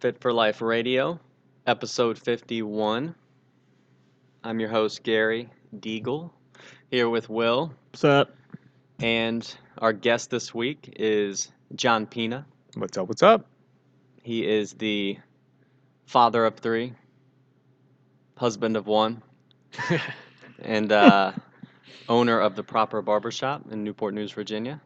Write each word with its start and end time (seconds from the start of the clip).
Fit 0.00 0.20
for 0.20 0.32
Life 0.32 0.62
Radio, 0.62 1.18
episode 1.66 2.18
51. 2.18 3.14
I'm 4.44 4.60
your 4.60 4.70
host, 4.70 5.02
Gary 5.02 5.50
Deagle, 5.76 6.30
here 6.90 7.08
with 7.08 7.28
Will. 7.28 7.74
What's 7.90 8.04
up? 8.04 8.34
And 8.98 9.54
our 9.76 9.92
guest 9.92 10.30
this 10.30 10.54
week 10.54 10.94
is 10.96 11.52
John 11.74 12.06
Pina. 12.06 12.46
What's 12.74 12.96
up? 12.96 13.08
What's 13.08 13.22
up? 13.22 13.46
He 14.22 14.46
is 14.46 14.72
the 14.72 15.18
father 16.06 16.46
of 16.46 16.56
three, 16.56 16.94
husband 18.36 18.76
of 18.76 18.86
one, 18.86 19.22
and 20.62 20.90
uh, 20.90 21.32
owner 22.08 22.40
of 22.40 22.56
the 22.56 22.62
Proper 22.62 23.02
Barbershop 23.02 23.70
in 23.70 23.84
Newport 23.84 24.14
News, 24.14 24.32
Virginia, 24.32 24.80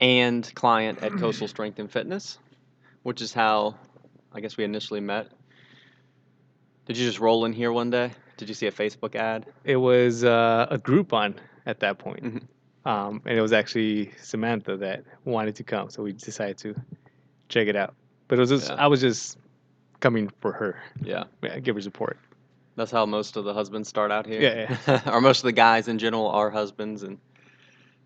and 0.00 0.50
client 0.54 1.02
at 1.02 1.12
Coastal 1.12 1.48
Strength 1.48 1.80
and 1.80 1.90
Fitness, 1.90 2.38
which 3.02 3.20
is 3.22 3.32
how 3.32 3.74
I 4.32 4.40
guess 4.40 4.56
we 4.56 4.64
initially 4.64 5.00
met. 5.00 5.28
Did 6.86 6.96
you 6.96 7.04
just 7.04 7.18
roll 7.18 7.44
in 7.44 7.52
here 7.52 7.72
one 7.72 7.90
day? 7.90 8.12
Did 8.38 8.48
you 8.48 8.54
see 8.54 8.66
a 8.66 8.72
Facebook 8.72 9.14
ad? 9.14 9.44
It 9.64 9.76
was 9.76 10.24
uh, 10.24 10.66
a 10.70 10.78
Groupon 10.78 11.34
at 11.66 11.80
that 11.80 11.98
point. 11.98 12.22
Mhm. 12.24 12.42
Um, 12.90 13.20
and 13.26 13.36
it 13.36 13.42
was 13.42 13.52
actually 13.52 14.12
Samantha 14.22 14.76
that 14.78 15.04
wanted 15.26 15.54
to 15.56 15.64
come, 15.64 15.90
so 15.90 16.02
we 16.02 16.12
decided 16.12 16.56
to 16.58 16.74
check 17.50 17.68
it 17.68 17.76
out. 17.76 17.94
But 18.28 18.38
it 18.38 18.40
was 18.40 18.48
just, 18.50 18.68
Yeah. 18.70 18.76
I 18.76 18.86
was 18.86 19.00
just 19.02 19.36
coming 20.00 20.30
for 20.40 20.52
her, 20.52 20.80
Yeah, 21.02 21.24
yeah, 21.42 21.58
give 21.58 21.74
her 21.74 21.82
support. 21.82 22.16
that's 22.76 22.90
how 22.92 23.04
most 23.04 23.36
of 23.36 23.44
the 23.44 23.52
husbands 23.52 23.88
start 23.88 24.10
out 24.10 24.24
here. 24.24 24.40
Yeah, 24.40 25.00
or 25.12 25.20
most 25.20 25.38
of 25.40 25.44
the 25.44 25.52
guys 25.52 25.88
in 25.88 25.98
general 25.98 26.28
are 26.28 26.48
husbands, 26.50 27.02
and 27.02 27.18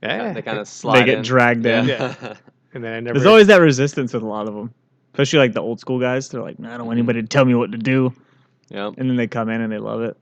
Yeah, 0.03 0.33
they 0.33 0.42
kind 0.42 0.58
of 0.58 0.66
slide 0.66 1.00
they 1.03 1.05
get 1.05 1.19
in. 1.19 1.22
dragged 1.25 1.66
in. 1.66 1.86
Yeah. 1.86 2.14
and 2.75 2.83
then 2.83 2.94
I 2.94 3.00
never. 3.00 3.19
There's 3.19 3.27
always 3.27 3.47
that 3.48 3.60
resistance 3.60 4.12
with 4.14 4.22
a 4.22 4.27
lot 4.27 4.48
of 4.48 4.55
them, 4.55 4.72
especially 5.12 5.38
like 5.41 5.53
the 5.53 5.60
old 5.62 5.78
school 5.78 6.00
guys. 6.00 6.28
They're 6.30 6.42
like, 6.42 6.58
"Nah, 6.58 6.75
I 6.75 6.78
don't 6.78 6.86
want 6.86 6.98
anybody 6.98 7.20
to 7.22 7.28
tell 7.28 7.44
me 7.44 7.55
what 7.55 7.70
to 7.72 7.78
do, 7.78 8.12
yep. 8.73 8.95
and 8.98 9.09
then 9.09 9.17
they 9.17 9.27
come 9.27 9.48
in 9.48 9.61
and 9.61 9.73
they 9.73 9.78
love 9.78 10.03
it. 10.03 10.17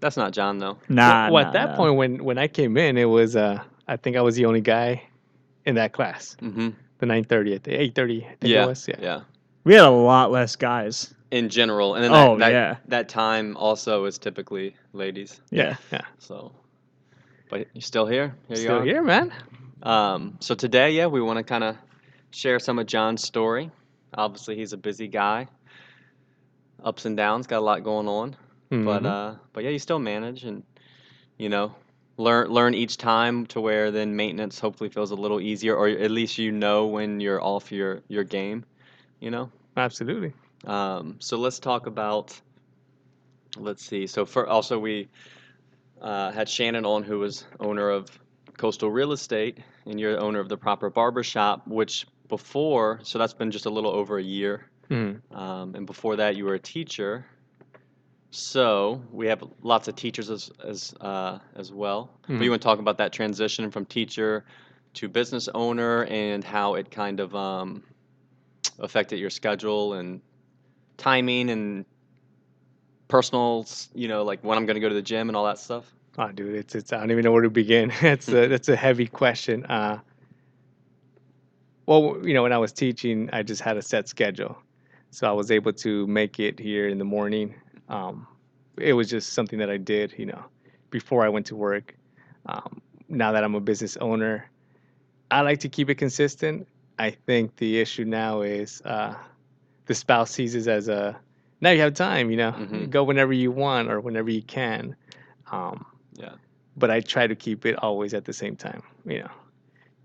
That's 0.00 0.16
not 0.16 0.32
John 0.32 0.58
though. 0.58 0.78
Nah, 0.88 1.30
well, 1.30 1.42
nah, 1.42 1.48
at 1.48 1.52
that 1.54 1.70
nah. 1.70 1.76
point 1.76 1.96
when 1.96 2.24
when 2.24 2.38
I 2.38 2.48
came 2.48 2.76
in, 2.76 2.96
it 2.96 3.04
was 3.06 3.34
uh, 3.36 3.62
I 3.88 3.96
think 3.96 4.16
I 4.16 4.20
was 4.20 4.36
the 4.36 4.44
only 4.44 4.60
guy 4.60 5.02
in 5.64 5.74
that 5.76 5.92
class, 5.92 6.36
hmm 6.40 6.70
the 6.98 7.06
9:30 7.06 7.54
at 7.54 7.62
the 7.64 7.70
8:30. 7.72 8.24
I 8.24 8.26
think 8.26 8.36
Yeah. 8.42 8.64
it 8.64 8.66
was. 8.66 8.88
Yeah. 8.88 8.96
Yeah. 9.00 9.20
we 9.64 9.74
had 9.74 9.84
a 9.84 9.90
lot 9.90 10.30
less 10.32 10.56
guys. 10.56 11.14
In 11.30 11.48
general, 11.50 11.94
and 11.94 12.02
then 12.02 12.10
that, 12.12 12.28
Oh, 12.28 12.38
that, 12.38 12.52
yeah. 12.52 12.76
that 12.88 13.08
time 13.08 13.54
also 13.56 14.06
is 14.06 14.18
typically 14.18 14.74
ladies. 14.94 15.40
Yeah, 15.50 15.76
Yeah. 15.92 16.00
So, 16.18 16.52
but 17.50 17.66
you're 17.74 17.82
still 17.82 18.06
here. 18.06 18.34
Here 18.48 18.56
you 18.56 18.62
Still 18.62 18.78
are. 18.78 18.84
here, 18.84 19.02
man. 19.02 19.32
Um, 19.82 20.38
so 20.40 20.54
today, 20.54 20.92
yeah, 20.92 21.06
we 21.06 21.20
want 21.20 21.36
to 21.36 21.42
kind 21.44 21.64
of 21.64 21.76
share 22.30 22.58
some 22.58 22.78
of 22.78 22.86
John's 22.86 23.22
story. 23.22 23.70
Obviously, 24.14 24.56
he's 24.56 24.72
a 24.72 24.78
busy 24.78 25.06
guy. 25.06 25.48
Ups 26.82 27.04
and 27.04 27.16
downs, 27.16 27.46
got 27.46 27.58
a 27.58 27.60
lot 27.60 27.82
going 27.84 28.08
on. 28.08 28.36
But 28.82 29.02
Mhm. 29.02 29.06
uh, 29.06 29.34
but 29.52 29.64
yeah, 29.64 29.70
you 29.70 29.78
still 29.78 29.98
manage 29.98 30.44
and 30.44 30.62
you 31.38 31.48
know 31.48 31.74
learn 32.16 32.48
learn 32.48 32.74
each 32.74 32.96
time 32.96 33.46
to 33.46 33.60
where 33.60 33.90
then 33.90 34.16
maintenance 34.16 34.58
hopefully 34.58 34.90
feels 34.90 35.10
a 35.10 35.16
little 35.16 35.40
easier, 35.40 35.74
or 35.76 35.88
at 35.88 36.10
least 36.10 36.38
you 36.38 36.52
know 36.52 36.86
when 36.86 37.20
you're 37.20 37.42
off 37.42 37.72
your 37.72 38.02
your 38.08 38.24
game. 38.24 38.64
You 39.20 39.30
know. 39.30 39.50
absolutely. 39.76 40.32
Um, 40.66 41.16
so 41.20 41.36
let's 41.38 41.58
talk 41.58 41.86
about. 41.86 42.40
Let's 43.56 43.84
see. 43.84 44.06
So 44.06 44.24
for 44.26 44.46
also 44.46 44.78
we 44.78 45.08
uh, 46.00 46.30
had 46.30 46.48
Shannon 46.48 46.84
on, 46.84 47.02
who 47.02 47.18
was 47.18 47.44
owner 47.60 47.90
of 47.90 48.08
Coastal 48.56 48.90
Real 48.90 49.12
Estate, 49.12 49.58
and 49.86 49.98
you're 49.98 50.12
the 50.12 50.20
owner 50.20 50.40
of 50.40 50.48
the 50.48 50.56
Proper 50.56 50.90
Barber 50.90 51.22
Shop, 51.22 51.66
which 51.66 52.06
before, 52.28 53.00
so 53.02 53.18
that's 53.18 53.32
been 53.34 53.50
just 53.50 53.66
a 53.66 53.70
little 53.70 53.90
over 53.90 54.18
a 54.18 54.22
year, 54.22 54.66
Mhm. 54.90 55.20
um, 55.36 55.74
and 55.74 55.86
before 55.86 56.16
that 56.16 56.36
you 56.36 56.44
were 56.44 56.54
a 56.54 56.58
teacher. 56.58 57.24
So 58.30 59.02
we 59.10 59.26
have 59.26 59.42
lots 59.62 59.88
of 59.88 59.96
teachers 59.96 60.30
as 60.30 60.50
as 60.64 60.94
uh, 61.00 61.38
as 61.56 61.72
well. 61.72 62.10
But 62.26 62.34
Mhm. 62.34 62.44
you 62.44 62.50
want 62.50 62.62
to 62.62 62.66
talk 62.66 62.78
about 62.78 62.98
that 62.98 63.12
transition 63.12 63.70
from 63.70 63.86
teacher 63.86 64.44
to 64.94 65.08
business 65.08 65.48
owner 65.54 66.04
and 66.04 66.44
how 66.44 66.74
it 66.74 66.90
kind 66.90 67.20
of 67.20 67.34
um, 67.34 67.82
affected 68.78 69.18
your 69.18 69.30
schedule 69.30 69.94
and 69.94 70.20
timing 70.96 71.50
and 71.50 71.84
personal, 73.08 73.66
you 73.94 74.08
know, 74.08 74.22
like 74.24 74.42
when 74.44 74.58
I'm 74.58 74.66
going 74.66 74.74
to 74.74 74.80
go 74.80 74.88
to 74.88 74.94
the 74.94 75.02
gym 75.02 75.28
and 75.28 75.36
all 75.36 75.44
that 75.46 75.58
stuff. 75.58 75.90
Oh, 76.18 76.30
dude, 76.32 76.54
it's 76.54 76.74
it's. 76.74 76.92
I 76.92 76.98
don't 76.98 77.10
even 77.10 77.24
know 77.24 77.32
where 77.32 77.42
to 77.42 77.50
begin. 77.50 77.90
it's 78.02 78.28
a 78.28 78.46
that's 78.48 78.68
a 78.68 78.76
heavy 78.76 79.06
question. 79.06 79.64
Uh, 79.66 79.98
well, 81.86 82.18
you 82.22 82.34
know, 82.34 82.42
when 82.42 82.52
I 82.52 82.58
was 82.58 82.72
teaching, 82.72 83.30
I 83.32 83.42
just 83.42 83.62
had 83.62 83.76
a 83.76 83.82
set 83.82 84.08
schedule, 84.08 84.58
so 85.10 85.28
I 85.28 85.32
was 85.32 85.50
able 85.50 85.72
to 85.72 86.06
make 86.06 86.38
it 86.38 86.58
here 86.58 86.88
in 86.88 86.98
the 86.98 87.04
morning. 87.04 87.54
Um, 87.88 88.26
it 88.78 88.92
was 88.92 89.08
just 89.08 89.32
something 89.32 89.58
that 89.58 89.70
I 89.70 89.76
did, 89.76 90.14
you 90.18 90.26
know, 90.26 90.44
before 90.90 91.24
I 91.24 91.28
went 91.28 91.46
to 91.46 91.56
work. 91.56 91.94
Um, 92.46 92.80
now 93.08 93.32
that 93.32 93.44
I'm 93.44 93.54
a 93.54 93.60
business 93.60 93.96
owner, 93.98 94.50
I 95.30 95.40
like 95.42 95.60
to 95.60 95.68
keep 95.68 95.90
it 95.90 95.96
consistent. 95.96 96.66
I 96.98 97.10
think 97.10 97.56
the 97.56 97.78
issue 97.80 98.04
now 98.04 98.42
is 98.42 98.82
uh, 98.84 99.14
the 99.86 99.94
spouse 99.94 100.30
sees 100.30 100.54
it 100.54 100.66
as 100.66 100.88
a 100.88 101.18
now 101.60 101.70
you 101.70 101.80
have 101.80 101.94
time, 101.94 102.30
you 102.30 102.36
know, 102.36 102.52
Mhm. 102.52 102.90
go 102.90 103.02
whenever 103.02 103.32
you 103.32 103.50
want 103.50 103.90
or 103.90 104.00
whenever 104.00 104.30
you 104.30 104.42
can. 104.42 104.94
Um, 105.50 105.84
Yeah. 106.14 106.34
but 106.76 106.90
I 106.90 107.00
try 107.00 107.26
to 107.26 107.34
keep 107.34 107.66
it 107.66 107.76
always 107.82 108.14
at 108.14 108.24
the 108.24 108.32
same 108.32 108.54
time, 108.56 108.82
you 109.04 109.20
know, 109.20 109.30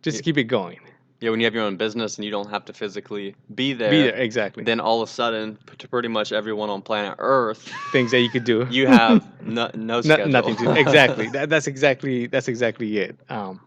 just 0.01 0.17
to 0.17 0.23
keep 0.23 0.37
it 0.37 0.45
going. 0.45 0.79
Yeah, 1.23 1.29
when 1.29 1.39
you 1.39 1.45
have 1.45 1.53
your 1.53 1.63
own 1.63 1.77
business 1.77 2.17
and 2.17 2.25
you 2.25 2.31
don't 2.31 2.49
have 2.49 2.65
to 2.65 2.73
physically 2.73 3.33
be 3.55 3.71
there, 3.71 3.89
Be 3.89 4.01
there, 4.01 4.15
exactly. 4.17 4.65
then 4.65 4.81
all 4.81 5.01
of 5.01 5.07
a 5.07 5.11
sudden, 5.11 5.57
p- 5.67 5.77
to 5.77 5.87
pretty 5.87 6.09
much 6.09 6.33
everyone 6.33 6.69
on 6.69 6.81
planet 6.81 7.15
Earth, 7.17 7.71
Things 7.93 8.11
that 8.11 8.19
you 8.19 8.29
could 8.29 8.43
do. 8.43 8.67
you 8.69 8.87
have 8.87 9.23
no, 9.41 9.71
no 9.73 10.01
No- 10.03 10.25
nothing 10.25 10.57
to 10.57 10.77
exactly. 10.77 11.27
That, 11.31 11.47
that's 11.49 11.67
exactly 11.67 12.27
that's 12.27 12.49
exactly 12.49 12.97
it. 12.97 13.17
Um, 13.29 13.61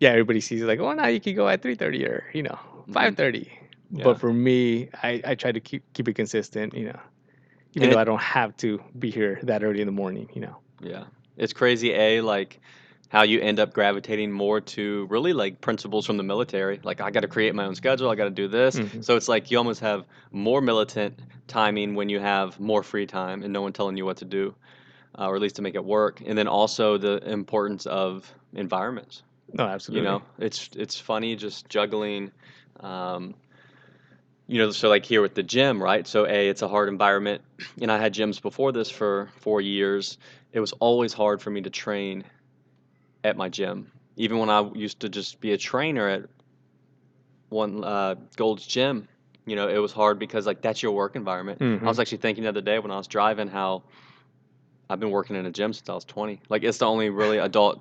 yeah, 0.00 0.10
everybody 0.10 0.40
sees 0.40 0.60
it 0.60 0.66
like, 0.66 0.80
oh, 0.80 0.92
now 0.92 1.06
you 1.06 1.20
can 1.20 1.36
go 1.36 1.46
at 1.48 1.62
three 1.62 1.76
thirty 1.76 2.04
or 2.04 2.24
you 2.34 2.42
know 2.42 2.58
Mhm. 2.88 2.92
five 2.92 3.16
thirty. 3.16 3.48
Yeah. 3.92 4.02
But 4.02 4.18
for 4.18 4.32
me, 4.32 4.88
I, 5.04 5.22
I 5.24 5.34
try 5.36 5.52
to 5.52 5.60
keep 5.60 5.84
keep 5.92 6.08
it 6.08 6.14
consistent. 6.14 6.74
You 6.74 6.86
know, 6.86 7.00
even 7.74 7.84
And 7.84 7.92
though 7.92 7.98
it- 7.98 8.02
I 8.02 8.04
don't 8.04 8.20
have 8.20 8.56
to 8.56 8.82
be 8.98 9.12
here 9.12 9.38
that 9.44 9.62
early 9.62 9.80
in 9.82 9.86
the 9.86 9.92
morning. 10.02 10.28
You 10.34 10.40
know. 10.40 10.56
Yeah. 10.82 11.04
It's 11.36 11.52
crazy, 11.52 11.92
A, 11.92 12.22
like 12.22 12.58
how 13.08 13.22
you 13.22 13.40
end 13.40 13.60
up 13.60 13.72
gravitating 13.72 14.32
more 14.32 14.60
to 14.60 15.06
really 15.06 15.32
like 15.32 15.60
principles 15.60 16.06
from 16.06 16.16
the 16.16 16.22
military. 16.22 16.80
Like, 16.82 17.00
I 17.00 17.10
got 17.10 17.20
to 17.20 17.28
create 17.28 17.54
my 17.54 17.64
own 17.64 17.74
schedule, 17.74 18.10
I 18.10 18.14
got 18.14 18.24
to 18.24 18.30
do 18.30 18.48
this. 18.48 18.76
Mhm. 18.76 19.04
So 19.04 19.16
it's 19.16 19.28
like 19.28 19.50
you 19.50 19.58
almost 19.58 19.80
have 19.80 20.04
more 20.32 20.60
militant 20.60 21.18
timing 21.46 21.94
when 21.94 22.08
you 22.08 22.18
have 22.18 22.58
more 22.58 22.82
free 22.82 23.06
time 23.06 23.42
and 23.42 23.52
no 23.52 23.62
one 23.62 23.72
telling 23.72 23.96
you 23.96 24.04
what 24.04 24.16
to 24.18 24.24
do, 24.24 24.54
uh, 25.18 25.28
or 25.28 25.36
at 25.36 25.42
least 25.42 25.56
to 25.56 25.62
make 25.62 25.76
it 25.76 25.84
work. 25.84 26.20
And 26.26 26.36
then 26.36 26.48
also 26.48 26.98
the 26.98 27.18
importance 27.28 27.86
of 27.86 28.32
environments. 28.52 29.22
No, 29.52 29.64
absolutely. 29.64 30.04
You 30.04 30.10
know, 30.10 30.22
it's 30.38 30.68
it's 30.74 30.98
funny 30.98 31.36
just 31.36 31.68
juggling. 31.68 32.32
Um, 32.80 33.34
you 34.48 34.58
know, 34.58 34.70
so 34.70 34.88
like 34.88 35.04
here 35.04 35.22
with 35.22 35.34
the 35.34 35.42
gym, 35.42 35.82
right? 35.82 36.06
So 36.06 36.26
a, 36.26 36.48
it's 36.48 36.62
a 36.62 36.68
hard 36.68 36.88
environment, 36.88 37.42
and 37.80 37.90
I 37.90 37.98
had 37.98 38.14
gyms 38.14 38.40
before 38.40 38.72
this 38.72 38.90
for 38.90 39.28
four 39.40 39.60
years. 39.60 40.18
It 40.52 40.60
was 40.60 40.72
always 40.72 41.12
hard 41.12 41.42
for 41.42 41.50
me 41.50 41.62
to 41.62 41.70
train 41.70 42.24
at 43.26 43.36
my 43.36 43.48
gym, 43.48 43.90
even 44.16 44.38
when 44.38 44.50
I 44.50 44.70
used 44.74 45.00
to 45.00 45.08
just 45.08 45.40
be 45.40 45.52
a 45.52 45.58
trainer 45.58 46.08
at 46.08 46.22
one 47.48 47.84
uh, 47.84 48.14
Gold's 48.36 48.66
Gym. 48.66 49.08
You 49.46 49.56
know, 49.56 49.68
it 49.68 49.78
was 49.78 49.92
hard 49.92 50.18
because 50.18 50.46
like 50.46 50.62
that's 50.62 50.82
your 50.82 50.92
work 50.92 51.16
environment. 51.16 51.62
I 51.84 51.88
Mhm. 51.88 51.88
was 51.88 52.00
actually 52.00 52.18
thinking 52.18 52.44
the 52.44 52.50
other 52.50 52.60
day 52.62 52.78
when 52.78 52.90
I 52.90 52.96
was 52.96 53.06
driving 53.06 53.48
how 53.48 53.84
I've 54.90 55.00
been 55.00 55.10
working 55.10 55.36
in 55.36 55.46
a 55.46 55.50
gym 55.50 55.72
since 55.72 55.88
I 55.88 55.94
was 55.94 56.04
20. 56.04 56.40
Like 56.48 56.62
it's 56.64 56.78
the 56.78 56.86
only 56.86 57.10
really 57.10 57.38
adult 57.38 57.80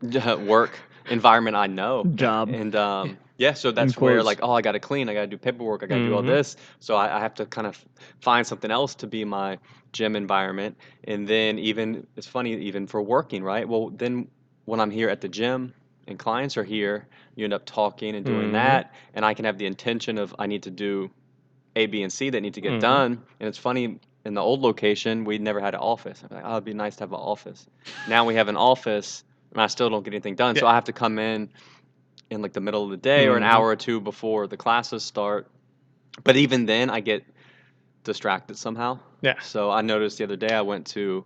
work 0.46 0.78
environment 1.08 1.56
I 1.56 1.66
know. 1.66 2.10
Job. 2.14 2.48
And 2.48 2.74
um, 2.76 3.18
yeah, 3.38 3.54
so 3.54 3.70
that's 3.72 3.98
where 3.98 4.22
like, 4.22 4.40
oh, 4.42 4.52
I 4.52 4.62
got 4.62 4.72
to 4.72 4.80
clean, 4.80 5.08
I 5.08 5.14
got 5.14 5.22
to 5.22 5.26
do 5.26 5.38
paperwork, 5.38 5.82
I 5.82 5.86
got 5.86 5.96
to 5.98 6.04
do 6.04 6.14
all 6.14 6.22
Mhm. 6.22 6.24
this. 6.24 6.56
So 6.80 6.96
I, 6.96 7.16
I 7.16 7.20
have 7.20 7.34
to 7.34 7.46
kind 7.46 7.66
of 7.66 7.82
find 8.20 8.46
something 8.46 8.70
else 8.70 8.94
to 8.96 9.06
be 9.06 9.24
my 9.24 9.58
gym 9.92 10.16
environment. 10.16 10.76
And 11.04 11.26
then 11.26 11.58
even 11.58 12.06
it's 12.16 12.26
funny, 12.26 12.54
even 12.56 12.86
for 12.86 13.02
working, 13.02 13.42
right? 13.42 13.68
Well, 13.68 13.90
then 13.90 14.28
when 14.68 14.80
I'm 14.80 14.90
here 14.90 15.08
at 15.08 15.22
the 15.22 15.28
gym 15.28 15.72
and 16.06 16.18
clients 16.18 16.58
are 16.58 16.64
here, 16.64 17.06
you 17.34 17.44
end 17.44 17.54
up 17.54 17.64
talking 17.64 18.14
and 18.14 18.24
doing 18.24 18.50
Mhm. 18.50 18.52
that, 18.52 18.92
and 19.14 19.24
I 19.24 19.32
can 19.32 19.46
have 19.46 19.56
the 19.56 19.64
intention 19.64 20.18
of 20.18 20.34
I 20.38 20.46
need 20.46 20.64
to 20.64 20.70
do 20.70 21.10
A, 21.74 21.86
B, 21.86 22.02
and 22.02 22.12
C 22.12 22.28
that 22.30 22.40
need 22.42 22.54
to 22.54 22.60
get 22.60 22.74
Mhm. 22.74 22.80
done. 22.80 23.22
And 23.40 23.48
it's 23.48 23.58
funny. 23.58 23.98
In 24.24 24.34
the 24.34 24.42
old 24.42 24.60
location, 24.60 25.24
we 25.24 25.38
never 25.38 25.60
had 25.60 25.74
an 25.74 25.80
office. 25.80 26.22
I'm 26.22 26.36
like, 26.36 26.44
oh, 26.44 26.52
it'd 26.52 26.64
be 26.64 26.74
nice 26.74 26.96
to 26.96 27.04
have 27.04 27.12
an 27.12 27.18
office. 27.34 27.66
Now 28.08 28.26
we 28.26 28.34
have 28.34 28.48
an 28.48 28.56
office, 28.56 29.24
and 29.52 29.60
I 29.62 29.68
still 29.68 29.88
don't 29.88 30.02
get 30.02 30.12
anything 30.12 30.34
done. 30.34 30.54
So 30.56 30.66
I 30.66 30.74
have 30.74 30.84
to 30.84 30.92
come 30.92 31.18
in 31.18 31.48
in 32.28 32.42
like 32.42 32.52
the 32.52 32.60
middle 32.60 32.84
of 32.84 32.90
the 32.90 32.98
day 32.98 33.26
or 33.26 33.36
an 33.38 33.42
Mhm. 33.42 33.46
hour 33.52 33.68
or 33.68 33.76
two 33.76 34.00
before 34.00 34.46
the 34.48 34.58
classes 34.58 35.02
start. 35.02 35.50
But 36.24 36.36
even 36.36 36.66
then, 36.66 36.90
I 36.90 37.00
get 37.00 37.24
distracted 38.04 38.58
somehow. 38.58 38.98
Yeah. 39.22 39.38
So 39.40 39.70
I 39.70 39.80
noticed 39.80 40.18
the 40.18 40.24
other 40.24 40.36
day 40.36 40.52
I 40.52 40.60
went 40.62 40.88
to 40.88 41.24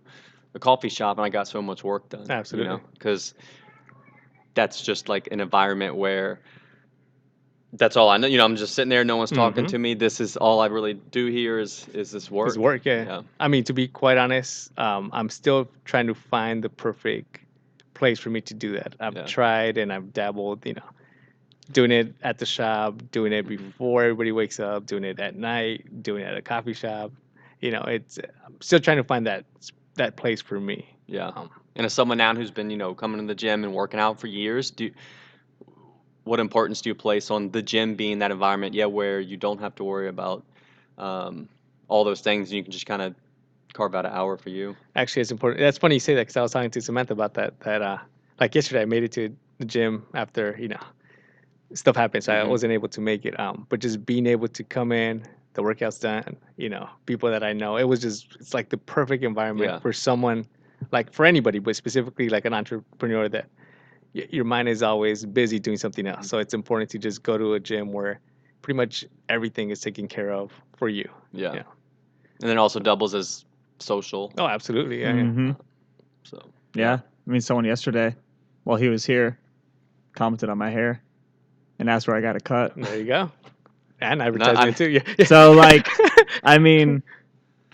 a 0.55 0.59
coffee 0.59 0.89
shop 0.89 1.17
and 1.17 1.25
I 1.25 1.29
got 1.29 1.47
so 1.47 1.61
much 1.61 1.83
work 1.83 2.09
done. 2.09 2.29
Absolutely. 2.29 2.79
Because 2.93 3.33
that's 4.53 4.81
just 4.81 5.09
like 5.09 5.27
an 5.31 5.39
environment 5.39 5.95
where 5.95 6.39
that's 7.73 7.97
all 7.97 8.09
I 8.09 8.17
know. 8.17 8.27
You 8.27 8.37
know, 8.37 8.45
I'm 8.45 8.55
just 8.55 8.75
sitting 8.75 8.89
there, 8.89 9.03
no 9.03 9.17
one's 9.17 9.31
talking 9.31 9.65
Mhm. 9.65 9.69
to 9.69 9.79
me. 9.79 9.93
This 9.95 10.19
is 10.19 10.37
all 10.37 10.59
I 10.59 10.67
really 10.67 10.93
do 10.93 11.25
here 11.27 11.57
is 11.59 11.87
is 11.93 12.11
this 12.11 12.29
work. 12.29 12.49
It's 12.49 12.57
work, 12.57 12.85
yeah. 12.85 13.03
Yeah. 13.05 13.21
I 13.39 13.47
mean, 13.47 13.63
to 13.63 13.73
be 13.73 13.87
quite 13.87 14.17
honest, 14.17 14.77
um, 14.77 15.09
I'm 15.11 15.29
still 15.29 15.67
trying 15.85 16.07
to 16.07 16.13
find 16.13 16.63
the 16.63 16.69
perfect 16.69 17.39
place 17.95 18.19
for 18.19 18.29
me 18.29 18.41
to 18.41 18.53
do 18.53 18.73
that. 18.73 18.95
I've 18.99 19.15
Yeah. 19.15 19.25
tried 19.25 19.77
and 19.77 19.91
I've 19.91 20.13
dabbled, 20.13 20.65
you 20.65 20.73
know, 20.73 20.83
doing 21.71 21.91
it 21.91 22.13
at 22.21 22.37
the 22.37 22.45
shop, 22.45 23.01
doing 23.11 23.33
it 23.33 23.45
Mhm. 23.45 23.49
before 23.49 24.03
everybody 24.03 24.31
wakes 24.31 24.59
up, 24.59 24.85
doing 24.85 25.03
it 25.03 25.19
at 25.19 25.35
night, 25.35 26.03
doing 26.03 26.21
it 26.23 26.27
at 26.27 26.37
a 26.37 26.41
coffee 26.41 26.73
shop. 26.73 27.11
You 27.59 27.71
know, 27.71 27.81
it's 27.87 28.19
I'm 28.45 28.59
still 28.61 28.79
trying 28.79 28.97
to 28.97 29.03
find 29.03 29.25
that 29.25 29.45
that 29.95 30.15
place 30.15 30.41
for 30.41 30.59
me. 30.59 30.85
Yeah. 31.07 31.31
Um, 31.35 31.49
And 31.75 31.85
as 31.85 31.93
someone 31.93 32.17
now 32.17 32.33
who's 32.35 32.51
been, 32.51 32.69
you 32.69 32.77
know, 32.77 32.93
coming 32.93 33.19
to 33.21 33.27
the 33.27 33.35
gym 33.35 33.63
and 33.63 33.73
working 33.73 33.99
out 33.99 34.19
for 34.19 34.27
years, 34.27 34.71
do 34.71 34.91
what 36.23 36.39
importance 36.39 36.81
do 36.81 36.89
you 36.89 36.95
place 36.95 37.29
on 37.31 37.51
the 37.51 37.61
gym 37.61 37.95
being 37.95 38.19
that 38.19 38.31
environment? 38.31 38.73
Yeah, 38.73 38.85
where 38.85 39.19
you 39.19 39.37
don't 39.37 39.59
have 39.59 39.75
to 39.75 39.83
worry 39.83 40.07
about 40.07 40.43
um, 40.97 41.49
all 41.87 42.03
those 42.03 42.21
things, 42.21 42.49
and 42.49 42.57
you 42.57 42.63
can 42.63 42.71
just 42.71 42.85
kind 42.85 43.01
of 43.01 43.15
carve 43.73 43.95
out 43.95 44.05
an 44.05 44.11
hour 44.13 44.37
for 44.37 44.49
you. 44.49 44.75
actually, 44.95 45.21
it's 45.21 45.31
important. 45.31 45.59
That's 45.59 45.77
funny 45.77 45.95
you 45.95 45.99
say 45.99 46.13
that 46.15 46.21
because 46.21 46.37
I 46.37 46.41
was 46.41 46.51
talking 46.51 46.71
to 46.71 46.81
Samantha 46.81 47.13
about 47.13 47.33
that. 47.35 47.59
That 47.61 47.81
uh, 47.81 47.97
like 48.39 48.55
yesterday, 48.55 48.81
I 48.81 48.85
made 48.85 49.03
it 49.03 49.11
to 49.13 49.35
the 49.59 49.65
gym 49.65 50.05
after 50.13 50.55
you 50.59 50.69
know 50.69 50.79
stuff 51.73 51.95
happened, 51.95 52.23
so 52.23 52.33
I 52.33 52.43
Mhm. 52.43 52.49
wasn't 52.49 52.71
able 52.73 52.87
to 52.89 53.01
make 53.01 53.25
it. 53.25 53.37
Um, 53.39 53.65
but 53.69 53.79
just 53.79 54.05
being 54.05 54.25
able 54.27 54.47
to 54.47 54.63
come 54.63 54.91
in, 54.91 55.23
the 55.53 55.61
workouts 55.61 55.99
done, 56.01 56.35
you 56.57 56.69
know, 56.69 56.89
people 57.05 57.29
that 57.29 57.43
I 57.43 57.53
know, 57.53 57.77
it 57.77 57.83
was 57.83 57.99
just 58.01 58.35
it's 58.39 58.53
like 58.53 58.69
the 58.69 58.77
perfect 58.77 59.23
environment 59.23 59.69
Yeah. 59.71 59.79
for 59.79 59.93
someone, 59.93 60.45
like 60.91 61.11
for 61.13 61.25
anybody, 61.25 61.59
but 61.59 61.75
specifically 61.75 62.29
like 62.29 62.45
an 62.45 62.53
entrepreneur 62.53 63.29
that 63.29 63.47
y- 64.15 64.27
your 64.31 64.45
mind 64.45 64.67
is 64.69 64.81
always 64.83 65.25
busy 65.25 65.59
doing 65.59 65.77
something 65.77 66.07
else. 66.07 66.27
So 66.27 66.39
it's 66.39 66.53
important 66.53 66.89
to 66.91 66.97
just 66.97 67.23
go 67.23 67.37
to 67.37 67.53
a 67.53 67.59
gym 67.59 67.91
where 67.91 68.19
pretty 68.63 68.77
much 68.77 69.05
everything 69.29 69.69
is 69.69 69.79
taken 69.79 70.07
care 70.07 70.31
of 70.31 70.51
for 70.77 70.89
you. 70.89 71.07
Yeah. 71.33 71.53
Yeah. 71.53 71.63
And 72.41 72.49
then 72.49 72.57
also 72.57 72.79
doubles 72.79 73.13
as 73.13 73.45
social. 73.79 74.31
Oh, 74.37 74.47
absolutely, 74.47 75.01
yeah. 75.01 75.13
yeah. 75.13 75.21
Mhm. 75.23 75.55
So 76.23 76.41
Yeah. 76.73 76.99
I 77.27 77.29
mean, 77.31 77.41
someone 77.41 77.65
yesterday, 77.65 78.15
while 78.63 78.77
he 78.77 78.89
was 78.89 79.05
here, 79.05 79.37
commented 80.15 80.49
on 80.49 80.57
my 80.57 80.69
hair 80.71 81.01
and 81.79 81.89
asked 81.89 82.07
where 82.07 82.15
I 82.17 82.21
got 82.21 82.35
a 82.35 82.39
cut. 82.39 82.75
There 82.75 82.97
you 82.97 83.05
go. 83.05 83.31
And 84.01 84.21
advertising 84.21 84.57
I- 84.57 84.67
it 84.69 84.77
too. 84.77 84.89
Yeah. 84.89 85.01
So, 85.25 85.51
like, 85.53 85.87
I 86.43 86.57
mean, 86.57 87.03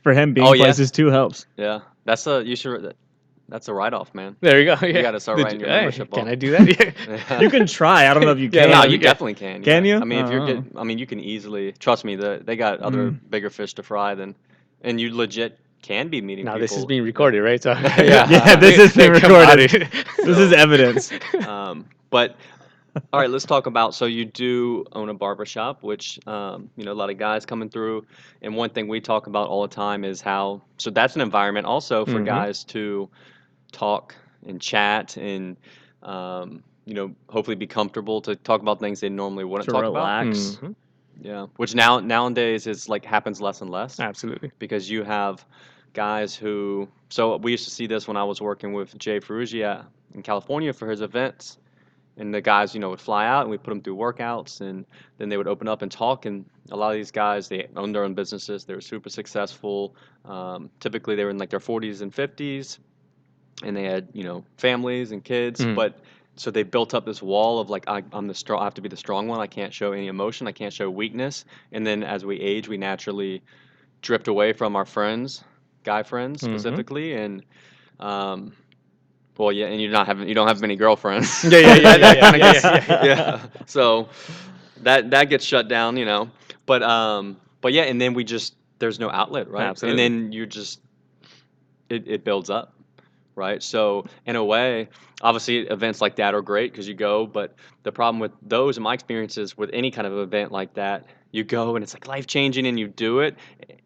for 0.04 0.14
him 0.14 0.34
being 0.34 0.46
Oh, 0.48 0.54
yeah. 0.54 0.64
places 0.66 0.92
too 0.92 1.08
helps. 1.08 1.46
yeah, 1.58 1.80
that's 2.06 2.26
a 2.28 2.44
you 2.46 2.56
should. 2.56 2.96
That's 3.48 3.68
a 3.68 3.74
write 3.74 3.94
off, 3.94 4.14
man. 4.14 4.36
there 4.42 4.60
you 4.60 4.66
go. 4.66 4.86
Yeah. 4.86 5.02
gotta 5.02 5.20
start 5.20 5.38
Did 5.40 5.44
writing 5.46 5.60
you- 5.62 5.66
your 5.66 5.76
hey, 5.76 5.82
membership 5.82 6.12
Can 6.12 6.22
off. 6.28 6.28
I 6.30 6.36
do 6.36 6.52
that? 6.52 6.94
Yeah. 7.30 7.40
You 7.42 7.50
can 7.50 7.66
try. 7.66 8.08
I 8.08 8.14
don't 8.14 8.22
know 8.24 8.32
if 8.32 8.38
you 8.38 8.48
Yeah, 8.54 8.62
can. 8.66 8.70
no, 8.72 8.84
yeah. 8.84 8.90
you 8.90 8.98
definitely 9.00 9.34
can. 9.34 9.64
Can 9.64 9.86
you? 9.86 9.98
I 9.98 10.04
mean, 10.04 10.24
if 10.24 10.32
you're 10.32 10.46
getting, 10.46 10.72
I 10.78 10.84
mean, 10.84 11.00
you 11.00 11.08
can 11.08 11.20
easily 11.20 11.72
trust 11.72 12.06
me. 12.06 12.16
The, 12.16 12.42
they 12.44 12.56
got 12.56 12.80
other 12.82 13.10
Mm. 13.12 13.20
bigger 13.32 13.50
fish 13.50 13.74
to 13.76 13.84
fry 13.84 14.14
than, 14.14 14.36
and 14.84 15.02
you 15.02 15.16
legit 15.16 15.58
can 15.82 16.10
be 16.10 16.22
meeting 16.22 16.46
Now 16.46 16.52
people. 16.54 16.62
this 16.68 16.78
is 16.78 16.86
being 16.86 17.02
recorded, 17.04 17.42
right? 17.42 17.62
So 17.64 17.72
Yeah. 17.72 18.30
Yeah, 18.30 18.56
this 18.58 18.78
is 18.78 18.96
being 18.96 19.14
recorded. 19.14 19.72
here. 19.72 19.90
This 20.18 20.38
is 20.38 20.54
evidence. 20.54 21.12
um, 21.48 21.86
but 22.12 22.36
all 23.14 23.20
right, 23.20 23.30
let's 23.30 23.46
talk 23.46 23.66
about. 23.66 23.94
So 23.94 24.06
you 24.06 24.26
do 24.26 24.86
own 24.94 25.10
a 25.10 25.14
barber 25.14 25.46
shop, 25.46 25.84
which 25.84 26.20
um, 26.28 26.70
you 26.76 26.86
know 26.86 26.92
a 26.92 26.94
lot 26.94 27.10
of 27.10 27.18
guys 27.18 27.46
coming 27.46 27.70
through, 27.70 28.06
and 28.42 28.56
one 28.56 28.70
thing 28.70 28.88
we 28.88 29.00
talk 29.02 29.28
about 29.28 29.50
all 29.50 29.62
the 29.64 29.74
time 29.74 30.04
is 30.04 30.22
how. 30.22 30.62
So 30.78 30.90
that's 30.90 31.16
an 31.16 31.22
environment 31.22 31.66
also 31.66 32.06
for 32.06 32.20
Mhm. 32.20 32.26
guys 32.26 32.64
to 32.66 33.10
talk 33.72 34.16
and 34.46 34.62
chat 34.62 35.18
and. 35.18 35.58
Um, 36.02 36.64
you 36.86 36.96
know, 36.96 37.14
hopefully 37.30 37.56
be 37.56 37.68
comfortable 37.68 38.20
to 38.22 38.36
talk 38.36 38.62
about 38.62 38.80
things 38.80 39.00
they 39.00 39.10
normally 39.10 39.44
wouldn't 39.44 39.68
To 39.68 39.74
talk 39.74 39.84
relax. 39.84 40.56
About. 40.56 40.76
Yeah, 41.22 41.48
which 41.58 41.76
now 41.76 42.00
nowadays 42.00 42.66
is 42.66 42.90
like 42.90 43.06
happens 43.06 43.42
less 43.42 43.62
and 43.62 43.70
less 43.70 44.00
Absolutely. 44.00 44.52
because 44.58 44.90
you 44.90 45.04
have 45.04 45.46
guys 45.94 46.36
who 46.36 46.88
so 47.10 47.36
we 47.38 47.52
used 47.52 47.66
to 47.66 47.72
see 47.72 47.86
this 47.86 48.08
when 48.08 48.18
I 48.18 48.24
was 48.24 48.42
working 48.42 48.74
with 48.74 48.98
Jay 48.98 49.20
Ferruggia 49.20 49.86
in 50.16 50.22
California 50.24 50.74
for 50.74 50.90
his 50.90 51.02
events 51.02 51.58
and 52.18 52.34
the 52.34 52.42
guys 52.42 52.74
you 52.74 52.80
know 52.80 52.90
would 52.90 53.00
fly 53.02 53.26
out 53.28 53.42
and 53.42 53.50
we 53.52 53.58
put 53.58 53.70
them 53.72 53.82
through 53.82 53.96
workouts 53.96 54.62
and 54.62 54.86
then 55.18 55.30
they 55.30 55.38
would 55.38 55.48
open 55.48 55.68
up 55.68 55.82
and 55.82 55.92
talk. 55.92 56.26
And 56.26 56.46
a 56.72 56.76
lot 56.76 56.90
of 56.90 56.96
these 56.96 57.12
guys 57.12 57.48
they 57.48 57.68
owned 57.76 57.94
their 57.96 58.04
own 58.04 58.14
businesses. 58.14 58.66
They 58.66 58.74
were 58.76 58.82
super 58.82 59.10
successful. 59.10 59.96
Um, 60.26 60.70
typically 60.80 61.16
they 61.16 61.24
were 61.24 61.30
in 61.32 61.38
like 61.38 61.50
their 61.50 61.60
40s 61.60 62.02
and 62.02 62.14
50s 62.14 62.80
and 63.64 63.76
they 63.76 63.84
had 63.84 64.10
you 64.14 64.24
know 64.24 64.44
families 64.58 65.12
and 65.12 65.24
kids. 65.24 65.60
Mhm. 65.62 65.76
but 65.76 66.00
so 66.36 66.52
they 66.52 66.64
built 66.64 66.94
up 66.94 67.06
this 67.06 67.22
wall 67.22 67.60
of 67.60 67.70
like 67.70 67.84
I, 67.90 68.02
I'm 68.14 68.28
the 68.28 68.34
strong 68.34 68.62
I 68.62 68.64
have 68.66 68.76
to 68.76 68.82
be 68.82 68.88
the 68.90 68.96
strong 68.98 69.28
one. 69.28 69.40
I 69.42 69.48
can't 69.48 69.74
show 69.74 69.92
any 69.92 70.08
emotion. 70.08 70.48
I 70.48 70.54
can't 70.54 70.74
show 70.74 70.90
weakness. 70.90 71.44
And 71.72 71.86
then 71.86 72.04
as 72.04 72.26
we 72.26 72.40
age 72.40 72.68
we 72.70 72.78
naturally 72.78 73.42
drift 74.02 74.28
away 74.30 74.54
from 74.54 74.76
our 74.76 74.86
friends 74.86 75.44
guy 75.84 76.04
friends 76.04 76.42
Mhm. 76.42 76.46
specifically. 76.46 77.14
And 77.14 77.44
um 78.00 78.54
well 79.40 79.52
yeah 79.52 79.66
and 79.66 79.82
you're 79.82 79.92
not 79.92 80.06
having 80.06 80.28
you 80.28 80.36
don't 80.36 80.48
have 80.48 80.62
many 80.62 80.76
girlfriends 80.76 81.44
Yeah, 81.50 81.60
yeah, 81.60 81.76
yeah, 81.76 81.96
yeah, 81.96 82.14
yeah, 82.14 82.36
yeah, 82.36 82.86
yeah. 82.90 83.06
yeah. 83.06 83.46
so 83.66 84.10
that 84.82 85.10
that 85.10 85.30
gets 85.30 85.44
shut 85.46 85.68
down 85.68 85.98
you 85.98 86.06
know 86.06 86.30
but 86.68 86.84
um 86.84 87.38
but 87.62 87.74
yeah 87.74 87.84
and 87.84 88.00
then 88.00 88.14
we 88.14 88.24
just 88.24 88.54
there's 88.78 89.00
no 89.00 89.10
outlet 89.10 89.50
right 89.50 89.64
Absolutely. 89.64 90.06
and 90.06 90.14
then 90.16 90.32
you 90.32 90.46
just 90.46 90.82
it, 91.90 92.08
it 92.08 92.24
builds 92.24 92.50
up 92.50 92.74
right 93.36 93.64
so 93.64 94.06
in 94.26 94.36
a 94.36 94.44
way 94.44 94.90
obviously 95.22 95.60
events 95.60 96.02
like 96.02 96.18
that 96.18 96.34
are 96.36 96.42
great 96.42 96.72
because 96.72 96.88
you 96.88 96.94
go 96.94 97.26
but 97.26 97.56
the 97.84 97.92
problem 97.92 98.20
with 98.20 98.32
those 98.42 98.78
in 98.78 98.84
my 98.84 98.94
experiences 98.94 99.58
with 99.58 99.70
any 99.74 99.90
kind 99.90 100.06
of 100.06 100.18
event 100.18 100.52
like 100.52 100.74
that 100.74 101.06
you 101.32 101.44
go 101.44 101.76
and 101.76 101.84
it's 101.84 101.94
like 101.94 102.08
life 102.08 102.28
changing 102.28 102.68
and 102.68 102.80
you 102.80 102.88
do 102.88 103.20
it 103.20 103.36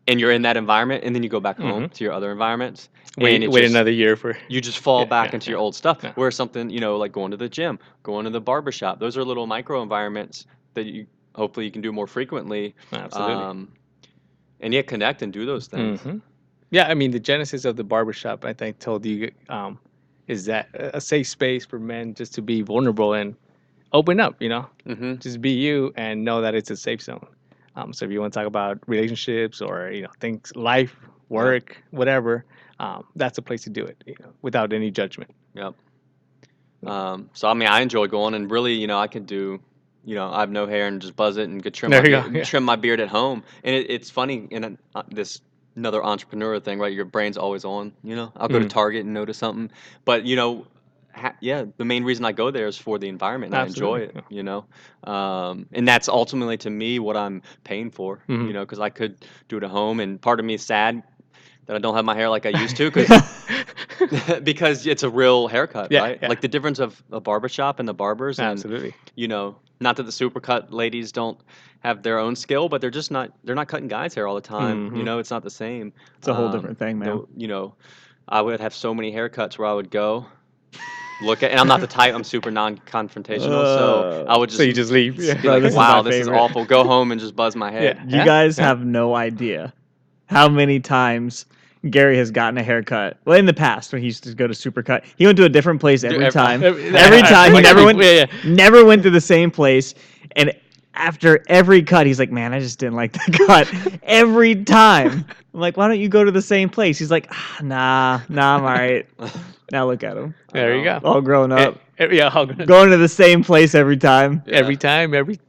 and 0.07 0.19
you're 0.19 0.31
in 0.31 0.41
that 0.41 0.57
environment 0.57 1.03
and 1.03 1.15
then 1.15 1.23
you 1.23 1.29
go 1.29 1.39
back 1.39 1.57
home 1.57 1.89
to 1.89 2.03
your 2.03 2.13
other 2.13 2.31
environments 2.31 2.89
Wait, 3.17 3.47
wait 3.49 3.61
just- 3.61 3.73
another 3.73 3.91
year 3.91 4.15
for. 4.15 4.35
you 4.49 4.59
just 4.59 4.79
fall 4.79 4.99
Yeah, 5.01 5.05
back 5.05 5.29
yeah, 5.29 5.35
into 5.35 5.45
yeah. 5.47 5.51
your 5.51 5.59
old 5.59 5.75
stuff 5.75 6.03
where 6.15 6.31
something 6.31 6.69
you 6.69 6.79
know 6.79 6.97
like 6.97 7.11
going 7.11 7.31
to 7.31 7.37
the 7.37 7.49
gym 7.49 7.79
going 8.03 8.25
to 8.25 8.29
the 8.31 8.41
barber 8.41 8.71
shop 8.71 8.99
those 8.99 9.15
are 9.17 9.23
little 9.23 9.47
micro 9.47 9.81
environments 9.81 10.45
that 10.73 10.85
you 10.85 11.05
hopefully 11.35 11.65
you 11.65 11.71
can 11.71 11.81
do 11.81 11.91
more 11.91 12.07
frequently 12.07 12.75
Absolutely. 12.91 13.43
um, 13.43 13.71
and 14.59 14.73
yet 14.73 14.87
connect 14.87 15.21
and 15.21 15.31
do 15.33 15.45
those 15.45 15.67
things 15.67 16.01
Mhm. 16.01 16.21
Yeah, 16.71 16.87
I 16.87 16.95
mean 16.95 17.11
the 17.11 17.19
genesis 17.19 17.65
of 17.65 17.75
the 17.75 17.83
barbershop, 17.83 18.45
I 18.45 18.53
think, 18.53 18.79
told 18.79 19.05
you 19.05 19.31
um, 19.47 19.77
is 20.27 20.45
that 20.45 20.69
a 20.73 20.99
safe 20.99 21.27
space 21.27 21.65
for 21.67 21.77
men 21.77 22.15
just 22.15 22.33
to 22.35 22.41
be 22.41 22.63
vulnerable 22.63 23.13
and 23.13 23.35
open 23.91 24.19
up. 24.19 24.41
You 24.41 24.49
know, 24.49 24.65
hmm 24.87 25.13
just 25.15 25.39
be 25.39 25.51
you 25.51 25.93
and 25.95 26.23
know 26.25 26.41
that 26.41 26.55
it's 26.55 26.71
a 26.71 26.75
safe 26.77 27.01
zone. 27.03 27.27
Um, 27.75 27.93
so 27.93 28.05
if 28.05 28.11
you 28.11 28.19
want 28.21 28.33
to 28.33 28.39
talk 28.39 28.47
about 28.47 28.79
relationships 28.87 29.61
or 29.61 29.91
you 29.91 30.03
know 30.03 30.09
things, 30.19 30.51
life, 30.55 30.95
work, 31.29 31.81
whatever, 31.91 32.45
um, 32.79 33.05
that's 33.15 33.37
a 33.37 33.41
place 33.41 33.63
to 33.63 33.69
do 33.69 33.83
it. 33.85 34.03
You 34.05 34.15
know, 34.19 34.33
without 34.41 34.73
any 34.73 34.91
judgment. 34.91 35.31
Yep. 35.55 35.73
Um, 36.85 37.29
so 37.33 37.47
I 37.47 37.53
mean, 37.53 37.69
I 37.69 37.81
enjoy 37.81 38.07
going, 38.07 38.33
and 38.33 38.49
really, 38.51 38.73
you 38.73 38.87
know, 38.87 38.99
I 38.99 39.07
could 39.07 39.25
do, 39.25 39.59
you 40.03 40.15
know, 40.15 40.29
I 40.31 40.41
have 40.41 40.51
no 40.51 40.67
hair 40.67 40.87
and 40.87 41.01
just 41.01 41.15
buzz 41.15 41.37
it 41.37 41.49
and 41.49 41.63
could 41.63 41.73
trim 41.73 41.91
There 41.91 42.01
my 42.01 42.07
beard, 42.09 42.35
yeah. 42.35 42.43
trim 42.43 42.63
my 42.63 42.75
beard 42.75 42.99
at 42.99 43.07
home. 43.07 43.43
And 43.63 43.75
it, 43.75 43.89
it's 43.89 44.09
funny 44.09 44.47
in 44.51 44.63
an, 44.63 44.77
uh, 44.93 45.03
this 45.09 45.41
another 45.75 46.03
entrepreneur 46.03 46.59
thing, 46.59 46.79
right? 46.79 46.91
Your 46.93 47.05
brain's 47.05 47.37
always 47.37 47.63
on. 47.65 47.93
You 48.03 48.15
know, 48.15 48.31
I'll 48.35 48.49
go 48.49 48.59
to 48.59 48.65
Mhm. 48.65 48.69
Target 48.69 49.05
and 49.05 49.13
notice 49.13 49.37
something, 49.37 49.71
but 50.05 50.25
you 50.25 50.35
know. 50.35 50.67
Ha- 51.15 51.35
yeah, 51.41 51.65
the 51.77 51.85
main 51.85 52.03
reason 52.03 52.25
I 52.25 52.31
go 52.31 52.49
there 52.51 52.67
is 52.67 52.77
for 52.77 52.97
the 52.97 53.07
environment. 53.07 53.53
I 53.53 53.65
enjoy 53.65 53.99
it, 54.01 54.15
you 54.29 54.43
know, 54.43 54.65
um, 55.03 55.67
and 55.71 55.87
that's 55.87 56.09
ultimately 56.09 56.57
to 56.57 56.69
me 56.69 56.99
what 56.99 57.15
I'm 57.15 57.41
paying 57.63 57.91
for, 57.91 58.19
Mhm. 58.27 58.47
you 58.47 58.53
know, 58.53 58.61
because 58.61 58.79
I 58.79 58.89
could 58.89 59.15
do 59.47 59.57
it 59.57 59.63
at 59.63 59.69
home, 59.69 59.99
and 59.99 60.19
part 60.19 60.39
of 60.39 60.45
me 60.45 60.55
is 60.55 60.65
sad 60.65 61.03
that 61.67 61.75
I 61.75 61.79
don't 61.79 61.95
have 61.95 62.05
my 62.05 62.15
hair 62.15 62.29
like 62.29 62.45
I 62.45 62.49
used 62.49 62.77
to, 62.77 62.89
because 62.91 63.09
because 64.43 64.85
it's 64.87 65.03
a 65.03 65.09
real 65.09 65.47
haircut, 65.47 65.91
Yeah, 65.91 66.01
right? 66.01 66.19
yeah. 66.21 66.27
Like 66.29 66.41
the 66.41 66.47
difference 66.47 66.79
of 66.79 67.01
a 67.11 67.19
barbershop 67.19 67.79
and 67.79 67.87
the 67.87 67.93
barbers, 67.93 68.39
and 68.39 68.47
Absolutely. 68.47 68.93
you 69.15 69.27
know, 69.27 69.55
not 69.79 69.97
that 69.97 70.03
the 70.03 70.11
supercut 70.11 70.71
ladies 70.71 71.11
don't 71.11 71.37
have 71.81 72.01
their 72.01 72.17
own 72.19 72.35
skill, 72.35 72.69
but 72.69 72.81
they're 72.81 72.89
just 72.89 73.11
not 73.11 73.31
they're 73.43 73.55
not 73.55 73.67
cutting 73.67 73.87
guys' 73.87 74.13
hair 74.15 74.27
all 74.27 74.35
the 74.35 74.41
time. 74.41 74.95
You 74.95 75.03
Mhm. 75.03 75.05
know, 75.05 75.19
it's 75.19 75.31
not 75.31 75.43
the 75.43 75.49
same. 75.49 75.93
It's 76.17 76.27
a 76.27 76.33
whole 76.33 76.45
Um, 76.45 76.51
different 76.51 76.79
thing, 76.79 76.97
man. 76.99 77.21
you 77.35 77.47
know, 77.47 77.75
I 78.27 78.41
would 78.41 78.59
have 78.61 78.73
so 78.73 78.93
many 78.93 79.11
haircuts 79.11 79.57
where 79.57 79.67
I 79.67 79.73
would 79.73 79.91
go 79.91 80.25
look 81.21 81.43
at, 81.43 81.51
and 81.51 81.59
I'm 81.59 81.67
not 81.67 81.81
the 81.81 81.87
type. 81.99 82.13
I'm 82.13 82.23
super 82.23 82.51
non-confrontational, 82.51 83.41
so 83.77 84.25
I 84.27 84.37
would 84.37 84.49
just 84.49 84.57
so 84.57 84.63
you 84.63 84.73
just 84.73 84.91
leave. 84.91 85.21
Yeah. 85.21 85.39
Bro, 85.41 85.53
like, 85.53 85.61
this 85.63 85.71
is 85.71 85.77
wow, 85.77 86.01
my 86.01 86.09
this 86.09 86.21
is 86.21 86.27
awful. 86.27 86.65
Go 86.65 86.83
home 86.83 87.11
and 87.11 87.19
just 87.21 87.35
buzz 87.35 87.55
my 87.55 87.71
head. 87.71 88.01
Yeah. 88.07 88.19
You 88.19 88.25
guys 88.25 88.57
yeah. 88.57 88.65
have 88.67 88.85
no 88.85 89.15
idea 89.15 89.73
how 90.27 90.47
many 90.49 90.79
times 90.79 91.45
Gary 91.89 92.17
has 92.17 92.31
gotten 92.31 92.57
a 92.57 92.63
haircut. 92.63 93.17
Well, 93.25 93.37
in 93.37 93.45
the 93.45 93.53
past 93.53 93.91
when 93.91 94.01
he 94.01 94.07
used 94.07 94.23
to 94.23 94.33
go 94.33 94.47
to 94.47 94.53
Supercut, 94.53 95.03
he 95.17 95.25
went 95.25 95.37
to 95.37 95.45
a 95.45 95.49
different 95.49 95.81
place 95.81 96.03
every 96.03 96.17
every- 96.25 96.31
time. 96.31 96.63
every- 96.63 96.85
Every 96.95 97.21
time 97.21 97.49
he 97.51 97.55
Like, 97.55 97.63
never 97.63 97.85
went, 97.85 97.99
yeah, 97.99 98.25
yeah. 98.25 98.25
never 98.45 98.85
went 98.85 99.03
to 99.03 99.09
the 99.09 99.21
same 99.21 99.51
place. 99.51 99.93
And 100.35 100.53
after 100.95 101.43
every 101.47 101.81
cut, 101.83 102.05
he's 102.07 102.19
like, 102.19 102.31
"Man, 102.31 102.53
I 102.53 102.59
just 102.59 102.77
didn't 102.79 102.95
like 102.95 103.13
the 103.13 103.43
cut." 103.47 103.99
every 104.03 104.63
time, 104.63 105.25
I'm 105.53 105.59
like, 105.59 105.75
"Why 105.75 105.87
don't 105.87 105.99
you 105.99 106.07
go 106.07 106.23
to 106.23 106.31
the 106.31 106.41
same 106.41 106.69
place?" 106.69 106.97
He's 106.99 107.11
like, 107.11 107.27
ah, 107.31 107.57
"Nah, 107.61 108.21
nah, 108.29 108.55
I'm 108.57 108.61
all 108.63 108.69
right." 108.69 109.05
Now 109.73 109.85
look 109.87 110.03
at 110.03 110.15
him, 110.15 110.33
There 110.53 110.77
you 110.77 110.83
go. 110.85 110.99
all 111.03 111.19
grown 111.21 111.51
up, 111.51 111.77
Eh, 111.97 112.05
eh, 112.05 112.07
yeah, 112.13 112.29
how 112.29 112.45
good. 112.45 112.65
going 112.67 112.89
to 112.91 112.97
the 112.97 113.09
same 113.09 113.43
place 113.43 113.75
every 113.75 113.97
time. 113.97 114.41
Yeah. 114.45 114.55
every 114.57 114.77
time, 114.77 115.13
every 115.13 115.39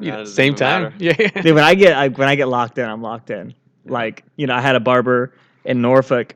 you 0.00 0.10
know, 0.10 0.24
same 0.24 0.54
time. 0.54 0.94
Yeah, 0.98 1.14
yeah. 1.18 1.28
Dude, 1.42 1.54
when 1.54 1.64
I 1.64 1.74
get 1.74 1.94
I, 1.94 2.08
when 2.08 2.28
I 2.28 2.34
get 2.36 2.48
locked 2.48 2.78
in, 2.78 2.88
I'm 2.88 3.02
locked 3.02 3.28
in. 3.30 3.52
Like 3.84 4.24
you 4.36 4.46
know, 4.46 4.54
I 4.54 4.60
had 4.60 4.76
a 4.76 4.80
barber 4.80 5.34
in 5.64 5.82
Norfolk, 5.82 6.34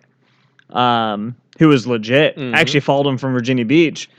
um, 0.71 1.37
who 1.59 1.69
was 1.69 1.87
legit. 1.87 2.37
Mhm. 2.37 2.55
I 2.55 2.61
actually 2.61 2.81
followed 2.81 3.09
him 3.09 3.19
from 3.19 3.33
Virginia 3.33 3.65
Beach, 3.65 4.11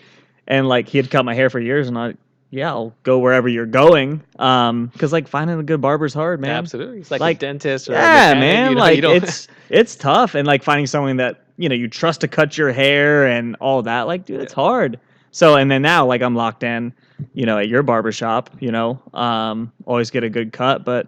and 0.48 0.68
like 0.68 0.88
he 0.88 0.98
had 0.98 1.12
cut 1.12 1.26
my 1.26 1.34
hair 1.36 1.50
for 1.50 1.60
years, 1.60 1.88
and 1.88 1.98
I 1.98 2.14
yeah, 2.52 2.70
I'll 2.70 2.94
go 3.04 3.20
wherever 3.20 3.50
you're 3.50 3.66
going, 3.66 4.22
um, 4.40 4.88
because 4.88 5.12
like 5.12 5.28
finding 5.28 5.60
a 5.60 5.64
good 5.64 5.82
barber's 5.82 6.14
hard, 6.14 6.40
man. 6.40 6.52
Absolutely, 6.52 7.00
it's 7.00 7.12
like, 7.12 7.20
Like, 7.20 7.38
a 7.38 7.40
dentist 7.42 7.90
or 7.90 7.94
a 7.94 7.96
Yeah, 7.96 8.34
mechanic, 8.34 8.40
man. 8.40 8.70
you 8.70 8.76
know, 8.76 8.82
like 8.82 8.96
you 8.96 9.02
don't- 9.02 9.16
it's 9.24 9.48
it's 9.70 9.96
tough, 9.96 10.36
and 10.36 10.48
like 10.48 10.64
finding 10.64 10.88
someone 10.88 11.18
that 11.18 11.44
you 11.58 11.70
know 11.70 11.76
you 11.76 11.88
trust 11.88 12.22
to 12.22 12.28
cut 12.28 12.58
your 12.58 12.72
hair 12.72 13.28
and 13.28 13.56
all 13.60 13.82
that. 13.84 14.04
Like, 14.04 14.26
dude, 14.26 14.42
it's 14.42 14.54
hard. 14.54 15.00
So, 15.32 15.56
and 15.56 15.70
then 15.70 15.82
now, 15.82 16.06
like, 16.06 16.22
I'm 16.22 16.36
locked 16.36 16.64
in, 16.64 16.94
you 17.34 17.46
know, 17.46 17.58
at 17.58 17.68
your 17.68 17.84
barber 17.84 18.12
shop. 18.12 18.50
You 18.60 18.72
know, 18.72 19.02
um, 19.14 19.72
always 19.86 20.10
get 20.10 20.24
a 20.24 20.30
good 20.30 20.54
cut, 20.54 20.86
but 20.86 21.08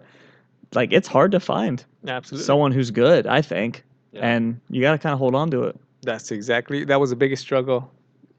like, 0.74 0.92
it's 0.92 1.08
hard 1.08 1.32
to 1.32 1.40
find 1.40 1.82
absolutely. 2.06 2.44
someone 2.44 2.72
who's 2.72 2.90
good. 2.90 3.26
I 3.26 3.40
think, 3.40 3.84
Yeah. 4.12 4.28
and 4.28 4.60
you 4.68 4.82
got 4.82 4.92
to 4.92 4.98
kind 4.98 5.14
of 5.14 5.18
hold 5.18 5.34
on 5.34 5.50
to 5.52 5.64
it. 5.64 5.76
That's 6.02 6.30
exactly 6.30 6.84
that 6.84 7.00
was 7.00 7.10
the 7.10 7.16
biggest 7.16 7.42
struggle. 7.42 7.90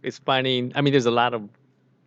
Is 0.04 0.18
finding. 0.18 0.72
I 0.76 0.82
mean, 0.82 0.94
there's 0.94 1.08
a 1.08 1.12
lot 1.12 1.34
of 1.34 1.50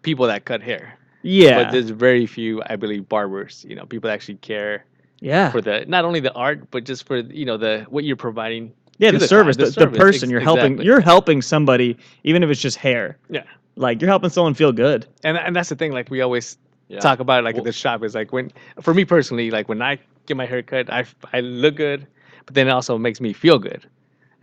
people 0.03 0.27
that 0.27 0.45
cut 0.47 0.63
hair, 0.63 0.99
Yeah, 1.23 1.63
but 1.63 1.73
there's 1.73 1.91
very 1.91 2.25
few, 2.27 2.63
I 2.67 2.77
believe, 2.77 3.09
barbers. 3.09 3.67
You 3.69 3.77
know, 3.77 3.85
people 3.85 4.09
that 4.09 4.15
actually 4.15 4.37
care 4.37 4.85
yeah, 5.21 5.51
for 5.51 5.61
the 5.61 5.85
not 5.87 6.05
only 6.05 6.21
the 6.21 6.33
art, 6.33 6.71
but 6.71 6.85
just 6.85 7.05
for 7.07 7.19
you 7.19 7.45
know 7.45 7.57
the 7.57 7.85
what 7.91 8.05
you're 8.05 8.17
providing. 8.17 8.73
Yeah. 9.03 9.11
The, 9.11 9.19
the 9.19 9.29
service, 9.29 9.57
client, 9.57 9.75
the, 9.75 9.81
the 9.81 9.87
the 9.91 9.97
service, 9.97 9.99
person 9.99 10.25
ex- 10.29 10.31
you're 10.31 10.41
helping. 10.41 10.65
exactly. 10.73 10.87
You're 10.87 11.01
helping 11.01 11.43
somebody, 11.43 11.97
even 12.25 12.43
if 12.43 12.51
it's 12.51 12.61
just 12.61 12.77
hair. 12.79 13.19
Yeah, 13.29 13.43
Like 13.77 14.01
you're 14.01 14.09
helping 14.11 14.31
someone 14.31 14.55
feel 14.55 14.73
good. 14.73 15.07
and 15.25 15.37
and 15.37 15.55
that's 15.57 15.69
the 15.69 15.77
thing. 15.77 15.93
Like 15.93 16.11
we 16.11 16.21
always 16.23 16.57
Yeah. 16.89 17.01
talk 17.01 17.21
about 17.21 17.41
it, 17.41 17.45
like 17.45 17.55
Well- 17.57 17.63
at 17.63 17.65
the 17.67 17.73
shop 17.73 18.03
is 18.05 18.15
like 18.15 18.33
when 18.33 18.51
for 18.81 18.95
me 18.95 19.05
personally, 19.05 19.51
like 19.51 19.69
when 19.69 19.83
I 19.83 19.99
get 20.27 20.37
my 20.37 20.47
hair 20.47 20.63
cut, 20.63 20.89
I 20.91 21.41
look 21.41 21.77
good, 21.77 22.07
but 22.47 22.55
then 22.55 22.69
it 22.69 22.71
also 22.71 22.97
makes 22.99 23.21
me 23.21 23.33
feel 23.33 23.59
good. 23.59 23.87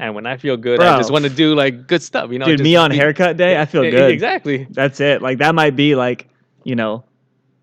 And 0.02 0.16
when 0.16 0.26
I 0.26 0.38
feel 0.38 0.56
good, 0.58 0.80
I 0.80 0.98
just 0.98 1.12
want 1.12 1.26
to 1.26 1.30
do 1.30 1.56
like 1.56 1.86
good 1.88 2.02
stuff, 2.02 2.32
you 2.32 2.40
know. 2.40 2.46
Dude, 2.46 2.62
me 2.62 2.76
on 2.78 2.92
be- 2.92 2.98
haircut 2.98 3.36
day, 3.38 3.60
I 3.60 3.66
feel 3.66 3.84
good. 3.84 4.12
Exactly. 4.12 4.66
That's 4.72 5.00
it. 5.02 5.22
Like 5.22 5.38
that 5.40 5.54
might 5.56 5.76
be 5.76 5.96
like, 5.96 6.30
you 6.64 6.76
know, 6.76 7.04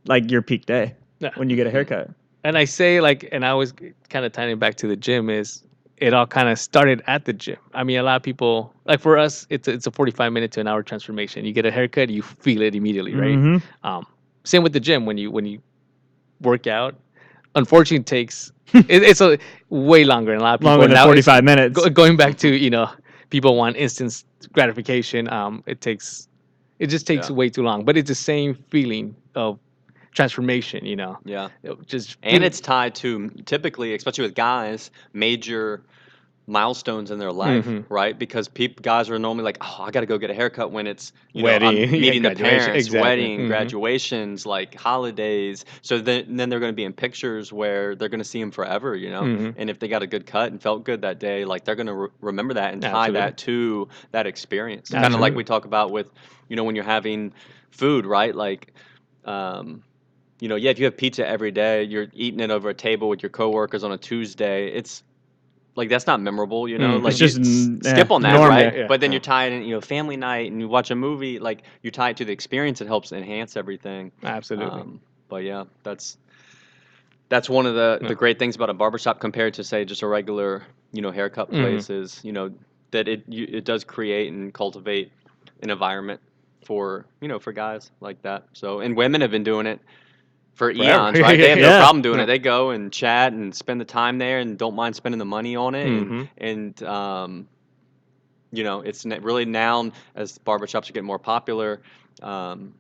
like 0.07 0.31
your 0.31 0.43
peak 0.43 0.67
day 0.67 0.95
Yeah. 1.19 1.31
when 1.37 1.49
you 1.51 1.57
get 1.57 1.67
a 1.67 1.71
haircut. 1.71 2.11
And 2.45 2.57
I 2.59 2.65
say 2.67 3.01
like, 3.01 3.29
and 3.33 3.45
I 3.45 3.55
was 3.55 3.73
kind 4.11 4.25
of 4.27 4.33
tying 4.33 4.51
it 4.53 4.59
back 4.61 4.75
to 4.77 4.87
the 4.87 4.97
gym 4.97 5.31
is 5.31 5.63
it 5.99 6.13
all 6.13 6.27
kind 6.27 6.49
of 6.49 6.59
started 6.59 7.03
at 7.07 7.25
the 7.25 7.33
gym. 7.33 7.57
I 7.73 7.83
mean, 7.85 7.99
a 7.99 8.03
lot 8.03 8.17
of 8.17 8.23
people 8.23 8.73
like 8.85 9.01
for 9.01 9.17
us, 9.19 9.47
it's 9.51 9.67
a, 9.69 9.73
it's 9.73 9.87
a 9.87 9.91
45 9.91 10.33
minute 10.33 10.53
to 10.53 10.61
an 10.61 10.67
hour 10.69 10.83
transformation. 10.83 11.45
You 11.45 11.53
get 11.53 11.65
a 11.67 11.71
haircut, 11.71 12.11
you 12.11 12.23
feel 12.23 12.61
it 12.63 12.75
immediately, 12.75 13.15
right? 13.15 13.39
Mhm. 13.39 13.63
Um, 13.83 14.07
same 14.45 14.63
with 14.63 14.73
the 14.73 14.81
gym 14.81 15.07
when 15.07 15.17
you 15.19 15.31
when 15.31 15.47
you 15.47 15.61
work 16.41 16.67
out. 16.67 16.95
Unfortunately, 17.55 18.01
it 18.03 18.07
takes 18.07 18.53
it, 18.75 19.03
it's 19.03 19.21
a 19.21 19.39
way 19.71 20.05
longer. 20.05 20.33
And 20.33 20.41
a 20.41 20.45
lot 20.45 20.55
of 20.55 20.61
people 20.61 20.73
Longer 20.73 20.89
than 20.89 20.95
now 20.95 21.05
45 21.05 21.45
minutes. 21.45 21.75
go, 21.79 21.89
going 21.89 22.17
back 22.17 22.37
to 22.39 22.49
you 22.55 22.71
know 22.71 22.91
people 23.31 23.57
want 23.57 23.77
instant 23.77 24.25
gratification. 24.53 25.29
Um, 25.33 25.63
it 25.67 25.81
takes 25.81 26.29
it 26.79 26.89
just 26.89 27.07
takes 27.07 27.31
Yeah. 27.31 27.37
way 27.37 27.49
too 27.49 27.63
long. 27.63 27.85
But 27.87 27.97
it's 27.97 28.09
the 28.09 28.15
same 28.15 28.55
feeling 28.71 29.17
of 29.35 29.59
transformation. 30.17 30.85
You 30.85 30.97
know, 30.97 31.19
Yeah. 31.25 31.51
It 31.63 31.87
just 31.87 32.17
And 32.23 32.43
it's 32.43 32.61
tied 32.61 32.95
to 32.97 33.29
typically, 33.45 33.95
especially 33.95 34.25
with 34.25 34.35
guys, 34.35 34.91
major 35.13 35.83
milestones 36.49 37.11
in 37.11 37.19
their 37.19 37.33
life, 37.33 37.65
Mhm. 37.67 37.85
right? 37.89 38.17
Because 38.17 38.47
peop 38.47 38.81
guys 38.81 39.11
are 39.11 39.19
normally 39.19 39.43
like, 39.43 39.59
"Oh, 39.61 39.79
I 39.81 39.91
got 39.91 40.01
to 40.01 40.07
go 40.07 40.17
get 40.17 40.31
a 40.31 40.35
haircut 40.35 40.71
when 40.71 40.87
it's 40.87 41.13
you 41.33 41.43
know, 41.43 41.47
Wedding, 41.51 41.77
yeah, 41.79 41.87
meeting 41.91 42.23
the 42.23 42.31
parents, 42.37 42.67
exactly. 42.69 43.01
wedding, 43.01 43.41
Mhm. 43.41 43.47
graduations, 43.49 44.47
like 44.47 44.75
holidays." 44.77 45.65
So 45.83 45.99
then, 45.99 46.37
then 46.37 46.49
they're 46.49 46.61
going 46.61 46.71
to 46.73 46.77
be 46.77 46.85
in 46.85 46.93
pictures 46.93 47.53
where 47.53 47.97
they're 47.97 48.09
going 48.09 48.21
to 48.21 48.25
see 48.25 48.41
him 48.41 48.53
forever, 48.53 48.95
you 48.95 49.11
know. 49.11 49.23
Mhm. 49.23 49.55
And 49.59 49.69
if 49.69 49.81
they 49.81 49.89
got 49.89 50.03
a 50.05 50.07
good 50.07 50.25
cut 50.25 50.53
and 50.53 50.63
felt 50.63 50.85
good 50.85 51.03
that 51.03 51.19
day, 51.19 51.45
like 51.45 51.65
they're 51.65 51.75
going 51.75 51.89
to 51.89 51.95
re- 51.95 52.09
remember 52.21 52.55
that 52.55 52.73
and 52.73 52.81
tie 52.81 52.89
Absolutely. 53.09 53.21
that 53.21 53.37
to 53.39 53.89
that 54.13 54.27
experience. 54.29 54.91
Kind 54.91 55.15
of 55.15 55.21
like 55.21 55.35
we 55.35 55.43
talk 55.43 55.65
about 55.65 55.91
with, 55.91 56.07
you 56.49 56.55
know, 56.55 56.63
when 56.65 56.77
you're 56.77 56.85
having 56.85 57.33
food, 57.71 58.07
right? 58.07 58.35
Like. 58.35 58.73
Um, 59.25 59.83
you 60.41 60.49
know, 60.49 60.57
yeah, 60.57 60.71
if 60.71 60.79
you 60.79 60.85
have 60.87 60.97
pizza 60.97 61.27
every 61.27 61.51
day, 61.51 61.83
you're 61.85 62.09
eating 62.15 62.41
it 62.41 62.51
over 62.51 62.71
a 62.71 62.75
table 62.75 63.09
with 63.09 63.23
your 63.23 63.31
coworkers 63.31 63.85
on 63.85 63.93
a 63.93 63.99
Tuesday. 63.99 64.69
It's 64.69 65.03
like 65.77 65.89
that's 65.89 66.07
not 66.07 66.21
memorable, 66.21 66.69
you 66.69 66.79
know. 66.79 66.99
Mm. 66.99 67.03
Like 67.03 67.17
It's 67.19 67.19
just 67.19 67.39
n- 67.39 67.81
skip 67.83 68.11
yeah, 68.11 68.11
on 68.11 68.23
that, 68.23 68.43
normal. 68.43 68.49
right? 68.49 68.75
Yeah, 68.75 68.87
but 68.87 69.01
then 69.01 69.11
yeah. 69.11 69.15
you're 69.15 69.21
tied 69.21 69.53
in, 69.53 69.63
you 69.63 69.75
know, 69.75 69.81
family 69.81 70.17
night 70.17 70.51
and 70.51 70.61
you 70.61 70.69
watch 70.69 70.91
a 70.91 70.95
movie. 70.97 71.39
Like 71.39 71.63
you 71.83 71.91
tie 71.91 72.11
it 72.11 72.17
to 72.19 72.25
the 72.25 72.33
experience. 72.33 72.81
It 72.81 72.87
helps 72.87 73.13
enhance 73.13 73.57
everything. 73.57 74.13
absolutely. 74.23 74.83
Um, 74.83 75.01
but 75.29 75.45
yeah, 75.45 75.65
that's 75.83 76.19
that's 77.29 77.49
one 77.49 77.67
of 77.67 77.75
the 77.75 78.03
the 78.07 78.15
great 78.15 78.39
things 78.39 78.57
about 78.57 78.71
a 78.71 78.75
barbershop 78.75 79.21
compared 79.21 79.55
to 79.55 79.65
say 79.65 79.85
just 79.85 80.03
a 80.03 80.07
regular, 80.07 80.65
you 80.93 81.03
know, 81.03 81.11
haircut 81.11 81.53
Mhm. 81.53 81.55
place 81.55 81.91
is, 81.91 82.21
you 82.25 82.33
know, 82.33 82.53
that 82.91 83.09
it 83.09 83.25
you, 83.29 83.47
it 83.51 83.65
does 83.65 83.85
create 83.85 84.33
and 84.33 84.53
cultivate 84.53 85.13
an 85.63 85.71
environment 85.71 86.21
for 86.65 87.07
you 87.21 87.29
know 87.29 87.39
for 87.39 87.53
guys 87.53 87.91
like 88.01 88.23
that. 88.23 88.45
So 88.53 88.81
and 88.81 88.97
women 88.97 89.21
have 89.21 89.31
been 89.31 89.45
doing 89.45 89.67
it 89.67 89.81
for 90.57 90.71
eons, 90.71 91.21
right? 91.21 91.39
They 91.39 91.51
have 91.51 91.59
no 91.59 91.79
problem 91.79 92.03
doing 92.03 92.17
Yeah. 92.19 92.25
it. 92.25 92.27
They 92.27 92.39
go 92.41 92.71
and 92.71 92.93
chat 92.93 93.33
and 93.33 93.55
spend 93.55 93.81
the 93.81 93.85
time 93.85 94.19
there 94.19 94.41
and 94.41 94.59
don't 94.59 94.75
mind 94.75 94.97
spending 94.97 95.19
the 95.19 95.25
money 95.25 95.55
on 95.55 95.75
it. 95.75 95.87
Mhm. 95.87 96.29
And, 96.39 96.81
and 96.81 96.83
um, 96.83 97.49
you 98.51 98.65
know, 98.65 98.81
it's 98.81 99.05
really 99.07 99.45
now 99.45 99.91
as 100.15 100.39
barbershops 100.39 100.89
are 100.89 100.93
getting 100.93 101.05
more 101.07 101.19
popular. 101.19 101.81
Um, 102.23 102.75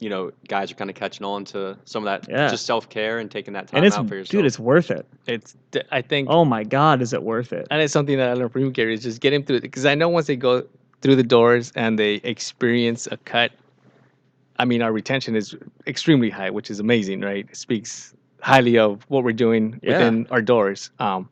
you 0.00 0.10
know, 0.10 0.30
guys 0.46 0.70
are 0.70 0.74
kind 0.74 0.90
of 0.90 0.94
catching 0.96 1.24
on 1.26 1.44
to 1.46 1.76
some 1.84 2.06
of 2.06 2.22
that 2.22 2.30
Yeah. 2.30 2.48
just 2.48 2.66
self 2.66 2.88
care 2.88 3.18
and 3.18 3.30
taking 3.30 3.54
that 3.54 3.68
time 3.68 3.78
And 3.78 3.86
it's, 3.86 3.96
out 3.96 4.08
for 4.08 4.14
yourself. 4.16 4.30
dude, 4.30 4.46
it's 4.46 4.58
worth 4.58 4.90
it. 4.90 5.06
It's 5.26 5.56
d- 5.70 5.82
I 5.90 6.02
think, 6.02 6.28
Oh 6.30 6.44
my 6.44 6.62
God, 6.64 7.00
is 7.02 7.12
it 7.12 7.22
worth 7.22 7.52
it? 7.52 7.66
and 7.70 7.80
it's 7.82 7.92
something 7.92 8.16
that 8.18 8.28
I 8.28 8.34
learned 8.34 8.52
from 8.52 8.62
you, 8.62 8.70
Gary, 8.70 8.94
is 8.94 9.02
just 9.02 9.20
get 9.20 9.32
him 9.32 9.42
through 9.44 9.56
it 9.56 9.62
because 9.62 9.86
I 9.86 9.94
know 9.94 10.08
once 10.08 10.26
they 10.26 10.36
go 10.36 10.64
through 11.00 11.16
the 11.16 11.22
doors 11.24 11.72
and 11.76 11.96
they 11.98 12.14
experience 12.24 13.06
a 13.10 13.16
cut, 13.18 13.52
I 14.58 14.64
mean, 14.64 14.82
our 14.82 14.92
retention 14.92 15.36
is 15.36 15.54
extremely 15.86 16.30
high, 16.30 16.50
which 16.50 16.70
is 16.70 16.80
amazing, 16.80 17.20
right? 17.20 17.46
It 17.48 17.56
speaks 17.56 18.14
highly 18.40 18.78
of 18.78 19.02
what 19.08 19.24
we're 19.24 19.32
doing 19.32 19.78
Yeah. 19.82 19.98
within 19.98 20.26
our 20.30 20.42
doors. 20.42 20.90
Um, 20.98 21.28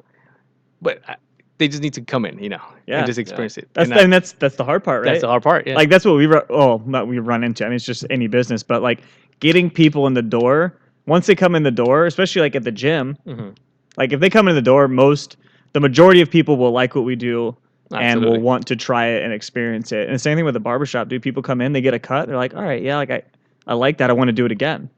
but 0.83 1.01
I, 1.09 1.17
they 1.59 1.69
just 1.69 1.83
need 1.83 1.95
to 1.95 2.01
come 2.03 2.25
in, 2.25 2.39
you 2.39 2.49
know, 2.51 2.61
Yeah. 2.87 2.99
and 2.99 3.07
just 3.07 3.19
Yeah. 3.19 3.23
experience 3.23 3.57
it. 3.59 3.69
That's 3.73 3.91
and 3.91 3.99
I- 3.99 4.03
and 4.03 4.13
that's 4.13 4.33
that's 4.33 4.57
the 4.57 4.65
hard 4.65 4.85
part, 4.85 5.03
right? 5.03 5.11
that's 5.13 5.23
the 5.23 5.29
hard 5.29 5.43
part. 5.43 5.67
Yeah. 5.67 5.75
Like 5.75 5.89
that's 5.89 6.05
what 6.05 6.17
we 6.17 6.27
ru- 6.27 6.43
oh 6.51 6.83
not 6.87 7.09
we 7.09 7.19
run 7.19 7.43
into. 7.43 7.65
I 7.65 7.69
mean, 7.69 7.77
it's 7.77 7.85
just 7.85 8.05
any 8.11 8.27
business, 8.27 8.63
but 8.63 8.83
like 8.83 9.01
getting 9.41 9.71
people 9.71 10.07
in 10.07 10.15
the 10.15 10.23
door. 10.23 10.79
Once 11.07 11.27
they 11.27 11.35
come 11.37 11.55
in 11.55 11.63
the 11.63 11.71
door, 11.71 12.07
especially 12.07 12.43
like 12.43 12.57
at 12.57 12.65
the 12.65 12.73
gym, 12.73 13.17
Mhm. 13.27 13.55
like 13.97 14.13
if 14.13 14.21
they 14.21 14.29
come 14.31 14.49
in 14.49 14.55
the 14.55 14.63
door, 14.63 14.89
most 14.89 15.37
the 15.73 15.81
majority 15.81 16.21
of 16.21 16.31
people 16.31 16.57
will 16.57 16.73
like 16.73 16.95
what 16.95 17.05
we 17.05 17.17
do 17.17 17.57
and 17.93 18.25
will 18.25 18.41
want 18.41 18.67
to 18.69 18.77
try 18.77 19.07
it 19.07 19.23
and 19.23 19.33
experience 19.33 19.93
it. 19.93 20.07
And 20.07 20.15
the 20.15 20.19
same 20.19 20.37
thing 20.37 20.45
with 20.45 20.55
the 20.55 20.61
barbershop, 20.61 21.09
dude. 21.09 21.23
People 21.23 21.43
come 21.43 21.61
in, 21.61 21.73
they 21.73 21.81
get 21.81 21.95
a 21.95 21.99
cut, 21.99 22.27
they're 22.29 22.37
like, 22.37 22.55
all 22.55 22.63
right, 22.63 22.83
yeah, 22.83 22.97
like 22.97 23.11
I, 23.11 23.23
I 23.67 23.75
like 23.75 23.99
that. 23.99 24.11
I 24.11 24.13
want 24.13 24.29
to 24.29 24.33
do 24.33 24.45
it 24.45 24.53
again. 24.53 24.91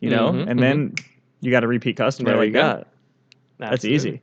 You 0.00 0.10
know? 0.10 0.30
Mhm, 0.32 0.50
and 0.50 0.58
then 0.58 0.94
you 1.40 1.50
got 1.50 1.64
a 1.64 1.66
repeat 1.66 1.96
customer 1.96 2.30
There 2.30 2.44
you 2.44 2.52
like 2.52 2.52
go. 2.52 2.60
that. 2.60 2.88
That's 3.58 3.84
easy. 3.84 4.20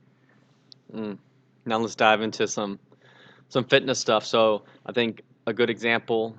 Mm. 0.94 1.18
Now 1.66 1.78
let's 1.78 1.96
dive 1.96 2.22
into 2.22 2.46
some 2.46 2.78
some 3.48 3.64
fitness 3.64 3.98
stuff. 3.98 4.24
So 4.24 4.62
I 4.86 4.92
think 4.92 5.22
a 5.46 5.52
good 5.52 5.70
example 5.70 6.36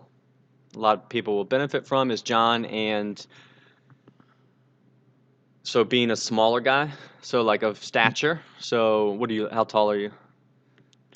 a 0.75 0.79
lot 0.79 0.97
of 0.97 1.09
people 1.09 1.35
will 1.35 1.45
benefit 1.45 1.87
from 1.87 2.11
is 2.11 2.21
John 2.21 2.65
and 2.65 3.25
so 5.63 5.83
being 5.83 6.11
a 6.11 6.15
smaller 6.15 6.59
guy, 6.59 6.91
so 7.21 7.41
like 7.41 7.63
of 7.63 7.83
stature. 7.83 8.41
So 8.59 9.11
what 9.11 9.29
do 9.29 9.35
you 9.35 9.49
how 9.51 9.63
tall 9.63 9.89
are 9.89 9.97
you? 9.97 10.11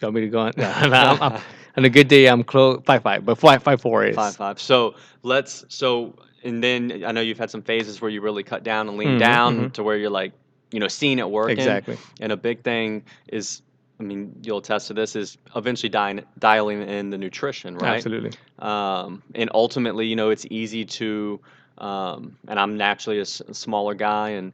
Want 0.02 0.16
me 0.16 0.22
to 0.22 0.28
go 0.30 0.40
on? 0.40 0.54
No, 0.58 0.70
I'm, 0.76 0.94
I'm- 1.22 1.42
on 1.78 1.86
a 1.86 1.90
good 1.90 2.08
day, 2.08 2.28
I'm 2.28 2.44
close 2.44 2.82
five 2.86 3.04
five, 3.04 3.26
but 3.26 3.38
five 3.38 3.64
five 3.64 3.82
four 3.82 4.06
is 4.06 4.16
Five 4.16 4.36
five. 4.36 4.60
So 4.60 4.96
let's 5.24 5.66
so 5.70 6.16
and 6.44 6.64
then 6.64 7.04
I 7.06 7.12
know 7.12 7.22
you've 7.22 7.38
had 7.38 7.50
some 7.52 7.62
phases 7.62 8.02
where 8.02 8.10
you 8.10 8.22
really 8.22 8.44
cut 8.44 8.64
down 8.64 8.88
and 8.90 8.98
lean 8.98 9.16
Mhm, 9.16 9.18
down 9.18 9.70
mhm. 9.70 9.74
to 9.74 9.84
where 9.84 9.98
you're 9.98 10.10
like, 10.10 10.34
you 10.72 10.80
know, 10.80 10.88
seeing 10.88 11.20
it 11.20 11.30
working. 11.30 11.58
exactly. 11.60 11.98
And 12.20 12.32
a 12.32 12.38
big 12.38 12.64
thing 12.64 13.04
is, 13.28 13.62
I 14.00 14.04
mean, 14.04 14.36
you'll 14.44 14.58
attest 14.60 14.88
to 14.88 14.94
this, 14.94 15.16
is 15.16 15.38
eventually 15.56 15.90
dialing, 15.90 16.26
dialing 16.40 16.82
in 16.88 17.10
the 17.10 17.18
nutrition, 17.18 17.76
right? 17.78 17.96
Absolutely. 17.98 18.32
Um, 18.60 19.22
and 19.36 19.50
ultimately, 19.54 20.08
you 20.08 20.16
know, 20.16 20.30
it's 20.30 20.46
easy 20.50 20.86
to, 20.86 21.40
um, 21.78 22.38
and 22.48 22.60
I'm 22.60 22.78
naturally 22.78 23.20
a, 23.20 23.24
s- 23.24 23.42
a 23.42 23.54
smaller 23.54 23.94
guy, 23.94 24.30
and 24.32 24.54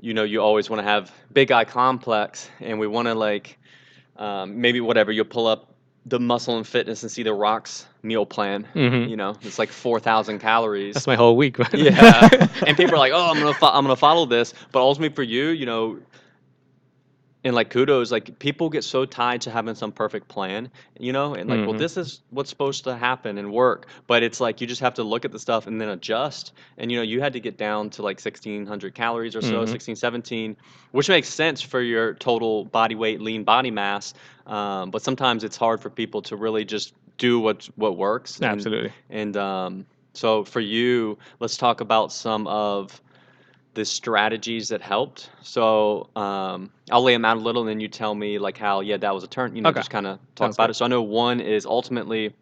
you 0.00 0.14
know, 0.14 0.24
you 0.24 0.40
always 0.40 0.68
want 0.70 0.80
to 0.80 0.88
have 0.88 1.10
big 1.32 1.50
eye 1.52 1.64
complex, 1.64 2.50
and 2.60 2.78
we 2.78 2.86
want 2.86 3.08
to 3.08 3.14
like 3.14 3.58
um, 4.16 4.60
maybe 4.60 4.80
whatever 4.80 5.12
you'll 5.12 5.24
pull 5.24 5.46
up 5.46 5.70
the 6.06 6.20
Muscle 6.20 6.56
and 6.58 6.66
Fitness 6.66 7.02
and 7.02 7.10
see 7.10 7.22
the 7.22 7.32
Rocks 7.32 7.86
meal 8.02 8.26
plan. 8.26 8.66
Mhm. 8.74 9.08
You 9.08 9.16
know, 9.16 9.36
it's 9.42 9.58
like 9.58 9.70
four 9.70 9.98
thousand 10.00 10.38
calories. 10.40 10.94
That's 10.94 11.06
my 11.06 11.16
whole 11.16 11.36
week. 11.36 11.58
man. 11.58 11.68
yeah, 11.72 12.28
and 12.66 12.76
people 12.76 12.94
are 12.94 12.98
like, 12.98 13.12
"Oh, 13.14 13.30
I'm 13.30 13.38
gonna 13.40 13.54
fo- 13.54 13.68
I'm 13.72 13.84
gonna 13.84 13.96
follow 13.96 14.26
this," 14.26 14.52
but 14.72 14.80
ultimately 14.80 15.14
for 15.14 15.22
you, 15.22 15.48
you 15.48 15.64
know, 15.66 15.98
and 17.44 17.54
like 17.54 17.68
kudos, 17.68 18.10
like 18.10 18.38
people 18.38 18.70
get 18.70 18.82
so 18.84 19.04
tied 19.04 19.42
to 19.42 19.50
having 19.50 19.74
some 19.74 19.92
perfect 19.92 20.28
plan, 20.28 20.70
you 20.98 21.12
know, 21.12 21.34
and 21.34 21.48
like, 21.50 21.60
well, 21.66 21.74
Mhm. 21.74 21.78
this 21.78 21.96
is 21.98 22.22
what's 22.30 22.48
supposed 22.48 22.84
to 22.84 22.96
happen 22.96 23.36
and 23.36 23.52
work, 23.52 23.86
but 24.06 24.22
it's 24.22 24.40
like 24.40 24.60
you 24.62 24.66
just 24.66 24.80
have 24.80 24.94
to 24.94 25.02
look 25.02 25.24
at 25.26 25.32
the 25.32 25.38
stuff 25.38 25.66
and 25.66 25.78
then 25.80 25.90
adjust. 25.90 26.52
And 26.78 26.90
you 26.90 26.96
know, 26.96 27.02
you 27.02 27.20
had 27.20 27.34
to 27.34 27.40
get 27.40 27.58
down 27.58 27.90
to 27.90 28.02
like 28.02 28.18
1600 28.18 28.94
calories 28.94 29.36
or 29.36 29.42
so, 29.42 29.62
Mhm. 29.62 29.68
16, 29.68 29.94
17, 29.96 30.56
which 30.92 31.08
makes 31.10 31.28
sense 31.28 31.60
for 31.60 31.82
your 31.82 32.14
total 32.14 32.64
body 32.64 32.94
weight, 32.94 33.20
lean 33.20 33.44
body 33.44 33.70
mass. 33.70 34.14
Um, 34.46 34.90
but 34.90 35.02
sometimes 35.02 35.44
it's 35.44 35.56
hard 35.56 35.80
for 35.80 35.90
people 35.90 36.22
to 36.22 36.36
really 36.36 36.64
just 36.64 36.94
do 37.18 37.38
what 37.38 37.68
what 37.76 37.96
works. 37.98 38.36
and- 38.40 38.46
Absolutely. 38.46 38.90
and 39.10 39.36
um, 39.36 39.86
so 40.14 40.44
for 40.44 40.60
you, 40.60 41.18
let's 41.40 41.56
talk 41.58 41.80
about 41.82 42.10
some 42.12 42.46
of 42.46 43.00
the 43.74 43.84
strategies 43.84 44.68
that 44.68 44.80
helped. 44.80 45.30
So 45.42 46.08
um, 46.16 46.70
I'll 46.90 47.02
lay 47.02 47.12
them 47.12 47.24
out 47.24 47.36
a 47.36 47.40
little, 47.40 47.62
and 47.62 47.68
then 47.68 47.80
you 47.80 47.88
tell 47.88 48.14
me 48.14 48.38
like 48.38 48.56
how 48.56 48.80
yeah 48.80 48.96
that 48.96 49.14
was 49.14 49.24
a 49.24 49.28
turn. 49.28 49.54
You 49.56 49.62
know, 49.62 49.68
Okay. 49.70 49.80
just 49.80 49.90
kind 49.90 50.06
of 50.06 50.18
talk 50.34 50.46
Sounds 50.46 50.56
about 50.56 50.66
good. 50.66 50.70
it. 50.70 50.74
So 50.74 50.84
I 50.84 50.88
know 50.88 51.02
one 51.02 51.40
is 51.40 51.66
ultimately 51.66 52.32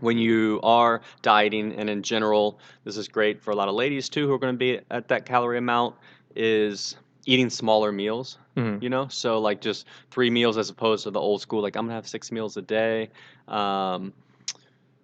when 0.00 0.18
you 0.18 0.58
are 0.62 1.00
dieting, 1.22 1.72
and 1.74 1.88
in 1.88 2.02
general, 2.02 2.58
this 2.84 2.96
is 2.96 3.06
great 3.08 3.40
for 3.40 3.50
a 3.52 3.54
lot 3.54 3.68
of 3.68 3.74
ladies 3.74 4.08
too 4.08 4.26
who 4.26 4.32
are 4.32 4.38
going 4.38 4.54
to 4.54 4.58
be 4.58 4.80
at 4.90 5.08
that 5.08 5.26
calorie 5.26 5.58
amount. 5.58 5.94
Is 6.34 6.96
eating 7.26 7.50
smaller 7.50 7.92
meals 7.92 8.38
Mhm. 8.56 8.82
you 8.82 8.88
know 8.88 9.06
so 9.08 9.38
like 9.38 9.60
just 9.60 9.86
three 10.10 10.28
meals 10.30 10.56
as 10.58 10.70
opposed 10.70 11.04
to 11.04 11.10
the 11.10 11.20
old 11.20 11.40
school 11.40 11.62
like 11.62 11.76
i'm 11.76 11.84
gonna 11.84 11.94
have 11.94 12.08
six 12.08 12.32
meals 12.32 12.56
a 12.56 12.62
day 12.62 13.10
um, 13.46 14.12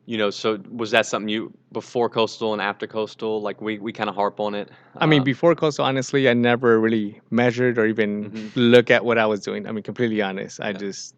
you 0.09 0.17
know 0.17 0.31
so 0.31 0.59
was 0.71 0.91
that 0.91 1.05
something 1.07 1.29
you 1.29 1.53
before 1.73 2.09
coastal 2.09 2.53
and 2.55 2.63
after 2.63 2.87
coastal 2.87 3.43
like 3.43 3.61
we, 3.61 3.79
we 3.79 3.93
kind 3.93 4.09
of 4.11 4.17
harp 4.17 4.41
on 4.41 4.55
it 4.55 4.69
I 5.01 5.07
mean, 5.07 5.21
Um, 5.21 5.25
before 5.25 5.55
Coastal, 5.55 5.85
honestly, 5.85 6.29
I 6.29 6.35
never 6.35 6.81
really 6.81 7.21
measured 7.31 7.79
or 7.79 7.87
even 7.87 8.31
Mhm. 8.31 8.51
look 8.57 8.91
at 8.91 9.05
what 9.05 9.17
I 9.19 9.27
was 9.27 9.41
doing. 9.49 9.67
I 9.69 9.71
mean, 9.73 9.85
completely 9.85 10.21
honest. 10.23 10.61
I 10.61 10.71
Yeah. 10.71 10.79
just 10.87 11.15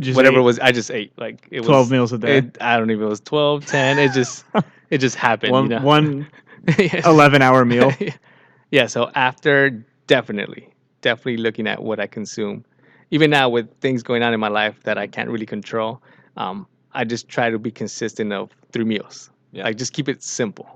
Just 0.00 0.16
whatever 0.16 0.38
ate 0.40 0.44
was, 0.50 0.58
I 0.58 0.72
just 0.72 0.90
ate. 0.90 1.12
Like 1.18 1.46
it 1.50 1.60
12 1.62 1.86
was 1.86 1.90
meals 1.90 2.12
a 2.12 2.18
day. 2.18 2.38
It, 2.38 2.56
I 2.60 2.76
don't 2.78 2.90
even 2.90 3.00
know 3.00 3.06
if 3.06 3.08
it 3.08 3.10
was 3.10 3.20
12, 3.20 3.66
10. 3.66 3.98
It 3.98 4.12
just 4.12 4.44
it 4.90 4.98
just 4.98 5.16
happened. 5.16 5.52
one 5.52 5.64
you 5.64 5.68
know? 5.70 5.84
one 5.84 6.26
Yeah. 6.78 7.08
11 7.08 7.42
hour 7.42 7.64
meal. 7.64 7.92
yeah. 8.70 8.86
So 8.86 9.10
after, 9.14 9.70
definitely, 10.06 10.68
definitely 11.02 11.36
looking 11.38 11.66
at 11.68 11.82
what 11.82 12.00
I 12.00 12.06
consume. 12.06 12.64
Even 13.10 13.30
now 13.30 13.48
with 13.48 13.68
things 13.80 14.02
going 14.02 14.22
on 14.22 14.32
in 14.32 14.40
my 14.40 14.48
life 14.48 14.82
that 14.84 14.96
I 14.98 15.06
can't 15.06 15.28
really 15.30 15.46
control, 15.46 16.02
um, 16.36 16.66
I 16.92 17.04
just 17.04 17.28
try 17.28 17.50
to 17.50 17.58
be 17.58 17.70
consistent 17.70 18.32
of 18.32 18.50
three 18.72 18.84
meals. 18.84 19.30
Yeah. 19.52 19.64
Like 19.64 19.76
just 19.78 19.92
keep 19.92 20.08
it 20.08 20.22
simple. 20.22 20.68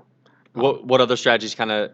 what 0.53 0.85
what 0.85 1.01
other 1.01 1.17
strategies 1.17 1.55
kind 1.55 1.71
of 1.71 1.91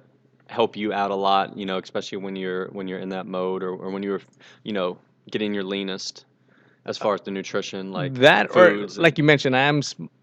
help 0.47 0.75
you 0.75 0.91
out 0.93 1.11
a 1.11 1.15
lot 1.15 1.57
you 1.57 1.65
know 1.65 1.77
especially 1.79 2.17
when 2.17 2.35
you're 2.35 2.67
when 2.69 2.87
you're 2.87 2.99
in 2.99 3.09
that 3.09 3.25
mode 3.25 3.63
or, 3.63 3.71
or 3.71 3.89
when 3.89 4.03
you're 4.03 4.21
you 4.63 4.73
know 4.73 4.97
getting 5.31 5.53
your 5.53 5.63
leanest 5.63 6.25
as 6.85 6.97
far 6.97 7.13
as 7.15 7.21
the 7.21 7.31
nutrition 7.31 7.91
like 7.91 8.13
that 8.15 8.53
or 8.55 8.85
like 8.97 9.17
you 9.17 9.23
mentioned 9.23 9.55
i 9.55 9.61
am 9.61 9.81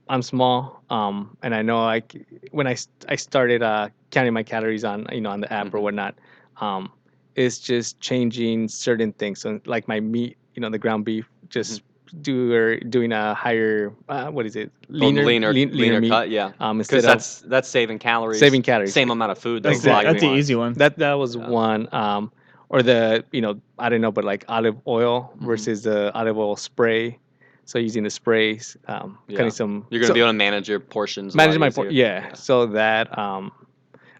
i'm 0.08 0.22
small 0.22 0.82
um 0.90 1.36
and 1.42 1.54
i 1.54 1.62
know 1.62 1.82
like 1.84 2.14
when 2.50 2.66
i 2.66 2.76
i 3.08 3.16
started 3.16 3.62
uh 3.62 3.88
counting 4.10 4.32
my 4.34 4.42
calories 4.42 4.84
on 4.84 5.06
you 5.12 5.20
know 5.20 5.30
on 5.30 5.40
the 5.40 5.50
app 5.52 5.72
or 5.74 5.78
Mhm. 5.78 5.82
whatnot 5.82 6.14
um 6.60 6.92
it's 7.34 7.58
just 7.58 7.98
changing 8.00 8.68
certain 8.68 9.12
things 9.14 9.40
so 9.40 9.60
like 9.64 9.88
my 9.88 10.00
meat 10.00 10.36
you 10.54 10.60
know 10.60 10.70
the 10.70 10.78
ground 10.78 11.04
beef 11.04 11.26
just 11.48 11.82
do 12.22 12.52
or 12.52 12.76
doing 12.80 13.12
a 13.12 13.34
higher 13.34 13.92
uh, 14.08 14.28
what 14.30 14.46
is 14.46 14.56
it 14.56 14.70
leaner 14.88 15.24
leaner 15.24 15.52
lean- 15.52 15.72
leaner 15.76 16.00
meat 16.00 16.08
cut 16.10 16.30
yeah 16.30 16.52
um 16.60 16.78
because 16.78 16.92
instead 16.92 16.98
of 16.98 17.04
that's 17.04 17.40
that's 17.42 17.68
saving 17.68 17.98
calories 17.98 18.38
saving 18.40 18.62
calories 18.62 18.92
same 18.92 19.10
amount 19.10 19.30
of 19.32 19.38
food 19.38 19.62
though 19.62 19.68
That's, 19.70 19.82
the, 19.82 19.90
Exactly. 19.90 20.12
that's 20.12 20.22
the 20.22 20.30
easy 20.32 20.54
one. 20.54 20.72
that 20.74 20.98
that 20.98 21.14
was 21.14 21.36
Yeah. 21.36 21.48
one 21.48 21.88
um 21.94 22.32
or 22.70 22.82
the 22.82 23.24
you 23.32 23.40
know 23.40 23.60
i 23.78 23.88
don't 23.88 24.00
know 24.00 24.10
but 24.12 24.24
like 24.24 24.44
olive 24.48 24.76
oil 24.86 25.32
Mhm. 25.38 25.46
versus 25.46 25.82
the 25.82 26.12
olive 26.14 26.36
oil 26.38 26.56
spray 26.56 27.18
so 27.64 27.78
using 27.78 28.02
the 28.04 28.10
sprays 28.10 28.76
um 28.88 29.18
Yeah. 29.28 29.36
cutting 29.36 29.50
some 29.52 29.86
you're 29.90 30.00
gonna 30.00 30.08
so- 30.08 30.14
be 30.14 30.20
able 30.20 30.30
to 30.30 30.34
manage 30.46 30.68
your 30.68 30.80
portions 30.80 31.34
manage 31.34 31.58
my 31.58 31.70
por- 31.70 31.86
easier. 31.86 32.04
yeah, 32.06 32.32
so 32.34 32.66
that 32.66 33.16
um 33.18 33.52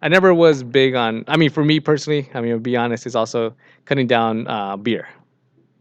i 0.03 0.09
never 0.09 0.33
was 0.35 0.63
big 0.63 0.95
on 0.95 1.25
i 1.29 1.37
mean 1.37 1.51
for 1.51 1.65
me 1.65 1.81
personally 1.81 2.29
i 2.35 2.41
mean 2.41 2.53
to 2.53 2.59
be 2.61 2.77
honest 2.77 3.07
it's 3.07 3.15
also 3.17 3.55
cutting 3.87 4.07
down 4.07 4.47
uh 4.47 4.77
beer 4.77 5.09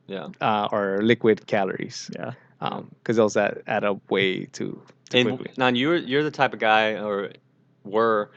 yeah 0.07 0.27
uh 0.41 0.67
or 0.71 1.01
liquid 1.01 1.45
calories 1.47 2.09
Yeah. 2.15 2.33
um 2.61 2.89
because 2.99 3.17
those 3.17 3.37
add, 3.37 3.63
add 3.67 3.83
up 3.83 3.99
way 4.09 4.45
too, 4.45 4.81
too 5.09 5.17
And 5.17 5.27
quickly 5.29 5.51
now 5.57 5.67
you're 5.67 5.97
you're 5.97 6.23
the 6.23 6.31
type 6.31 6.53
of 6.53 6.59
guy, 6.59 6.93
or 6.95 7.31
were, 7.83 8.31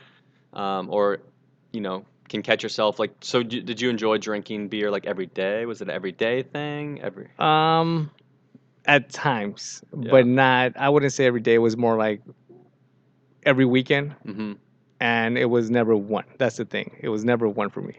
um, 0.52 0.88
or 0.90 1.18
you 1.72 1.80
know, 1.80 2.04
can 2.28 2.42
catch 2.42 2.62
yourself 2.62 2.98
like. 2.98 3.12
So 3.20 3.42
d- 3.42 3.60
did 3.60 3.80
you 3.80 3.90
enjoy 3.90 4.18
drinking 4.18 4.68
beer 4.68 4.90
like 4.90 5.06
every 5.06 5.26
day? 5.26 5.66
Was 5.66 5.80
it 5.80 5.88
an 5.88 5.94
everyday 5.94 6.42
thing? 6.42 7.00
Every 7.02 7.28
um 7.38 8.10
at 8.86 9.10
times 9.10 9.82
Yeah. 9.92 10.10
but 10.10 10.26
not 10.26 10.72
i 10.76 10.88
wouldn't 10.88 11.12
say 11.12 11.26
every 11.26 11.40
day 11.40 11.54
it 11.54 11.58
was 11.58 11.76
more 11.76 11.96
like 11.98 12.22
every 13.44 13.64
weekend 13.64 14.12
hmm 14.24 14.52
and 15.00 15.38
it 15.38 15.46
was 15.46 15.70
never 15.70 15.96
one 15.96 16.24
that's 16.38 16.56
the 16.56 16.64
thing 16.64 16.96
it 17.00 17.08
was 17.08 17.24
never 17.24 17.48
one 17.48 17.70
for 17.70 17.80
me 17.82 17.94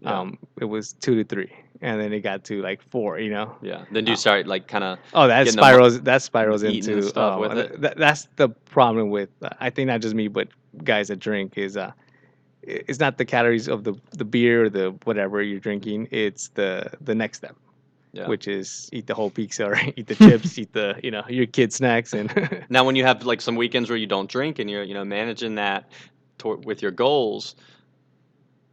yeah, 0.00 0.20
um 0.20 0.38
it 0.60 0.64
was 0.66 0.92
two 0.94 1.14
to 1.16 1.24
three 1.24 1.50
and 1.80 2.00
then 2.00 2.12
it 2.12 2.20
got 2.20 2.44
to 2.44 2.62
like 2.62 2.80
four 2.82 3.18
you 3.18 3.30
know 3.30 3.56
yeah. 3.62 3.84
Then 3.90 4.04
do 4.04 4.12
you 4.12 4.16
start 4.16 4.46
like 4.46 4.68
kind 4.68 4.84
of 4.84 4.98
Oh, 5.12 5.26
that 5.26 5.48
spirals. 5.48 6.00
That 6.02 6.22
spirals 6.22 6.62
into 6.62 7.02
stuff 7.02 7.34
um, 7.34 7.40
with 7.40 7.52
th- 7.52 7.66
it. 7.70 7.80
th- 7.82 7.94
that's 7.96 8.28
the 8.36 8.48
problem 8.48 9.10
with. 9.10 9.28
Uh, 9.42 9.50
I 9.60 9.70
think 9.70 9.88
not 9.88 10.00
just 10.00 10.14
me, 10.14 10.28
but 10.28 10.48
guys 10.84 11.08
that 11.08 11.18
drink 11.18 11.58
is. 11.58 11.76
Uh, 11.76 11.92
it's 12.62 12.98
not 12.98 13.18
the 13.18 13.24
calories 13.24 13.68
of 13.68 13.84
the 13.84 13.94
the 14.12 14.24
beer 14.24 14.64
or 14.64 14.70
the 14.70 14.94
whatever 15.04 15.42
you're 15.42 15.60
drinking. 15.60 16.08
It's 16.10 16.48
the 16.48 16.90
the 17.00 17.14
next 17.14 17.38
step, 17.38 17.56
yeah. 18.12 18.26
which 18.26 18.48
is 18.48 18.88
eat 18.92 19.06
the 19.06 19.14
whole 19.14 19.30
pizza 19.30 19.66
or 19.70 19.76
eat 19.96 20.06
the 20.06 20.14
chips, 20.14 20.56
eat 20.58 20.72
the 20.72 20.98
you 21.02 21.10
know 21.10 21.24
your 21.28 21.46
kid 21.46 21.72
snacks 21.72 22.12
and. 22.14 22.32
Now, 22.70 22.84
when 22.84 22.96
you 22.96 23.04
have 23.04 23.24
like 23.24 23.40
some 23.40 23.56
weekends 23.56 23.90
where 23.90 23.98
you 23.98 24.06
don't 24.06 24.30
drink 24.30 24.58
and 24.58 24.70
you're 24.70 24.82
you 24.84 24.94
know 24.94 25.04
managing 25.04 25.56
that 25.56 25.90
tor- 26.38 26.56
with 26.56 26.80
your 26.82 26.90
goals, 26.92 27.54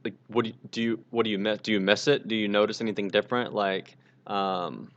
like 0.04 0.14
what 0.28 0.46
do 0.46 0.50
you, 0.50 0.56
do 0.72 0.82
you 0.82 1.00
what 1.12 1.24
do 1.24 1.30
you 1.30 1.38
miss? 1.40 1.60
Do 1.60 1.72
you 1.72 1.80
miss 1.80 2.08
it? 2.08 2.28
Do 2.28 2.36
you 2.36 2.48
notice 2.48 2.82
anything 2.82 3.08
different? 3.10 3.54
Like, 3.54 3.96
um, 4.28 4.92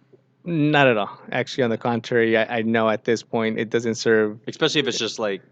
not 0.45 0.87
at 0.87 0.97
all. 0.97 1.19
Actually, 1.33 1.65
on 1.65 1.71
the 1.71 1.79
contrary, 1.79 2.37
I, 2.37 2.59
I 2.59 2.63
know 2.63 2.89
at 2.89 3.05
this 3.05 3.23
point 3.23 3.59
it 3.59 3.71
doesn't 3.71 3.95
serve. 3.97 4.39
especially 4.47 4.81
if 4.81 4.89
it's 4.89 4.99
just 4.99 5.19
like 5.19 5.43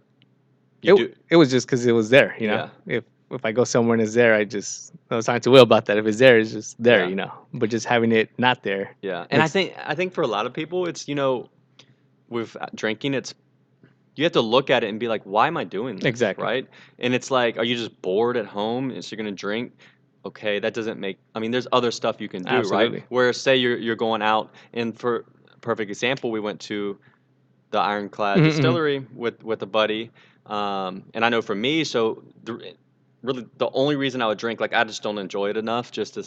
you 0.82 0.94
It, 0.94 0.98
do. 0.98 1.14
it 1.30 1.36
was 1.36 1.50
just 1.50 1.66
because 1.66 1.84
it 1.86 1.92
was 1.92 2.10
there. 2.10 2.34
You 2.38 2.48
know, 2.48 2.70
Yeah. 2.86 2.96
if 2.96 3.04
if 3.30 3.44
I 3.46 3.52
go 3.52 3.64
somewhere 3.64 3.94
and 3.94 4.02
it's 4.02 4.14
there, 4.14 4.34
I 4.34 4.44
just 4.44 4.92
I 5.10 5.16
was 5.16 5.24
talking 5.26 5.40
to 5.42 5.50
Will 5.50 5.62
about 5.62 5.86
that. 5.86 5.96
If 5.96 6.06
it's 6.06 6.18
there, 6.18 6.38
it's 6.38 6.52
just 6.52 6.82
there. 6.82 7.00
Yeah. 7.04 7.08
You 7.08 7.14
know, 7.16 7.32
but 7.54 7.70
just 7.70 7.86
having 7.86 8.12
it 8.12 8.30
not 8.38 8.62
there. 8.62 8.94
Yeah, 9.02 9.26
and 9.30 9.42
I 9.42 9.48
think 9.48 9.74
I 9.84 9.94
think 9.94 10.12
for 10.12 10.22
a 10.22 10.26
lot 10.26 10.44
of 10.46 10.52
people, 10.52 10.86
it's 10.86 11.08
you 11.08 11.14
know, 11.14 11.48
with 12.28 12.56
drinking, 12.74 13.14
it's 13.14 13.32
you 14.16 14.24
have 14.24 14.32
to 14.32 14.40
look 14.42 14.70
at 14.70 14.84
it 14.84 14.88
and 14.88 15.00
be 15.00 15.08
like, 15.08 15.22
why 15.24 15.46
am 15.46 15.56
I 15.56 15.64
doing 15.64 15.96
this? 15.96 16.04
Exactly. 16.04 16.44
Right, 16.44 16.66
and 16.98 17.14
it's 17.14 17.30
like, 17.30 17.56
are 17.56 17.64
you 17.64 17.76
just 17.76 18.00
bored 18.02 18.36
at 18.36 18.46
home 18.46 18.90
and 18.90 19.04
so 19.04 19.14
you're 19.14 19.24
gonna 19.24 19.34
drink? 19.36 19.72
Okay, 20.24 20.58
that 20.60 20.74
doesn't 20.74 21.00
make. 21.00 21.18
I 21.34 21.40
mean, 21.40 21.50
there's 21.50 21.66
other 21.72 21.90
stuff 21.90 22.20
you 22.20 22.28
can 22.28 22.42
do, 22.42 22.50
Absolutely. 22.50 22.98
right? 22.98 23.04
Where 23.08 23.32
say 23.32 23.56
you're 23.56 23.76
you're 23.76 23.96
going 23.96 24.22
out, 24.22 24.50
and 24.72 24.96
for 24.98 25.24
perfect 25.60 25.90
example, 25.90 26.30
we 26.30 26.40
went 26.40 26.60
to 26.60 26.98
the 27.70 27.78
Ironclad 27.78 28.38
Mhm, 28.38 28.42
mhm. 28.42 28.48
Distillery 28.50 29.06
with 29.14 29.42
with 29.42 29.62
a 29.62 29.66
buddy, 29.66 30.10
um, 30.46 31.04
and 31.14 31.24
I 31.24 31.28
know 31.28 31.42
for 31.42 31.54
me, 31.54 31.84
so 31.84 32.22
the, 32.44 32.74
really 33.22 33.46
the 33.56 33.70
only 33.72 33.96
reason 33.96 34.22
I 34.22 34.26
would 34.26 34.38
drink, 34.38 34.60
like 34.60 34.74
I 34.74 34.84
just 34.84 35.02
don't 35.02 35.18
enjoy 35.18 35.50
it 35.50 35.56
enough, 35.56 35.90
just 35.90 36.14
to 36.14 36.24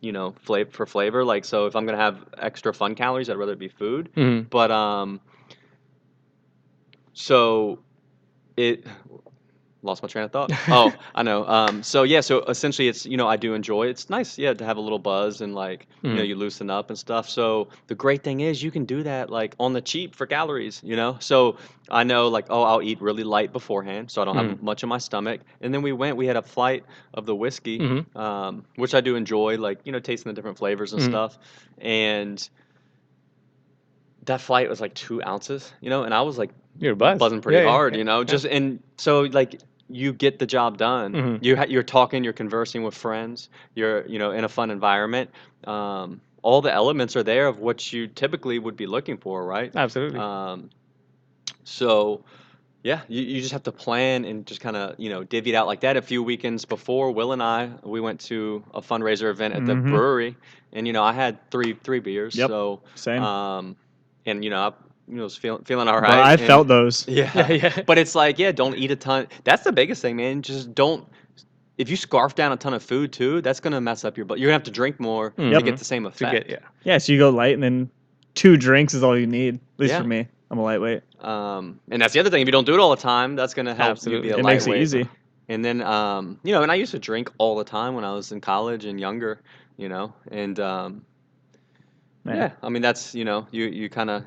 you 0.00 0.12
know, 0.12 0.34
flavor 0.42 0.70
for 0.70 0.86
flavor. 0.86 1.24
Like, 1.24 1.44
so 1.44 1.66
if 1.66 1.76
I'm 1.76 1.84
gonna 1.84 1.98
have 1.98 2.24
extra 2.38 2.72
fun 2.72 2.94
calories, 2.94 3.28
I'd 3.28 3.36
rather 3.36 3.52
it 3.52 3.58
be 3.58 3.68
food. 3.68 4.10
Mhm. 4.16 4.48
But 4.48 4.70
um, 4.70 5.20
so 7.12 7.78
it 8.56 8.84
lost 9.82 10.02
my 10.02 10.08
train 10.08 10.24
of 10.26 10.32
thought. 10.32 10.50
Oh, 10.70 10.94
I 11.14 11.22
know. 11.22 11.46
Um, 11.46 11.82
so 11.82 12.02
yeah, 12.02 12.20
so 12.20 12.40
essentially, 12.42 12.88
it's 12.88 13.06
you 13.06 13.16
know, 13.16 13.26
I 13.26 13.36
do 13.36 13.54
enjoy. 13.54 13.86
It's 13.86 14.10
nice, 14.10 14.38
yeah, 14.38 14.52
to 14.52 14.64
have 14.64 14.76
a 14.76 14.80
little 14.80 14.98
buzz 14.98 15.40
and 15.40 15.54
like 15.54 15.86
you 16.02 16.10
know, 16.10 16.22
Mhm. 16.22 16.28
you 16.28 16.34
loosen 16.36 16.68
up 16.70 16.90
and 16.90 16.98
stuff. 16.98 17.28
So 17.28 17.68
the 17.86 17.94
great 17.94 18.22
thing 18.22 18.40
is 18.40 18.62
you 18.62 18.70
can 18.70 18.84
do 18.84 19.02
that 19.04 19.30
like 19.30 19.54
on 19.58 19.72
the 19.72 19.80
cheap 19.80 20.14
for 20.14 20.26
calories. 20.26 20.80
You 20.84 20.96
know, 20.96 21.16
so 21.20 21.56
I 21.90 22.04
know 22.04 22.28
like 22.28 22.46
oh, 22.50 22.62
I'll 22.62 22.82
eat 22.82 23.00
really 23.00 23.24
light 23.24 23.52
beforehand, 23.52 24.10
so 24.10 24.20
I 24.20 24.24
don't 24.26 24.36
have 24.36 24.46
Mhm. 24.46 24.62
much 24.62 24.82
in 24.82 24.88
my 24.88 24.98
stomach. 24.98 25.40
And 25.62 25.72
then 25.72 25.82
we 25.82 25.92
went. 25.92 26.16
We 26.16 26.26
had 26.26 26.36
a 26.36 26.42
flight 26.42 26.84
of 27.14 27.24
the 27.26 27.34
whiskey 27.34 27.78
Mhm. 27.78 28.16
um, 28.16 28.64
which 28.76 28.94
I 28.94 29.00
do 29.00 29.16
enjoy, 29.16 29.56
like 29.56 29.80
you 29.84 29.92
know, 29.92 30.00
tasting 30.00 30.30
the 30.30 30.34
different 30.34 30.58
flavors 30.58 30.92
and 30.92 31.00
Mhm. 31.00 31.06
stuff. 31.06 31.38
And 31.78 32.50
that 34.26 34.40
flight 34.40 34.68
was 34.68 34.80
like 34.80 34.94
two 34.94 35.22
ounces, 35.22 35.72
you 35.80 35.90
know, 35.90 36.04
and 36.04 36.12
I 36.14 36.22
was 36.22 36.38
like 36.38 36.50
You're 36.78 36.94
buzzed. 36.94 37.18
buzzing 37.20 37.40
pretty 37.40 37.58
Yeah, 37.62 37.70
hard, 37.70 37.94
yeah, 37.94 37.98
you 37.98 38.04
know, 38.04 38.18
yeah. 38.20 38.24
just 38.24 38.44
and 38.46 38.82
so 38.96 39.22
like 39.22 39.60
you 39.88 40.12
get 40.12 40.38
the 40.38 40.46
job 40.46 40.78
done. 40.78 41.12
Mhm. 41.14 41.38
You 41.42 41.56
ha- 41.56 41.66
you're 41.68 41.82
talking, 41.82 42.22
you're 42.22 42.32
conversing 42.32 42.82
with 42.84 42.94
friends, 42.94 43.48
you're 43.74 44.06
you 44.06 44.18
know 44.18 44.30
in 44.30 44.44
a 44.44 44.48
fun 44.48 44.70
environment, 44.70 45.30
um, 45.64 46.20
all 46.42 46.60
the 46.62 46.72
elements 46.72 47.16
are 47.16 47.22
there 47.22 47.46
of 47.48 47.58
what 47.58 47.92
you 47.92 48.06
typically 48.06 48.58
would 48.58 48.76
be 48.76 48.86
looking 48.86 49.16
for, 49.18 49.44
right? 49.44 49.74
Absolutely. 49.74 50.18
Um, 50.20 50.70
so, 51.64 52.24
yeah, 52.82 53.00
you, 53.08 53.22
you 53.22 53.40
just 53.40 53.52
have 53.52 53.64
to 53.64 53.72
plan 53.72 54.24
and 54.24 54.46
just 54.46 54.60
kind 54.60 54.76
of, 54.76 54.94
you 54.98 55.10
know, 55.10 55.22
divvy 55.24 55.50
it 55.50 55.54
out 55.54 55.66
like 55.66 55.80
that. 55.80 55.96
A 55.96 56.02
few 56.02 56.22
weekends 56.22 56.64
before, 56.64 57.10
Will 57.12 57.32
and 57.32 57.42
I, 57.42 57.70
we 57.82 58.00
went 58.00 58.20
to 58.20 58.62
a 58.72 58.80
fundraiser 58.80 59.30
event 59.30 59.54
at 59.54 59.66
the 59.66 59.74
Mhm. 59.74 59.88
brewery, 59.88 60.36
and 60.72 60.86
you 60.86 60.92
know, 60.92 61.02
I 61.02 61.12
had 61.12 61.50
three 61.50 61.74
three 61.74 62.00
beers. 62.00 62.34
Yep. 62.36 62.48
So, 62.48 62.80
Same. 62.94 63.22
um, 63.22 63.76
and 64.26 64.44
you 64.44 64.50
know, 64.50 64.60
I 64.68 64.72
you 65.08 65.16
know, 65.16 65.24
was 65.24 65.36
feeling 65.36 65.62
feeling 65.64 65.88
all 65.88 66.00
But 66.00 66.10
right. 66.10 66.18
I 66.18 66.32
and- 66.34 66.40
felt 66.42 66.68
those. 66.68 67.06
yeah, 67.08 67.30
Yeah, 67.34 67.52
yeah. 67.52 67.82
But 67.86 67.98
it's 67.98 68.14
like, 68.14 68.38
yeah, 68.38 68.52
don't 68.52 68.76
eat 68.76 68.90
a 68.90 68.96
ton. 68.96 69.26
That's 69.44 69.64
the 69.64 69.72
biggest 69.72 70.02
thing, 70.02 70.16
man. 70.16 70.42
Just 70.42 70.74
don't. 70.74 71.06
If 71.78 71.88
you 71.88 71.96
scarf 71.96 72.34
down 72.34 72.52
a 72.52 72.56
ton 72.56 72.74
of 72.74 72.82
food 72.82 73.12
too, 73.12 73.40
that's 73.40 73.58
gonna 73.60 73.80
mess 73.80 74.04
up 74.04 74.16
your 74.16 74.26
butt. 74.26 74.38
You're 74.38 74.48
gonna 74.48 74.54
have 74.54 74.62
to 74.64 74.70
drink 74.70 75.00
more 75.00 75.30
to 75.30 75.62
get 75.62 75.78
the 75.78 75.84
same 75.84 76.02
to 76.02 76.10
effect. 76.10 76.32
get 76.32 76.50
yeah. 76.50 76.66
Yeah, 76.84 76.98
so 76.98 77.12
you 77.12 77.18
go 77.18 77.30
light, 77.30 77.54
and 77.54 77.62
then 77.62 77.90
two 78.34 78.56
drinks 78.56 78.92
is 78.94 79.02
all 79.02 79.18
you 79.18 79.26
need. 79.26 79.54
At 79.54 79.60
least 79.78 79.92
Yeah. 79.94 80.02
for 80.02 80.06
me, 80.06 80.28
I'm 80.50 80.58
a 80.58 80.62
lightweight. 80.62 81.02
Um, 81.24 81.80
and 81.90 82.00
that's 82.02 82.12
the 82.12 82.20
other 82.20 82.28
thing. 82.30 82.42
If 82.42 82.48
you 82.48 82.52
don't 82.52 82.66
do 82.66 82.74
it 82.74 82.80
all 82.80 82.90
the 82.90 83.00
time, 83.00 83.34
that's 83.34 83.54
gonna 83.54 83.74
help 83.74 83.92
Absolutely. 83.92 84.28
you 84.28 84.34
be 84.34 84.40
a 84.40 84.42
It 84.42 84.44
makes 84.46 84.66
it 84.66 84.76
easy. 84.76 85.08
And 85.48 85.64
then, 85.64 85.82
um, 85.82 86.38
you 86.44 86.52
know, 86.52 86.62
and 86.62 86.70
I 86.70 86.76
used 86.76 86.92
to 86.92 86.98
drink 86.98 87.30
all 87.38 87.56
the 87.56 87.64
time 87.64 87.94
when 87.94 88.04
I 88.04 88.12
was 88.12 88.30
in 88.30 88.40
college 88.40 88.84
and 88.84 89.00
younger, 89.00 89.40
you 89.78 89.88
know, 89.88 90.12
and 90.30 90.60
um, 90.60 91.04
Man. 92.24 92.36
yeah, 92.36 92.50
I 92.62 92.68
mean 92.68 92.82
that's 92.82 93.14
you 93.14 93.24
know 93.24 93.46
you 93.50 93.66
you 93.66 93.88
kind 93.88 94.10
of 94.10 94.24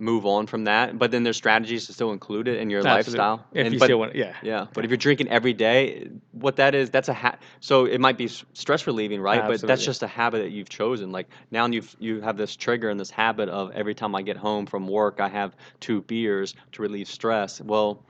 move 0.00 0.24
on 0.24 0.46
from 0.46 0.64
that, 0.64 0.98
but 0.98 1.10
then 1.10 1.22
there's 1.22 1.36
strategies 1.36 1.86
to 1.86 1.92
still 1.92 2.10
include 2.10 2.48
it 2.48 2.58
in 2.58 2.70
your 2.70 2.80
Absolutely. 2.80 3.18
lifestyle. 3.18 3.46
If 3.52 3.66
and, 3.66 3.74
you 3.74 3.78
but, 3.78 3.84
still 3.84 3.98
want, 3.98 4.16
yeah. 4.16 4.34
yeah, 4.42 4.66
but 4.72 4.84
if 4.84 4.90
you're 4.90 4.96
drinking 4.96 5.28
every 5.28 5.52
day, 5.52 6.08
what 6.32 6.56
that 6.56 6.74
is, 6.74 6.88
that's 6.88 7.10
a 7.10 7.14
ha- 7.14 7.36
so 7.60 7.84
it 7.84 8.00
might 8.00 8.16
be 8.16 8.26
stress 8.28 8.86
relieving, 8.86 9.20
right? 9.20 9.38
Absolutely. 9.38 9.58
But 9.58 9.66
that's 9.68 9.84
just 9.84 10.02
a 10.02 10.06
habit 10.06 10.38
that 10.38 10.50
you've 10.50 10.70
chosen. 10.70 11.12
Like 11.12 11.28
now 11.50 11.66
you've 11.66 11.94
you 11.98 12.22
have 12.22 12.38
this 12.38 12.56
trigger 12.56 12.88
and 12.88 12.98
this 12.98 13.10
habit 13.10 13.50
of 13.50 13.72
every 13.72 13.94
time 13.94 14.14
I 14.14 14.22
get 14.22 14.38
home 14.38 14.66
from 14.66 14.88
work, 14.88 15.20
I 15.20 15.28
have 15.28 15.54
two 15.80 16.00
beers 16.00 16.54
to 16.72 16.82
relieve 16.82 17.08
stress. 17.08 17.60
Well, 17.60 18.02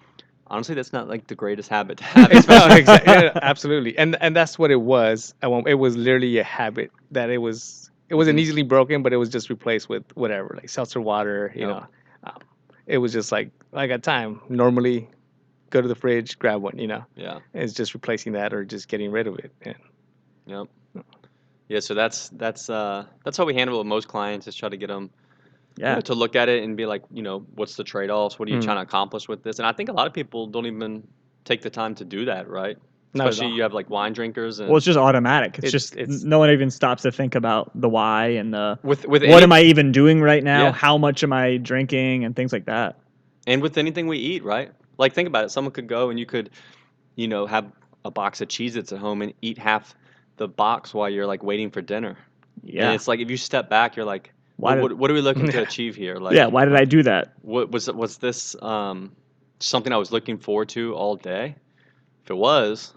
honestly, 0.47 0.77
that's 0.77 0.93
not 0.93 1.09
like 1.09 1.27
the 1.27 1.35
greatest 1.35 1.69
habit 1.69 1.99
to 1.99 2.05
have. 2.05 2.31
no, 2.49 2.67
exactly. 2.71 3.13
Yeah, 3.13 3.33
absolutely. 3.43 3.99
And 3.99 4.17
and 4.21 4.37
that's 4.37 4.59
what 4.59 4.71
it 4.71 4.81
was. 4.81 5.35
It 5.43 5.75
was 5.75 5.97
literally 5.97 6.39
a 6.39 6.45
habit 6.45 6.93
that 7.11 7.31
it 7.31 7.39
was. 7.39 7.89
It 8.11 8.16
wasn't 8.16 8.38
Mhm. 8.38 8.42
easily 8.42 8.62
broken, 8.62 9.03
but 9.03 9.12
it 9.12 9.16
was 9.16 9.29
just 9.29 9.49
replaced 9.49 9.88
with 9.88 10.05
whatever, 10.16 10.55
like 10.57 10.68
seltzer 10.68 11.01
water. 11.01 11.53
You 11.55 11.68
know, 11.68 11.87
um, 12.25 12.38
it 12.87 12.99
was 12.99 13.12
just 13.12 13.31
like 13.33 13.51
I 13.73 13.87
got 13.87 14.03
time. 14.03 14.40
Normally, 14.49 15.09
go 15.70 15.81
to 15.81 15.87
the 15.88 15.94
fridge, 15.94 16.38
grab 16.38 16.61
one. 16.61 16.77
You 16.77 16.88
know, 16.88 17.05
yeah. 17.14 17.38
it's 17.55 17.73
just 17.73 17.94
replacing 17.94 18.33
that 18.33 18.53
or 18.53 18.64
just 18.64 18.88
getting 18.88 19.12
rid 19.12 19.27
of 19.29 19.38
it. 19.38 19.53
And 19.62 19.77
Yep. 20.46 20.66
Yeah, 21.68 21.79
so 21.79 21.94
that's 21.94 22.31
that's 22.31 22.68
uh 22.68 23.07
that's 23.25 23.37
how 23.37 23.44
we 23.44 23.55
handle 23.55 23.77
it 23.77 23.79
with 23.79 23.87
most 23.87 24.09
clients 24.09 24.49
is 24.49 24.57
try 24.57 24.68
to 24.68 24.77
get 24.77 24.88
them 24.88 25.11
Yeah. 25.77 26.01
to 26.01 26.14
look 26.14 26.35
at 26.35 26.49
it 26.49 26.64
and 26.64 26.77
be 26.77 26.85
like, 26.87 27.03
you 27.12 27.23
know, 27.23 27.46
what's 27.55 27.77
the 27.77 27.85
trade-offs? 27.85 28.40
What 28.40 28.49
are 28.49 28.51
you 28.51 28.59
Mm. 28.59 28.64
trying 28.64 28.79
to 28.79 28.83
accomplish 28.83 29.29
with 29.29 29.44
this? 29.44 29.61
And 29.61 29.66
I 29.66 29.73
think 29.73 29.88
a 29.88 29.92
lot 29.92 30.09
of 30.09 30.12
people 30.12 30.49
don't 30.49 30.66
even 30.66 31.07
take 31.44 31.62
the 31.62 31.70
time 31.70 31.94
to 31.94 32.05
do 32.05 32.25
that, 32.25 32.49
right? 32.49 32.77
Not 33.12 33.29
Especially 33.29 33.53
you 33.55 33.62
have 33.62 33.73
like 33.73 33.90
wine 33.90 34.12
drinkers 34.12 34.61
and 34.61 34.68
Well, 34.68 34.77
it's 34.77 34.87
just 34.87 34.99
automatic. 34.99 35.59
It's, 35.59 35.68
It's- 35.68 35.73
just 35.73 35.96
it's- 35.96 36.23
no 36.23 36.38
one 36.38 36.51
even 36.51 36.70
stops 36.70 37.03
to 37.03 37.11
think 37.12 37.35
about 37.35 37.70
the 37.75 37.88
why 37.88 38.29
and 38.29 38.55
the 38.55 38.79
with 38.83 39.07
with 39.07 39.23
what 39.23 39.31
any- 39.33 39.42
am 39.42 39.53
I 39.53 39.62
even 39.62 39.90
doing 39.92 40.20
right 40.23 40.44
now? 40.44 40.66
Yeah. 40.66 40.73
How 40.73 40.96
much 40.96 41.25
am 41.25 41.33
I 41.33 41.57
drinking 41.57 42.25
and 42.25 42.37
things 42.37 42.53
like 42.53 42.66
that. 42.66 42.99
and 43.46 43.62
with 43.62 43.79
anything 43.79 44.07
we 44.07 44.18
eat, 44.18 44.44
right? 44.44 44.70
Like 44.99 45.12
think 45.14 45.27
about 45.27 45.44
it. 45.44 45.51
Someone 45.51 45.73
could 45.73 45.88
go 45.88 46.11
and 46.11 46.18
you 46.20 46.27
could, 46.27 46.51
you 47.16 47.27
know, 47.27 47.46
have 47.46 47.73
a 48.05 48.11
box 48.11 48.40
of 48.40 48.49
Cheez-Its 48.49 48.92
at 48.92 48.99
home 48.99 49.23
and 49.23 49.33
eat 49.42 49.59
half 49.59 49.94
the 50.37 50.46
box 50.46 50.94
while 50.94 51.09
you're 51.11 51.27
like 51.27 51.42
waiting 51.42 51.70
for 51.70 51.81
dinner. 51.83 52.16
And 52.62 52.70
Yeah. 52.75 52.92
it's 52.92 53.09
like 53.09 53.18
if 53.20 53.31
you 53.31 53.37
step 53.37 53.68
back, 53.70 53.96
you're 53.96 54.07
like, 54.07 54.33
Why 54.57 54.70
what, 54.70 54.75
did- 54.77 54.83
what, 54.83 54.99
what 54.99 55.11
are 55.11 55.14
we 55.14 55.20
looking 55.20 55.51
to 55.51 55.62
achieve 55.68 55.96
here? 55.96 56.16
Like 56.16 56.37
yeah. 56.37 56.46
Why 56.46 56.64
did 56.64 56.77
I 56.77 56.85
do 56.85 57.03
that? 57.03 57.33
what 57.42 57.73
was 57.73 57.90
was 57.90 58.18
this 58.18 58.55
um, 58.62 59.11
something 59.59 59.92
I 59.92 59.96
was 59.96 60.12
looking 60.12 60.38
forward 60.38 60.68
to 60.70 60.94
all 60.94 61.16
day? 61.16 61.57
If 62.25 62.31
it 62.31 62.37
was, 62.37 62.92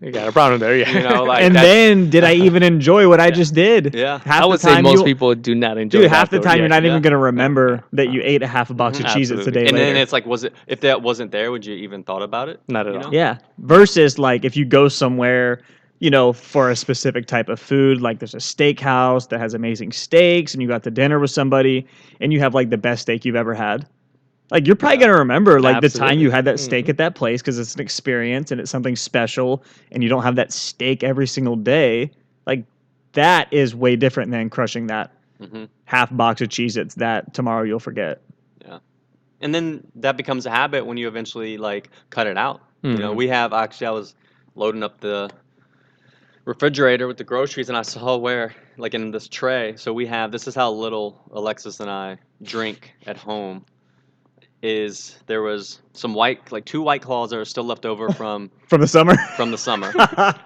you 0.00 0.12
got 0.12 0.28
a 0.28 0.32
problem 0.32 0.60
there. 0.60 0.76
Yeah. 0.76 0.90
you 0.90 1.02
know, 1.02 1.24
like 1.24 1.42
and 1.42 1.54
then 1.54 2.08
did 2.10 2.24
I 2.24 2.32
even 2.34 2.62
enjoy 2.72 3.08
what 3.08 3.20
I 3.20 3.30
just 3.30 3.54
did? 3.54 3.94
yeah, 3.94 4.18
Half 4.24 4.42
I 4.42 4.46
would 4.46 4.60
the 4.60 4.74
say 4.74 4.80
most 4.82 5.04
people 5.04 5.34
do 5.34 5.54
not 5.54 5.76
enjoy. 5.78 6.00
Dude, 6.00 6.10
half 6.10 6.30
the 6.30 6.40
time 6.40 6.58
you're 6.58 6.68
not 6.68 6.82
Yeah. 6.82 6.90
even 6.90 7.02
gonna 7.02 7.18
remember 7.18 7.84
that 7.92 8.10
you 8.10 8.20
ate 8.24 8.42
a 8.42 8.46
half 8.46 8.70
a 8.70 8.74
box 8.74 8.98
of 8.98 9.06
mm-hmm. 9.06 9.18
Cheez-Its 9.18 9.46
a 9.46 9.50
day 9.50 9.66
and 9.66 9.72
later. 9.72 9.84
then 9.84 9.96
it's 9.96 10.12
like, 10.12 10.24
was 10.26 10.44
it 10.44 10.54
if 10.66 10.80
that 10.80 11.02
wasn't 11.02 11.30
there, 11.30 11.50
would 11.50 11.66
you 11.66 11.74
even 11.74 12.02
thought 12.02 12.22
about 12.22 12.48
it? 12.48 12.60
Not 12.68 12.86
at 12.86 12.96
all. 12.96 13.02
know? 13.02 13.10
Yeah. 13.12 13.38
Versus 13.58 14.18
like 14.18 14.44
if 14.44 14.56
you 14.56 14.64
go 14.64 14.88
somewhere, 14.88 15.60
you 15.98 16.08
know, 16.08 16.32
for 16.32 16.70
a 16.70 16.76
specific 16.76 17.26
type 17.26 17.50
of 17.50 17.60
food, 17.60 18.00
like 18.00 18.20
there's 18.20 18.34
a 18.34 18.38
steakhouse 18.38 19.28
that 19.28 19.38
has 19.38 19.52
amazing 19.52 19.92
steaks 19.92 20.54
and 20.54 20.62
you 20.62 20.68
got 20.68 20.82
to 20.84 20.90
dinner 20.90 21.18
with 21.18 21.30
somebody 21.30 21.86
and 22.20 22.32
you 22.32 22.40
have 22.40 22.54
like 22.54 22.70
the 22.70 22.78
best 22.78 23.02
steak 23.02 23.26
you've 23.26 23.36
ever 23.36 23.52
had. 23.54 23.86
Like 24.50 24.66
you're 24.66 24.76
probably 24.76 24.98
Yeah. 24.98 25.06
gonna 25.06 25.18
remember 25.18 25.60
like 25.60 25.80
the 25.80 25.88
time 25.88 26.18
you 26.18 26.30
had 26.30 26.44
that 26.46 26.58
steak 26.58 26.86
Mhm. 26.86 26.90
at 26.90 26.96
that 26.98 27.14
place 27.14 27.40
because 27.40 27.58
it's 27.58 27.74
an 27.74 27.80
experience 27.80 28.50
and 28.50 28.60
it's 28.60 28.70
something 28.70 28.96
special 28.96 29.62
and 29.92 30.02
you 30.02 30.08
don't 30.08 30.22
have 30.22 30.36
that 30.36 30.52
steak 30.52 31.02
every 31.04 31.26
single 31.26 31.56
day. 31.56 32.10
Like 32.46 32.64
that 33.12 33.48
is 33.52 33.74
way 33.74 33.96
different 33.96 34.30
than 34.30 34.50
crushing 34.50 34.86
that 34.88 35.12
hmm 35.40 35.64
half 35.84 36.14
box 36.16 36.40
of 36.40 36.48
Cheez-Its 36.48 36.94
that 36.96 37.32
tomorrow 37.34 37.64
you'll 37.64 37.80
forget. 37.80 38.20
Yeah, 38.64 38.78
and 39.40 39.54
then 39.54 39.86
that 39.96 40.16
becomes 40.16 40.46
a 40.46 40.50
habit 40.50 40.84
when 40.86 40.96
you 40.96 41.08
eventually 41.08 41.56
like 41.58 41.90
cut 42.10 42.26
it 42.26 42.36
out. 42.36 42.60
You 42.82 42.98
know, 42.98 43.12
Mhm. 43.12 43.16
we 43.16 43.28
have 43.28 43.52
actually 43.52 43.86
I 43.88 43.90
was 43.90 44.14
loading 44.56 44.82
up 44.82 45.00
the 45.00 45.30
refrigerator 46.44 47.06
with 47.06 47.16
the 47.18 47.24
groceries 47.24 47.68
and 47.68 47.76
I 47.78 47.82
saw 47.82 48.16
where 48.16 48.54
like 48.76 48.94
in 48.94 49.10
this 49.10 49.28
tray. 49.28 49.74
So 49.76 49.92
we 49.92 50.06
have 50.06 50.32
this 50.32 50.48
is 50.48 50.54
how 50.54 50.70
little 50.72 51.22
Alexis 51.32 51.80
and 51.80 51.90
I 51.90 52.18
drink 52.42 52.92
at 53.06 53.16
home. 53.16 53.64
Is 54.62 55.16
there 55.26 55.40
was 55.42 55.80
some 55.94 56.12
white 56.12 56.52
like 56.52 56.64
two 56.66 56.82
white 56.82 57.00
claws 57.02 57.30
that 57.30 57.38
are 57.38 57.44
still 57.46 57.64
left 57.64 57.86
over 57.86 58.10
from 58.20 58.50
From 58.68 58.80
the 58.82 58.86
summer. 58.86 59.16
from 59.36 59.50
the 59.50 59.58
summer, 59.58 59.92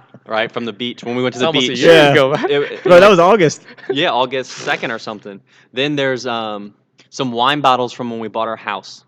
right? 0.26 0.50
From 0.52 0.64
the 0.64 0.72
beach 0.72 1.02
when 1.02 1.16
we 1.16 1.22
went 1.22 1.32
to 1.34 1.38
It's 1.38 1.40
the 1.42 1.46
almost 1.46 1.66
a 1.66 1.68
beach. 1.70 1.78
year 1.80 1.92
Yeah. 1.92 2.12
ago. 2.12 2.32
It- 2.34 2.72
it- 2.72 2.82
Bro, 2.84 3.00
that 3.00 3.08
was 3.10 3.18
August. 3.18 3.66
yeah, 3.90 4.10
August 4.12 4.52
second 4.52 4.92
or 4.92 4.98
something. 5.00 5.40
Then 5.72 5.96
there's 5.96 6.26
um 6.26 6.74
some 7.10 7.32
wine 7.32 7.60
bottles 7.60 7.92
from 7.92 8.10
when 8.10 8.20
we 8.20 8.28
bought 8.28 8.46
our 8.48 8.56
house 8.56 9.04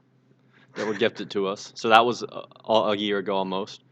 that 0.75 0.87
were 0.87 0.95
gifted 0.95 1.31
to 1.31 1.47
us. 1.47 1.73
So 1.77 1.89
that 1.91 2.05
was 2.05 2.23
a, 2.23 2.73
a 2.73 2.97
year 2.97 3.19
ago 3.19 3.37
almost. 3.37 3.83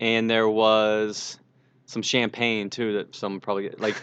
And 0.00 0.28
there 0.30 0.48
was 0.48 1.38
some 1.86 2.02
champagne 2.02 2.70
too 2.70 2.94
that 2.94 3.14
some 3.14 3.40
probably 3.40 3.70
like. 3.78 3.96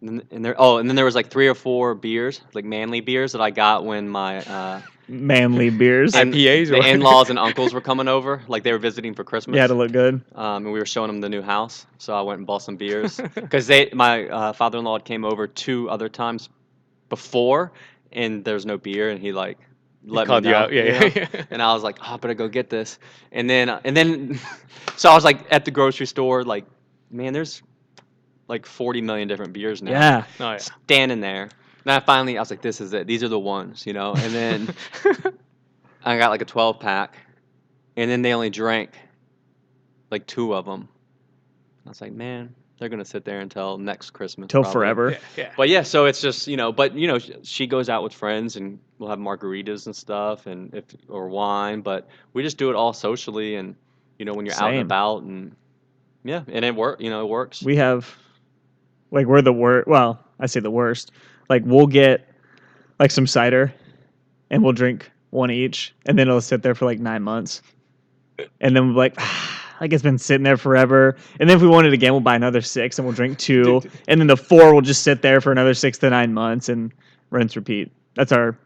And 0.00 0.22
and 0.32 0.44
there, 0.44 0.56
oh, 0.58 0.78
and 0.78 0.88
then 0.88 0.96
there 0.96 1.04
was 1.04 1.14
like 1.14 1.28
three 1.30 1.46
or 1.48 1.54
four 1.54 1.94
beers, 1.94 2.40
like 2.54 2.64
manly 2.64 3.00
beers 3.00 3.32
that 3.32 3.40
I 3.40 3.50
got 3.50 3.84
when 3.84 4.08
my 4.08 4.38
uh, 4.42 4.80
Manly 5.08 5.70
beers. 5.70 6.14
And 6.14 6.32
IPAs. 6.32 6.68
the 6.68 6.88
in-laws 6.88 7.30
and 7.30 7.38
uncles 7.38 7.74
were 7.74 7.80
coming 7.80 8.08
over, 8.08 8.42
like 8.48 8.62
they 8.62 8.72
were 8.72 8.78
visiting 8.78 9.14
for 9.14 9.24
Christmas. 9.24 9.56
Yeah, 9.56 9.62
had 9.62 9.66
to 9.68 9.74
look 9.74 9.92
good. 9.92 10.22
um, 10.34 10.64
and 10.64 10.72
we 10.72 10.78
were 10.78 10.86
showing 10.86 11.08
them 11.08 11.20
the 11.20 11.28
new 11.28 11.42
house. 11.42 11.86
So 11.98 12.14
I 12.14 12.22
went 12.22 12.38
and 12.38 12.46
bought 12.46 12.62
some 12.62 12.76
beers 12.76 13.20
because 13.34 13.66
they, 13.66 13.90
my 13.92 14.26
uh, 14.28 14.52
father-in-law 14.52 15.00
came 15.00 15.24
over 15.24 15.46
two 15.46 15.90
other 15.90 16.08
times 16.08 16.48
before, 17.08 17.72
and 18.12 18.44
there's 18.44 18.64
no 18.64 18.78
beer, 18.78 19.10
and 19.10 19.20
he 19.20 19.32
like 19.32 19.58
let 20.04 20.26
called 20.26 20.44
me 20.44 20.50
you 20.50 20.54
know, 20.54 20.60
out. 20.60 20.72
Yeah, 20.72 20.84
you 20.84 20.92
know? 20.92 21.06
yeah, 21.14 21.26
yeah. 21.32 21.44
And 21.50 21.62
I 21.62 21.72
was 21.74 21.82
like, 21.82 21.98
oh, 22.00 22.14
I 22.14 22.16
better 22.16 22.34
go 22.34 22.48
get 22.48 22.70
this. 22.70 22.98
And 23.30 23.48
then, 23.48 23.68
uh, 23.68 23.80
and 23.84 23.96
then, 23.96 24.40
so 24.96 25.10
I 25.10 25.14
was 25.14 25.24
like 25.24 25.46
at 25.50 25.64
the 25.64 25.70
grocery 25.70 26.06
store, 26.06 26.44
like, 26.44 26.64
man, 27.10 27.32
there's 27.32 27.62
like 28.48 28.66
40 28.66 29.00
million 29.00 29.28
different 29.28 29.52
beers 29.52 29.82
now. 29.82 29.92
Yeah. 29.92 30.24
Oh, 30.40 30.52
yeah. 30.52 30.56
Standing 30.58 31.20
there. 31.20 31.50
And 31.84 31.92
I 31.92 32.00
finally, 32.00 32.38
I 32.38 32.40
was 32.40 32.50
like, 32.50 32.62
this 32.62 32.80
is 32.80 32.92
it. 32.92 33.06
These 33.06 33.22
are 33.22 33.28
the 33.28 33.38
ones, 33.38 33.86
you 33.86 33.92
know. 33.92 34.14
And 34.14 34.32
then 34.32 34.74
I 36.04 36.18
got 36.18 36.30
like 36.30 36.42
a 36.42 36.46
12 36.46 36.80
pack, 36.80 37.16
and 37.96 38.10
then 38.10 38.22
they 38.22 38.32
only 38.34 38.50
drank 38.50 38.90
like 40.10 40.26
two 40.26 40.54
of 40.54 40.64
them. 40.64 40.88
I 41.84 41.88
was 41.88 42.00
like, 42.00 42.12
man, 42.12 42.54
they're 42.78 42.88
gonna 42.88 43.04
sit 43.04 43.24
there 43.24 43.40
until 43.40 43.78
next 43.78 44.10
Christmas. 44.10 44.48
Till 44.48 44.62
probably." 44.62 44.72
forever. 44.72 45.10
yeah, 45.10 45.18
yeah. 45.36 45.52
But 45.56 45.68
yeah, 45.68 45.82
so 45.82 46.06
it's 46.06 46.20
just 46.20 46.48
you 46.48 46.56
know, 46.56 46.72
but 46.72 46.94
you 46.94 47.06
know, 47.06 47.18
she 47.18 47.66
goes 47.66 47.88
out 47.88 48.02
with 48.02 48.12
friends 48.12 48.56
and 48.56 48.78
we'll 48.98 49.10
have 49.10 49.18
margaritas 49.18 49.86
and 49.86 49.94
stuff, 49.94 50.46
and 50.46 50.74
if 50.74 50.84
or 51.08 51.28
wine. 51.28 51.80
But 51.80 52.08
we 52.32 52.42
just 52.42 52.58
do 52.58 52.70
it 52.70 52.76
all 52.76 52.92
socially, 52.92 53.56
and 53.56 53.76
you 54.18 54.24
know, 54.24 54.34
when 54.34 54.46
you're 54.46 54.54
out 54.54 54.72
and 54.72 54.82
about, 54.82 55.22
and 55.22 55.56
yeah, 56.24 56.42
and 56.48 56.64
it 56.64 56.74
work. 56.74 57.00
You 57.00 57.10
know, 57.10 57.22
it 57.22 57.28
works. 57.28 57.62
We 57.62 57.76
have, 57.76 58.16
like, 59.10 59.26
we're 59.26 59.42
the 59.42 59.52
worst. 59.52 59.88
Well, 59.88 60.20
I 60.38 60.46
say 60.46 60.60
the 60.60 60.70
worst. 60.70 61.12
Like, 61.52 61.62
we'll 61.66 61.86
get 61.86 62.26
like 62.98 63.10
some 63.10 63.26
cider, 63.26 63.72
and 64.50 64.62
we'll 64.62 64.72
drink 64.72 65.10
one 65.30 65.50
each, 65.50 65.94
and 66.06 66.18
then 66.18 66.28
it'll 66.28 66.40
sit 66.40 66.62
there 66.62 66.74
for 66.74 66.86
like 66.86 66.98
nine 66.98 67.22
months, 67.22 67.60
and 68.60 68.74
then 68.74 68.88
we're 68.88 68.98
like. 68.98 69.16
Like 69.80 69.92
it's 69.92 70.02
been 70.02 70.16
sitting 70.18 70.44
there 70.44 70.56
forever, 70.56 71.16
and 71.40 71.50
then 71.50 71.56
if 71.56 71.60
we 71.60 71.66
want 71.66 71.88
it 71.88 71.92
again, 71.92 72.12
we'll 72.12 72.20
buy 72.20 72.36
another 72.36 72.60
six, 72.60 73.00
and 73.00 73.04
we'll 73.04 73.16
drink 73.16 73.36
two, 73.36 73.82
and 74.06 74.20
then 74.20 74.28
the 74.28 74.36
four 74.36 74.72
will 74.72 74.80
just 74.80 75.02
sit 75.02 75.22
there 75.22 75.40
for 75.40 75.50
another 75.50 75.74
six 75.74 75.98
to 75.98 76.08
nine 76.10 76.32
months, 76.32 76.68
and 76.68 76.92
rinse 77.30 77.56
repeat. 77.56 77.90
That's 78.14 78.30
our 78.30 78.56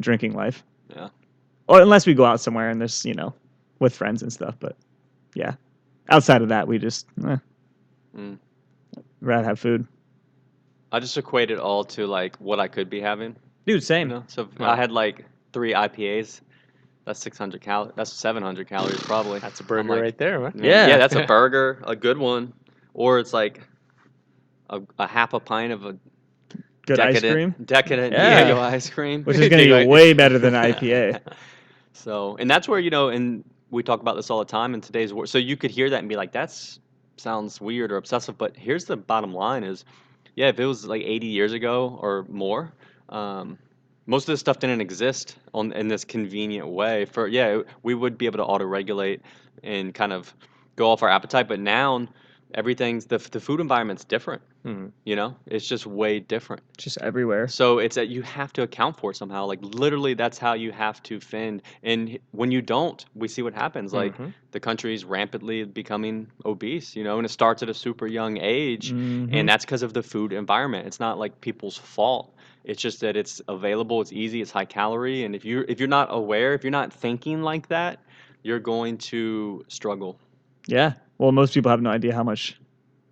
drinking 0.00 0.32
life. 0.32 0.62
Yeah. 0.88 1.10
Or 1.68 1.82
unless 1.82 2.06
we 2.06 2.14
go 2.14 2.24
out 2.24 2.40
somewhere 2.40 2.70
and 2.70 2.80
there's 2.80 3.04
you 3.04 3.12
know, 3.12 3.34
with 3.78 3.94
friends 3.94 4.22
and 4.22 4.32
stuff, 4.32 4.54
but 4.58 4.74
yeah, 5.34 5.52
outside 6.08 6.40
of 6.40 6.48
that, 6.48 6.66
we 6.66 6.78
just 6.78 7.08
eh, 7.28 7.36
Mm. 8.16 8.38
rather 9.20 9.44
have 9.44 9.60
food. 9.60 9.86
I 10.94 11.00
just 11.00 11.16
equate 11.18 11.50
it 11.50 11.58
all 11.58 11.84
to 11.84 12.06
like 12.06 12.36
what 12.36 12.60
I 12.60 12.68
could 12.68 12.90
be 12.90 13.00
having. 13.00 13.36
Dude, 13.66 13.76
You 13.76 13.80
same. 13.82 14.08
know, 14.08 14.24
so 14.28 14.42
if 14.42 14.60
Right. 14.60 14.70
I 14.70 14.76
had 14.76 14.92
like 14.92 15.24
three 15.52 15.74
IPAs. 15.74 16.40
That's 17.06 17.20
600 17.20 17.60
calories. 17.60 17.92
That's 17.96 18.12
700 18.12 18.68
calories 18.68 19.02
probably. 19.02 19.40
That's 19.40 19.60
a 19.60 19.64
I'm 19.64 19.68
burger 19.68 19.88
like, 19.88 20.02
right 20.02 20.18
there, 20.18 20.40
man. 20.40 20.52
Man, 20.54 20.64
Yeah. 20.64 20.88
yeah, 20.88 20.96
that's 20.98 21.16
a 21.16 21.20
burger, 21.26 21.82
a 21.86 21.96
good 21.96 22.18
one, 22.18 22.54
or 22.94 23.18
it's 23.18 23.32
like 23.34 23.62
a, 24.70 24.80
a 24.98 25.06
half 25.06 25.34
a 25.34 25.40
pint 25.40 25.72
of 25.72 25.84
a 25.84 25.96
Good 26.86 27.00
ice 27.00 27.16
decadent, 27.16 27.34
cream, 27.34 27.54
decadent 27.64 28.12
Yeah. 28.12 28.44
Diego 28.44 28.60
ice 28.60 28.90
cream, 28.90 29.24
which 29.24 29.38
is 29.38 29.48
going 29.48 29.62
to 29.68 29.80
be 29.82 29.86
way 29.86 30.12
better 30.14 30.38
than 30.38 30.54
IPA. 30.54 31.20
so, 31.92 32.36
and 32.38 32.50
that's 32.50 32.68
where 32.68 32.80
you 32.80 32.90
know, 32.90 33.08
and 33.08 33.44
we 33.70 33.82
talk 33.82 34.00
about 34.00 34.16
this 34.16 34.30
all 34.30 34.38
the 34.38 34.44
time 34.44 34.74
in 34.74 34.80
today's 34.80 35.12
world. 35.12 35.28
So 35.28 35.38
you 35.38 35.56
could 35.56 35.70
hear 35.70 35.90
that 35.90 35.98
and 35.98 36.08
be 36.08 36.16
like, 36.16 36.32
"That's 36.32 36.80
sounds 37.16 37.60
weird 37.60 37.92
or 37.92 37.96
obsessive," 37.96 38.38
but 38.38 38.56
here's 38.56 38.84
the 38.86 38.96
bottom 38.96 39.34
line: 39.34 39.64
is 39.64 39.84
yeah, 40.34 40.48
if 40.48 40.58
it 40.58 40.66
was 40.66 40.84
like 40.86 41.02
80 41.02 41.26
years 41.26 41.52
ago 41.52 41.98
or 42.00 42.24
more. 42.28 42.72
Um, 43.08 43.58
most 44.06 44.28
of 44.28 44.32
this 44.32 44.40
stuff 44.40 44.58
didn't 44.58 44.80
exist 44.80 45.36
on 45.54 45.72
in 45.72 45.88
this 45.88 46.04
convenient 46.04 46.68
way. 46.68 47.06
For 47.06 47.26
yeah, 47.26 47.62
we 47.82 47.94
would 47.94 48.18
be 48.18 48.26
able 48.26 48.38
to 48.38 48.44
auto 48.44 48.64
regulate 48.64 49.22
and 49.62 49.94
kind 49.94 50.12
of 50.12 50.34
go 50.76 50.90
off 50.90 51.02
our 51.02 51.08
appetite, 51.08 51.48
but 51.48 51.60
now 51.60 52.06
everything's 52.54 53.06
the 53.06 53.18
the 53.18 53.40
food 53.40 53.60
environment's 53.60 54.04
different. 54.04 54.42
Mhm. 54.64 54.92
You 55.04 55.16
know, 55.16 55.36
it's 55.46 55.66
just 55.68 55.86
way 55.86 56.20
different. 56.20 56.62
Just 56.78 56.96
everywhere. 57.02 57.48
So 57.48 57.78
it's 57.78 57.96
that 57.96 58.08
you 58.08 58.22
have 58.22 58.52
to 58.54 58.62
account 58.62 58.96
for 58.98 59.10
it 59.10 59.16
somehow. 59.16 59.44
Like 59.46 59.58
literally, 59.62 60.14
that's 60.14 60.38
how 60.38 60.54
you 60.54 60.72
have 60.72 61.02
to 61.04 61.20
fend. 61.20 61.62
And 61.82 62.18
when 62.30 62.50
you 62.50 62.62
don't, 62.62 63.04
we 63.14 63.28
see 63.28 63.42
what 63.42 63.52
happens. 63.54 63.92
Like 63.92 64.16
Mhm. 64.16 64.32
the 64.52 64.60
country's 64.60 65.04
rapidly 65.04 65.64
becoming 65.64 66.28
obese. 66.46 66.96
You 66.96 67.04
know, 67.04 67.18
and 67.18 67.26
it 67.26 67.30
starts 67.30 67.62
at 67.62 67.68
a 67.68 67.74
super 67.74 68.06
young 68.06 68.38
age, 68.38 68.92
Mhm. 68.92 69.28
and 69.32 69.48
that's 69.48 69.64
because 69.66 69.82
of 69.82 69.92
the 69.92 70.02
food 70.02 70.32
environment. 70.32 70.86
It's 70.86 71.00
not 71.00 71.18
like 71.18 71.40
people's 71.40 71.76
fault. 71.76 72.34
It's 72.64 72.80
just 72.80 73.00
that 73.00 73.14
it's 73.16 73.42
available, 73.48 74.00
it's 74.00 74.12
easy, 74.12 74.40
it's 74.40 74.50
high 74.50 74.64
calorie, 74.64 75.24
and 75.24 75.34
if 75.34 75.44
you 75.44 75.64
if 75.68 75.78
you're 75.80 75.88
not 76.00 76.08
aware, 76.10 76.54
if 76.54 76.64
you're 76.64 76.70
not 76.70 76.92
thinking 76.92 77.42
like 77.42 77.68
that, 77.68 77.98
you're 78.42 78.60
going 78.60 78.96
to 79.12 79.64
struggle. 79.68 80.18
Yeah. 80.66 80.94
Well, 81.18 81.32
most 81.32 81.54
people 81.54 81.70
have 81.70 81.82
no 81.82 81.90
idea 81.90 82.14
how 82.14 82.24
much 82.24 82.58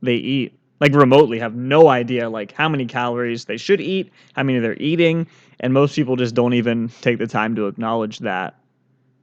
they 0.03 0.15
eat. 0.15 0.59
Like 0.81 0.95
remotely 0.95 1.39
have 1.39 1.55
no 1.55 1.89
idea 1.89 2.29
like 2.29 2.53
how 2.53 2.69
many 2.69 2.87
calories 2.87 3.45
they 3.45 3.57
should 3.57 3.81
eat, 3.81 4.11
how 4.33 4.43
many 4.43 4.59
they're 4.59 4.81
eating, 4.81 5.29
and 5.61 5.73
most 5.73 5.95
people 5.95 6.17
just 6.17 6.35
don't 6.35 6.55
even 6.55 6.91
take 7.01 7.19
the 7.19 7.27
time 7.29 7.55
to 7.55 7.69
acknowledge 7.69 8.19
that. 8.21 8.59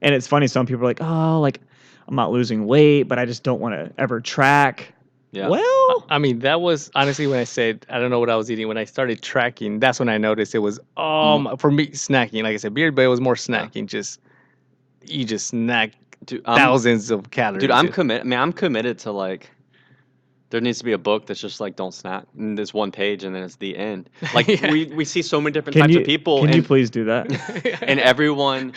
And 0.00 0.14
it's 0.14 0.26
funny 0.26 0.46
some 0.46 0.64
people 0.64 0.82
are 0.82 0.86
like, 0.86 1.02
"Oh, 1.02 1.38
like 1.40 1.60
I'm 2.08 2.14
not 2.14 2.32
losing 2.32 2.66
weight, 2.66 3.02
but 3.04 3.18
I 3.18 3.26
just 3.26 3.42
don't 3.42 3.60
want 3.60 3.74
to 3.74 3.92
ever 3.98 4.22
track." 4.22 4.94
Yeah. 5.32 5.48
Well, 5.48 6.06
I 6.08 6.18
mean, 6.18 6.40
that 6.40 6.62
was 6.62 6.90
honestly 6.94 7.26
when 7.26 7.38
I 7.38 7.44
said 7.44 7.84
I 7.90 7.98
don't 8.00 8.10
know 8.10 8.18
what 8.20 8.30
I 8.30 8.36
was 8.36 8.50
eating. 8.50 8.66
When 8.66 8.78
I 8.78 8.84
started 8.84 9.20
tracking, 9.20 9.80
that's 9.80 9.98
when 9.98 10.08
I 10.08 10.16
noticed 10.16 10.54
it 10.54 10.60
was 10.60 10.80
um 10.96 11.56
for 11.58 11.70
me 11.70 11.88
snacking. 11.88 12.42
Like 12.42 12.54
I 12.54 12.56
said, 12.56 12.72
beer, 12.72 12.90
but 12.90 13.02
it 13.02 13.08
was 13.08 13.20
more 13.20 13.34
snacking. 13.34 13.84
Just 13.84 14.18
you 15.06 15.26
just 15.26 15.48
snack 15.48 15.92
dude, 16.24 16.42
I'm, 16.44 16.58
thousands 16.58 17.10
of 17.10 17.30
calories. 17.30 17.60
dude, 17.60 17.70
I'm 17.70 17.88
committed. 17.88 18.26
I 18.26 18.28
mean, 18.28 18.38
I'm 18.38 18.52
committed 18.52 18.98
to 19.00 19.12
like. 19.12 19.50
There 20.50 20.60
needs 20.60 20.78
to 20.78 20.84
be 20.84 20.92
a 20.92 20.98
book 20.98 21.26
that's 21.26 21.40
just 21.40 21.60
like 21.60 21.76
don't 21.76 21.94
snack. 21.94 22.24
And 22.36 22.58
there's 22.58 22.74
one 22.74 22.90
page 22.90 23.22
and 23.22 23.32
then 23.34 23.44
it's 23.44 23.54
the 23.56 23.76
end. 23.76 24.10
Like 24.34 24.48
Yeah. 24.48 24.70
we, 24.72 24.86
we 24.86 25.04
see 25.04 25.22
so 25.22 25.40
many 25.40 25.52
different 25.52 25.74
can 25.74 25.82
types 25.82 25.94
you 25.94 26.00
of 26.00 26.06
people 26.06 26.38
can 26.40 26.48
and, 26.48 26.56
you 26.56 26.62
please 26.64 26.90
do 26.90 27.04
that? 27.04 27.30
and 27.82 28.00
everyone 28.00 28.72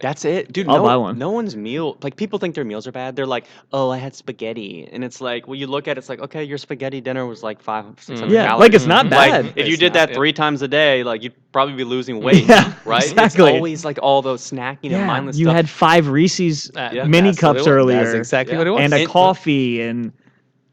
that's 0.00 0.24
it. 0.24 0.52
Dude, 0.52 0.68
I'll 0.68 0.76
no, 0.78 0.82
buy 0.84 0.96
one. 0.96 1.18
no 1.18 1.30
one's 1.32 1.56
meal 1.56 1.96
like 2.02 2.14
people 2.16 2.38
think 2.38 2.54
their 2.54 2.64
meals 2.64 2.86
are 2.86 2.92
bad. 2.92 3.16
They're 3.16 3.26
like, 3.26 3.46
Oh, 3.72 3.90
I 3.90 3.98
had 3.98 4.14
spaghetti 4.14 4.88
and 4.92 5.02
it's 5.04 5.20
like 5.20 5.46
well 5.48 5.56
you 5.56 5.66
look 5.66 5.88
at 5.88 5.96
it, 5.96 5.98
it's 5.98 6.08
like, 6.08 6.20
okay, 6.20 6.44
your 6.44 6.58
spaghetti 6.58 7.00
dinner 7.00 7.26
was 7.26 7.42
like 7.42 7.60
five, 7.60 7.86
six 8.00 8.20
hundred 8.20 8.32
yeah, 8.32 8.46
calories. 8.46 8.60
like 8.60 8.74
it's 8.74 8.86
not 8.86 9.06
Mhm. 9.06 9.10
Like, 9.10 9.30
bad. 9.32 9.52
if 9.56 9.66
you 9.66 9.76
did 9.76 9.94
not, 9.94 9.98
that 10.00 10.08
yeah. 10.10 10.14
three 10.14 10.32
times 10.32 10.62
a 10.62 10.68
day, 10.68 11.02
like 11.02 11.22
you'd 11.24 11.34
probably 11.50 11.74
be 11.74 11.84
losing 11.84 12.20
weight. 12.26 12.46
Yeah, 12.46 12.72
right? 12.84 13.02
exactly. 13.02 13.50
It's 13.50 13.56
always 13.56 13.84
like 13.84 13.98
all 14.00 14.22
those 14.22 14.48
snacking 14.48 14.84
and 14.84 14.92
yeah, 14.92 15.06
mindless 15.06 15.36
you 15.38 15.46
stuff. 15.46 15.56
had 15.56 15.68
five 15.68 16.06
Reese's 16.08 16.70
Uh, 16.76 16.90
Yeah. 16.92 17.04
mini 17.04 17.34
cups 17.34 17.66
earlier, 17.66 18.04
That's 18.04 18.14
exactly 18.14 18.52
Yeah. 18.54 18.58
what 18.58 18.66
it 18.68 18.70
was. 18.70 18.80
and 18.82 18.94
a 18.94 19.06
coffee, 19.06 19.80
and 19.82 20.12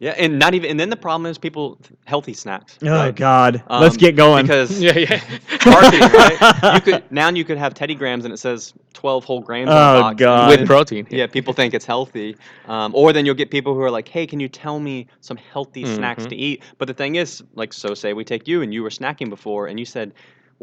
yeah, 0.04 0.12
and 0.24 0.38
not 0.38 0.54
even 0.54 0.70
and 0.72 0.80
then 0.80 0.90
the 0.90 0.98
problem 1.08 1.26
is 1.32 1.38
people 1.38 1.78
healthy 2.06 2.34
snacks. 2.34 2.78
oh 2.84 2.88
right? 2.88 3.16
god, 3.16 3.64
let's 3.70 3.96
Um, 3.96 3.98
get 4.00 4.16
going. 4.16 4.46
Because 4.46 4.82
yeah, 4.88 4.98
yeah. 4.98 5.22
marketing, 5.66 6.02
right? 6.02 6.74
You 6.76 6.82
could 6.82 7.04
now 7.12 7.30
you 7.30 7.46
could 7.46 7.58
have 7.58 7.74
Teddy 7.74 7.96
Grahams 7.96 8.26
and 8.26 8.34
it 8.34 8.38
says 8.38 8.74
12 8.94 9.24
whole 9.24 9.40
grains 9.42 9.70
on 9.70 9.78
Oh, 9.78 9.94
the 9.98 10.02
box. 10.02 10.16
God. 10.20 10.50
with 10.50 10.68
protein. 10.68 11.08
Yeah, 11.10 11.28
people 11.28 11.54
think 11.54 11.74
it's 11.74 11.86
healthy. 11.86 12.36
Um, 12.68 12.92
or 12.94 13.14
then 13.14 13.26
you'll 13.26 13.36
get 13.44 13.50
people 13.50 13.74
who 13.74 13.82
are 13.82 13.92
like, 13.92 14.08
"Hey, 14.08 14.26
can 14.28 14.40
you 14.42 14.50
tell 14.50 14.80
me 14.80 15.08
some 15.22 15.38
healthy 15.38 15.86
snacks 15.86 16.26
Mhm. 16.26 16.30
to 16.30 16.36
eat?" 16.36 16.64
But 16.78 16.88
the 16.90 16.94
thing 16.94 17.16
is, 17.16 17.42
like, 17.56 17.72
so 17.74 17.94
say 17.94 18.14
we 18.14 18.24
take 18.26 18.48
you 18.48 18.62
and 18.62 18.74
you 18.74 18.84
were 18.84 18.90
snacking 18.90 19.30
before, 19.30 19.68
and 19.68 19.80
you 19.80 19.86
said, 19.86 20.14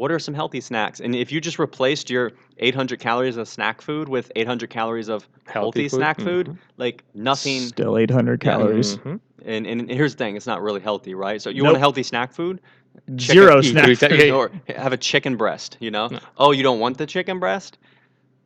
"What 0.01 0.11
are 0.11 0.17
some 0.19 0.33
healthy 0.33 0.61
snacks?" 0.61 0.99
And 0.99 1.15
if 1.15 1.31
you 1.31 1.39
just 1.39 1.59
replaced 1.59 2.09
your 2.09 2.31
800 2.57 2.99
calories 2.99 3.37
of 3.37 3.47
snack 3.47 3.81
food 3.81 4.09
with 4.09 4.31
800 4.35 4.69
calories 4.71 5.09
of 5.09 5.27
healthy, 5.45 5.59
Healthy 5.59 5.89
food, 5.89 5.97
snack 5.97 6.19
food, 6.19 6.47
mhm. 6.47 6.57
like 6.77 7.03
nothing. 7.13 7.59
Still 7.61 7.97
800 7.97 8.43
Yeah. 8.43 8.51
calories. 8.51 8.97
Mhm. 8.97 9.19
And, 9.45 9.67
and 9.67 9.89
here's 9.91 10.13
the 10.15 10.17
thing: 10.17 10.35
it's 10.35 10.47
not 10.47 10.61
really 10.63 10.81
healthy, 10.81 11.13
right? 11.13 11.39
So 11.41 11.49
you 11.51 11.57
Nope. 11.57 11.65
want 11.65 11.77
a 11.77 11.79
healthy 11.79 12.03
snack 12.03 12.33
food? 12.33 12.59
Zero 13.19 13.59
eat 13.59 13.71
snack 13.71 13.85
three 13.85 13.95
food. 13.95 14.11
yeah, 14.11 14.23
yeah. 14.25 14.33
or 14.33 14.51
have 14.75 14.91
a 14.93 14.97
chicken 14.97 15.37
breast. 15.37 15.77
You 15.79 15.91
know? 15.91 16.07
No. 16.07 16.19
Oh, 16.37 16.51
you 16.51 16.63
don't 16.63 16.79
want 16.79 16.97
the 16.97 17.05
chicken 17.05 17.39
breast? 17.39 17.77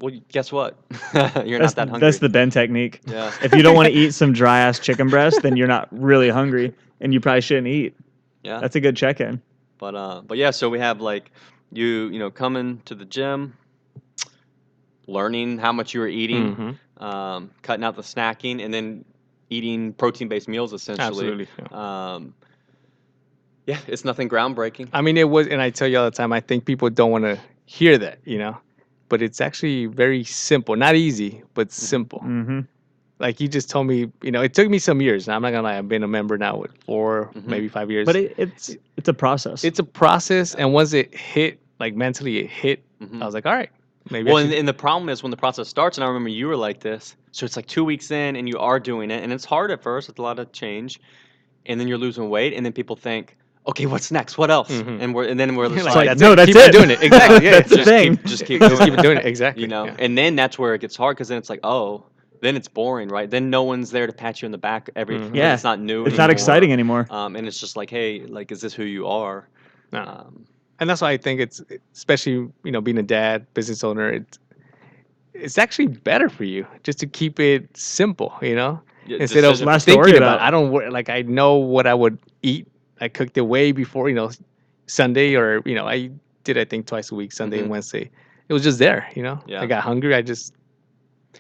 Well, 0.02 0.14
guess 0.32 0.52
what? 0.52 0.78
You're 1.46 1.58
That's, 1.58 1.76
not 1.76 1.76
that 1.76 1.90
hungry. 1.90 2.00
that's 2.02 2.20
the 2.20 2.28
Ben 2.28 2.50
technique. 2.50 3.00
yeah. 3.08 3.32
If 3.42 3.56
you 3.56 3.62
don't 3.62 3.76
want 3.76 3.88
to 3.88 3.94
eat 3.94 4.14
some 4.14 4.34
dry 4.34 4.60
ass 4.60 4.78
chicken 4.78 5.08
breast, 5.10 5.42
then 5.42 5.56
you're 5.56 5.70
not 5.70 5.88
really 5.92 6.30
hungry, 6.30 6.74
and 7.00 7.14
you 7.14 7.22
probably 7.22 7.40
shouldn't 7.42 7.68
eat. 7.68 7.96
Yeah. 8.44 8.60
That's 8.60 8.76
a 8.76 8.82
good 8.82 8.98
check-in. 8.98 9.42
But 9.86 9.94
uh, 9.94 10.22
but 10.26 10.40
yeah, 10.40 10.50
so 10.50 10.68
we 10.68 10.80
have 10.80 11.00
like 11.00 11.30
you 11.72 12.08
you 12.10 12.18
know 12.18 12.32
coming 12.32 12.82
to 12.86 12.96
the 12.96 13.06
gym, 13.06 13.56
learning 15.06 15.60
how 15.60 15.72
much 15.72 15.94
you 15.94 16.00
were 16.00 16.08
eating, 16.08 16.56
Mhm. 16.56 17.04
um, 17.06 17.52
cutting 17.62 17.84
out 17.86 17.96
the 17.96 18.02
snacking, 18.02 18.66
and 18.66 18.74
then 18.74 19.06
eating 19.52 19.94
protein-based 19.94 20.48
meals 20.48 20.74
essentially. 20.74 21.28
Absolutely. 21.28 21.48
yeah. 21.60 22.14
Um, 22.16 22.34
yeah, 23.68 23.78
it's 23.86 24.04
nothing 24.04 24.28
groundbreaking. 24.28 24.90
I 24.92 25.02
mean, 25.02 25.18
it 25.18 25.30
was, 25.30 25.46
and 25.46 25.62
I 25.62 25.70
tell 25.70 25.88
you 25.88 26.00
all 26.00 26.06
the 26.06 26.18
time, 26.18 26.34
I 26.34 26.40
think 26.40 26.66
people 26.66 26.90
don't 26.90 27.12
want 27.12 27.26
to 27.26 27.40
hear 27.66 27.96
that, 28.00 28.18
you 28.26 28.40
know, 28.40 28.58
but 29.08 29.22
it's 29.22 29.40
actually 29.40 29.86
very 29.86 30.24
simple, 30.24 30.76
not 30.76 30.96
easy, 30.96 31.44
but 31.54 31.72
simple. 31.72 32.22
hmm 32.22 32.62
Like 33.20 33.40
you 33.40 33.48
just 33.48 33.70
told 33.70 33.88
me, 33.88 34.12
you 34.22 34.32
know, 34.32 34.42
it 34.42 34.54
took 34.54 34.70
me 34.70 34.78
some 34.78 35.02
years. 35.02 35.30
I'm 35.30 35.42
not 35.42 35.52
gonna 35.52 35.64
lie, 35.64 35.78
I've 35.78 35.88
been 35.88 36.04
a 36.04 36.08
member 36.08 36.38
now 36.38 36.58
with 36.58 36.72
4 36.86 37.32
Mhm. 37.34 37.46
maybe 37.46 37.70
five 37.70 37.90
years. 37.90 38.06
But 38.06 38.18
it, 38.18 38.34
it's 38.38 38.76
it's 38.98 39.08
a 39.08 39.14
process. 39.14 39.64
it's 39.64 39.80
a 39.80 39.84
process, 39.86 40.54
and 40.56 40.74
once 40.74 40.92
it 40.94 41.16
hit, 41.16 41.60
like 41.80 41.96
mentally, 41.96 42.40
it 42.40 42.48
hit. 42.50 42.84
Mhm. 43.02 43.22
I 43.22 43.26
was 43.26 43.34
like, 43.34 43.46
all 43.46 43.54
right, 43.54 43.70
maybe. 44.10 44.30
Well, 44.32 44.44
and, 44.44 44.54
and 44.54 44.68
the 44.68 44.74
problem 44.74 45.08
is 45.10 45.24
when 45.24 45.32
the 45.32 45.38
process 45.38 45.70
starts, 45.70 45.98
and 45.98 46.04
I 46.04 46.08
remember 46.08 46.30
you 46.30 46.48
were 46.48 46.58
like 46.58 46.82
this. 46.82 47.16
So 47.32 47.46
it's 47.46 47.56
like 47.56 47.68
two 47.68 47.86
weeks 47.86 48.12
in, 48.12 48.36
and 48.36 48.50
you 48.50 48.58
are 48.60 48.80
doing 48.82 49.12
it, 49.12 49.24
and 49.24 49.32
it's 49.32 49.46
hard 49.46 49.72
at 49.72 49.82
first. 49.82 50.10
It's 50.10 50.20
a 50.20 50.22
lot 50.22 50.38
of 50.40 50.52
change, 50.52 51.00
and 51.68 51.80
then 51.80 51.88
you're 51.88 51.98
losing 51.98 52.30
weight, 52.30 52.54
and 52.54 52.66
then 52.66 52.74
people 52.74 52.98
think, 52.98 53.38
"Okay, 53.68 53.86
what's 53.86 54.12
next? 54.12 54.38
What 54.38 54.52
else?" 54.52 54.70
Mhm. 54.72 55.00
And 55.02 55.16
we're 55.16 55.24
and 55.30 55.40
then 55.40 55.56
we're 55.56 55.70
just 55.70 55.86
like, 55.86 55.96
like, 55.96 56.08
that's 56.10 56.22
no, 56.22 56.34
it, 56.34 56.36
that's 56.36 56.48
keep 56.52 56.58
it. 56.58 56.72
doing 56.74 56.92
it. 56.92 57.02
Exactly, 57.02 57.46
yeah, 57.46 57.52
that's 57.52 57.70
the 57.70 57.76
just 57.78 57.90
thing. 57.90 58.18
keep, 58.18 58.26
just 58.26 58.46
keep 58.46 58.60
just 58.62 58.76
doing 58.78 58.90
keep 58.90 59.00
it. 59.00 59.02
doing 59.04 59.18
it. 59.20 59.26
Exactly. 59.26 59.62
you 59.64 59.68
know 59.70 59.86
yeah. 59.86 59.96
and 60.00 60.18
then 60.18 60.36
that's 60.36 60.60
where 60.60 60.74
it 60.76 60.82
gets 60.82 60.98
hard 60.98 61.16
because 61.16 61.30
then 61.30 61.38
it's 61.38 61.50
like 61.50 61.62
oh 61.64 62.04
then 62.46 62.56
it's 62.56 62.68
boring 62.68 63.10
right 63.10 63.30
then 63.30 63.50
no 63.50 63.64
one's 63.64 63.90
there 63.92 64.08
to 64.08 64.14
pat 64.14 64.42
you 64.42 64.46
in 64.46 64.52
the 64.52 64.58
back 64.58 64.90
every 64.96 65.18
Mhm. 65.20 65.36
Yeah. 65.36 65.54
it's 65.54 65.64
not 65.64 65.80
new 65.80 66.06
it's 66.06 66.18
not 66.18 66.30
exciting 66.30 66.72
anymore. 66.72 67.08
um, 67.10 67.36
and 67.36 67.48
it's 67.48 67.60
just 67.60 67.76
like 67.76 67.90
hey 67.90 68.22
like 68.28 68.52
is 68.52 68.62
this 68.62 68.74
who 68.74 68.84
you 68.84 69.08
are 69.08 69.48
No. 69.92 70.02
um, 70.02 70.46
and 70.80 70.90
that's 70.90 71.02
why 71.02 71.12
I 71.12 71.18
think 71.18 71.40
it's 71.40 71.62
especially 71.94 72.34
you 72.64 72.72
know 72.72 72.82
being 72.82 72.98
a 72.98 73.04
dad, 73.04 73.46
business 73.54 73.84
owner. 73.84 74.10
It's 74.12 74.38
it's 75.34 75.58
actually 75.58 75.88
better 75.88 76.30
for 76.30 76.44
you 76.46 76.66
just 76.84 77.00
to 77.00 77.08
keep 77.08 77.40
it 77.40 77.68
simple, 77.76 78.34
you 78.42 78.56
know, 78.56 78.82
yeah, 79.06 79.18
instead 79.20 79.44
of 79.44 79.52
decision- 79.52 79.68
Less 79.68 79.86
thinking 79.86 80.18
about. 80.18 80.36
about. 80.36 80.42
I 80.42 80.52
don't 80.52 80.72
like 80.92 81.10
I 81.10 81.22
know 81.24 81.56
what 81.56 81.86
I 81.88 81.94
would 81.94 82.18
eat. 82.42 82.68
I 83.02 83.08
cooked 83.10 83.38
it 83.38 83.42
way 83.42 83.72
before 83.72 84.08
you 84.10 84.16
know 84.16 84.30
Sunday 84.88 85.36
or 85.36 85.62
you 85.66 85.76
know 85.76 85.88
I 85.88 86.10
did 86.44 86.58
I 86.58 86.66
think 86.66 86.86
twice 86.88 87.12
a 87.12 87.16
week, 87.16 87.32
Sunday 87.32 87.58
Mhm. 87.58 87.62
and 87.64 87.70
Wednesday. 87.70 88.10
It 88.50 88.54
was 88.54 88.62
just 88.64 88.78
there, 88.80 89.08
you 89.16 89.24
know. 89.24 89.40
Yeah. 89.48 89.62
I 89.62 89.66
got 89.66 89.82
hungry. 89.84 90.14
I 90.14 90.22
just 90.22 90.54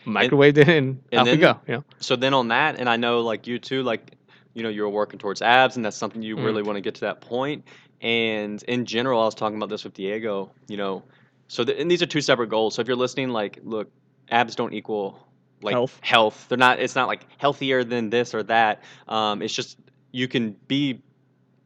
microwaved 0.05 0.58
it 0.58 0.67
and, 0.67 1.01
and 1.12 1.21
off 1.21 1.27
we 1.27 1.38
go. 1.38 1.60
Know. 1.67 1.84
so 1.99 2.15
then 2.15 2.34
on 2.34 2.49
that 2.49 2.79
and 2.79 2.89
i 2.89 2.95
know 2.97 3.21
like 3.21 3.47
you 3.47 3.60
too 3.60 3.84
like 3.84 4.13
you 4.53 4.63
know 4.63 4.69
you're 4.69 4.89
working 4.89 5.19
towards 5.19 5.41
abs 5.41 5.75
and 5.75 5.86
that's 5.86 5.97
something 5.97 6.21
you 6.21 6.36
Mm. 6.38 6.45
really 6.45 6.63
want 6.63 6.77
to 6.77 6.81
get 6.81 6.95
to 6.95 7.01
that 7.01 7.21
point. 7.21 7.63
and 8.01 8.62
in 8.63 8.86
general 8.86 9.21
i 9.21 9.25
was 9.25 9.36
talking 9.36 9.58
about 9.58 9.69
this 9.69 9.84
with 9.84 9.93
diego 9.93 10.51
you 10.67 10.77
know 10.77 11.03
so 11.47 11.63
the, 11.63 11.79
and 11.79 11.89
these 11.89 12.01
are 12.01 12.05
two 12.08 12.21
separate 12.21 12.47
goals 12.49 12.75
so 12.75 12.81
if 12.81 12.88
you're 12.88 12.97
listening 12.97 13.29
like 13.29 13.60
look 13.63 13.89
abs 14.29 14.55
don't 14.55 14.73
equal 14.73 15.19
like 15.62 15.73
Health. 15.73 15.99
health 16.01 16.45
they're 16.49 16.58
not 16.58 16.79
it's 16.79 16.95
not 16.95 17.08
like 17.08 17.25
healthier 17.38 17.84
than 17.84 18.10
this 18.10 18.34
or 18.34 18.43
that 18.43 18.81
um, 19.08 19.41
it's 19.41 19.53
just 19.53 19.77
you 20.12 20.27
can 20.27 20.55
be 20.67 21.01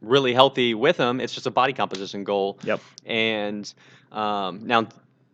really 0.00 0.32
healthy 0.32 0.74
with 0.74 0.96
them 0.96 1.20
it's 1.20 1.34
just 1.34 1.46
a 1.46 1.50
body 1.50 1.72
composition 1.72 2.24
goal 2.24 2.58
Yep. 2.64 2.80
and 3.06 3.72
um, 4.12 4.66
now 4.66 4.88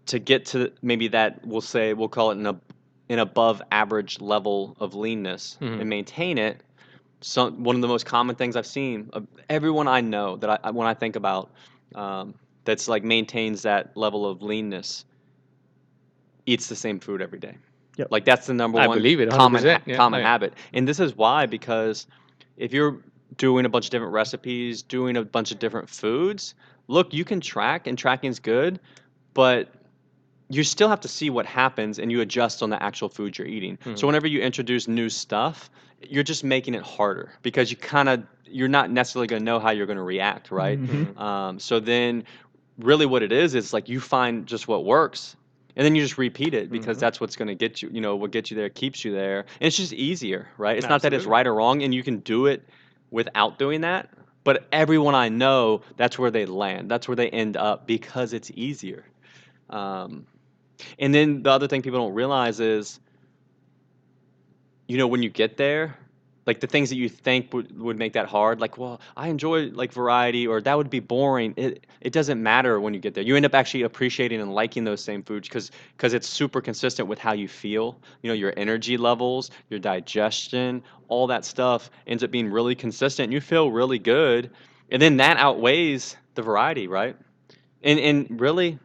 to 0.07 0.19
get 0.19 0.47
to 0.47 0.73
maybe 0.83 1.09
that 1.09 1.45
we'll 1.47 1.61
say 1.61 1.93
we'll 1.93 2.09
call 2.09 2.31
it 2.31 2.39
an, 2.39 2.61
an 3.09 3.19
above 3.19 3.63
average 3.71 4.21
level 4.21 4.77
of 4.81 4.95
leanness 4.95 5.59
Mhm. 5.61 5.81
and 5.81 5.89
maintain 5.91 6.39
it 6.39 6.63
some 7.21 7.63
one 7.65 7.75
of 7.77 7.83
the 7.83 7.89
most 7.89 8.05
common 8.07 8.37
things 8.37 8.57
I've 8.57 8.67
seen 8.67 9.09
of 9.13 9.27
everyone 9.49 9.89
I 9.89 10.01
know 10.01 10.37
that 10.37 10.61
I 10.63 10.71
when 10.71 10.87
I 10.87 10.95
think 10.95 11.17
about 11.17 11.51
um, 11.95 12.35
that's 12.65 12.89
like 12.89 13.05
maintains 13.05 13.63
that 13.63 13.97
level 13.97 14.27
of 14.27 14.43
leanness 14.43 15.05
eats 16.47 16.69
the 16.69 16.77
same 16.77 17.01
food 17.01 17.23
every 17.23 17.39
day. 17.39 17.57
Yep. 17.97 18.09
Like 18.11 18.25
that's 18.25 18.47
the 18.47 18.55
number 18.55 18.79
I 18.79 18.87
one 18.87 18.99
it, 18.99 19.31
common 19.31 19.63
ha- 19.63 19.81
yeah, 19.87 19.97
common 19.97 20.21
yeah. 20.21 20.27
habit. 20.27 20.55
And 20.73 20.87
this 20.87 21.01
is 21.01 21.17
why 21.17 21.47
because 21.47 22.07
if 22.57 22.73
you're 22.73 22.99
doing 23.39 23.65
a 23.65 23.69
bunch 23.69 23.87
of 23.87 23.91
different 23.91 24.13
recipes, 24.13 24.83
doing 24.83 25.17
a 25.17 25.25
bunch 25.25 25.51
of 25.51 25.59
different 25.59 25.89
foods, 25.89 26.55
look, 26.89 27.13
you 27.15 27.25
can 27.25 27.41
track 27.41 27.87
and 27.87 27.97
tracking's 27.97 28.39
good, 28.39 28.79
but 29.35 29.69
you 30.49 30.63
still 30.63 30.89
have 30.89 31.01
to 31.01 31.09
see 31.09 31.29
what 31.31 31.45
happens 31.47 31.99
and 31.99 32.13
you 32.13 32.21
adjust 32.21 32.63
on 32.63 32.71
the 32.71 32.81
actual 32.83 33.09
food 33.09 33.37
you're 33.37 33.49
eating. 33.49 33.79
Mhm. 33.85 33.99
So 33.99 34.07
whenever 34.07 34.27
you 34.27 34.41
introduce 34.41 34.87
new 34.87 35.09
stuff, 35.09 35.71
you're 36.09 36.23
just 36.23 36.45
making 36.45 36.75
it 36.75 36.83
harder 36.83 37.33
because 37.43 37.71
you 37.71 37.77
kind 37.77 38.09
of 38.09 38.23
you're 38.49 38.69
not 38.69 38.91
necessarily 38.91 39.27
going 39.27 39.41
to 39.41 39.45
know 39.45 39.59
how 39.59 39.71
you're 39.71 39.87
going 39.87 39.97
to 39.97 40.03
react, 40.05 40.53
right? 40.53 40.79
Mhm. 40.81 41.19
Um, 41.19 41.59
so 41.59 41.81
then, 41.81 42.23
really, 42.79 43.05
what 43.07 43.23
it 43.25 43.33
is 43.33 43.57
is 43.57 43.73
like 43.73 43.89
you 43.89 43.99
find 43.99 44.47
just 44.47 44.69
what 44.69 44.85
works, 44.85 45.35
and 45.75 45.85
then 45.85 45.97
you 45.97 46.03
just 46.03 46.17
repeat 46.17 46.55
it 46.55 46.71
because 46.71 46.99
Mhm. 46.99 47.01
that's 47.01 47.21
what's 47.21 47.35
going 47.35 47.49
to 47.49 47.57
get 47.57 47.83
you. 47.83 47.91
You 47.93 48.01
know, 48.01 48.15
what 48.15 48.31
gets 48.31 48.51
you 48.53 48.57
there 48.57 48.69
keeps 48.69 49.05
you 49.05 49.11
there, 49.13 49.41
and 49.61 49.67
it's 49.67 49.77
just 49.77 49.93
easier, 49.95 50.49
right? 50.59 50.77
It's 50.77 50.87
not 50.89 51.03
that 51.03 51.13
it's 51.13 51.25
right 51.27 51.47
or 51.47 51.55
wrong, 51.55 51.83
and 51.83 51.93
you 51.93 52.05
can 52.05 52.19
do 52.21 52.47
it 52.47 52.63
without 53.11 53.59
doing 53.59 53.81
that. 53.81 54.09
But 54.45 54.65
everyone 54.71 55.17
I 55.17 55.29
know, 55.29 55.81
that's 55.97 56.17
where 56.21 56.31
they 56.31 56.47
land. 56.47 56.89
That's 56.89 57.09
where 57.09 57.17
they 57.17 57.31
end 57.31 57.57
up 57.57 57.89
because 57.89 58.33
it's 58.33 58.53
easier. 58.55 59.05
Um, 59.71 60.27
and 60.99 61.15
then 61.15 61.43
the 61.43 61.51
other 61.51 61.69
thing 61.69 61.83
people 61.83 62.01
don't 62.01 62.15
realize 62.15 62.61
is, 62.61 63.01
you 64.87 64.99
know, 64.99 65.07
when 65.07 65.23
you 65.23 65.31
get 65.31 65.57
there, 65.57 65.97
like 66.47 66.61
the 66.61 66.67
things 66.67 66.89
that 66.91 66.97
you 66.97 67.09
think 67.09 67.53
would, 67.53 67.77
would 67.79 67.99
make 67.99 68.13
that 68.13 68.27
hard, 68.27 68.61
like, 68.61 68.79
well, 68.79 69.01
I 69.17 69.29
enjoy 69.29 69.67
like 69.71 69.93
variety 69.93 70.47
or 70.47 70.61
that 70.61 70.77
would 70.77 70.91
be 70.91 71.01
boring. 71.01 71.55
It 71.57 71.87
it 72.01 72.13
doesn't 72.13 72.41
matter 72.41 72.81
when 72.81 72.95
you 72.95 73.01
get 73.01 73.15
there. 73.15 73.25
You 73.25 73.35
end 73.35 73.45
up 73.45 73.55
actually 73.55 73.83
appreciating 73.83 74.41
and 74.41 74.55
liking 74.55 74.85
those 74.85 75.03
same 75.03 75.23
foods 75.25 75.49
because 75.49 75.73
because 75.97 76.15
it's 76.15 76.29
super 76.29 76.61
consistent 76.61 77.09
with 77.09 77.19
how 77.19 77.33
you 77.33 77.49
feel. 77.49 78.01
You 78.23 78.29
know, 78.29 78.35
your 78.35 78.55
energy 78.57 78.97
levels, 78.97 79.51
your 79.71 79.81
digestion, 79.81 80.83
all 81.09 81.27
that 81.27 81.45
stuff 81.45 81.91
ends 82.07 82.23
up 82.23 82.31
being 82.31 82.51
really 82.51 82.77
consistent. 82.77 83.33
You 83.33 83.41
feel 83.41 83.73
really 83.73 83.99
good, 83.99 84.51
and 84.91 85.03
then 85.03 85.17
that 85.17 85.39
outweighs 85.39 86.17
the 86.37 86.43
variety, 86.43 86.87
right? 86.87 87.17
And 87.83 87.99
and 87.99 88.41
really, 88.41 88.79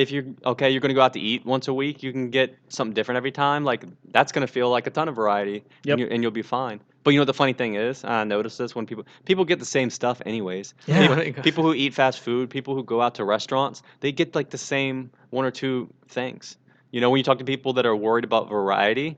if 0.00 0.10
you're 0.10 0.24
okay, 0.44 0.70
you're 0.70 0.80
going 0.80 0.88
to 0.90 0.94
go 0.94 1.02
out 1.02 1.12
to 1.14 1.20
eat 1.20 1.44
once 1.44 1.68
a 1.68 1.74
week. 1.74 2.02
You 2.02 2.12
can 2.12 2.30
get 2.30 2.56
something 2.68 2.94
different 2.94 3.16
every 3.18 3.32
time. 3.32 3.64
Like 3.64 3.84
that's 4.12 4.32
going 4.32 4.46
to 4.46 4.52
feel 4.52 4.70
like 4.70 4.86
a 4.86 4.90
ton 4.90 5.08
of 5.08 5.14
variety, 5.16 5.64
Yep. 5.84 5.92
and, 5.92 6.00
you, 6.00 6.06
and 6.10 6.22
you'll 6.22 6.32
be 6.32 6.42
fine. 6.42 6.80
But 7.02 7.10
you 7.12 7.18
know 7.18 7.22
what 7.22 7.26
the 7.28 7.34
funny 7.34 7.52
thing 7.54 7.74
is? 7.76 8.04
I 8.04 8.24
notice 8.24 8.56
this 8.56 8.74
when 8.74 8.86
people 8.86 9.04
people 9.24 9.44
get 9.44 9.58
the 9.58 9.64
same 9.64 9.90
stuff 9.90 10.20
anyways. 10.26 10.74
Yeah. 10.86 11.00
People, 11.06 11.18
oh 11.38 11.42
people 11.42 11.64
who 11.64 11.74
eat 11.74 11.94
fast 11.94 12.20
food, 12.20 12.50
people 12.50 12.74
who 12.74 12.84
go 12.84 13.00
out 13.00 13.14
to 13.16 13.24
restaurants, 13.24 13.82
they 14.00 14.12
get 14.12 14.34
like 14.34 14.50
the 14.50 14.58
same 14.58 15.10
one 15.30 15.44
or 15.44 15.50
two 15.50 15.88
things. 16.08 16.56
You 16.90 17.00
know, 17.00 17.08
when 17.10 17.18
you 17.18 17.24
talk 17.24 17.38
to 17.38 17.44
people 17.44 17.74
that 17.74 17.86
are 17.86 17.96
worried 17.96 18.24
about 18.24 18.48
variety, 18.50 19.16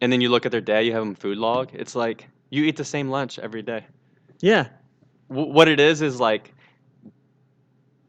and 0.00 0.12
then 0.12 0.20
you 0.20 0.28
look 0.28 0.46
at 0.46 0.52
their 0.52 0.60
day, 0.60 0.82
you 0.84 0.92
have 0.92 1.02
them 1.04 1.14
food 1.14 1.38
log. 1.38 1.70
It's 1.72 1.94
like 1.94 2.28
you 2.50 2.64
eat 2.64 2.76
the 2.76 2.84
same 2.84 3.08
lunch 3.08 3.38
every 3.38 3.62
day. 3.62 3.84
Yeah. 4.40 4.66
Wh- 5.28 5.48
what 5.56 5.68
it 5.68 5.80
is 5.80 6.02
is 6.02 6.20
like 6.20 6.54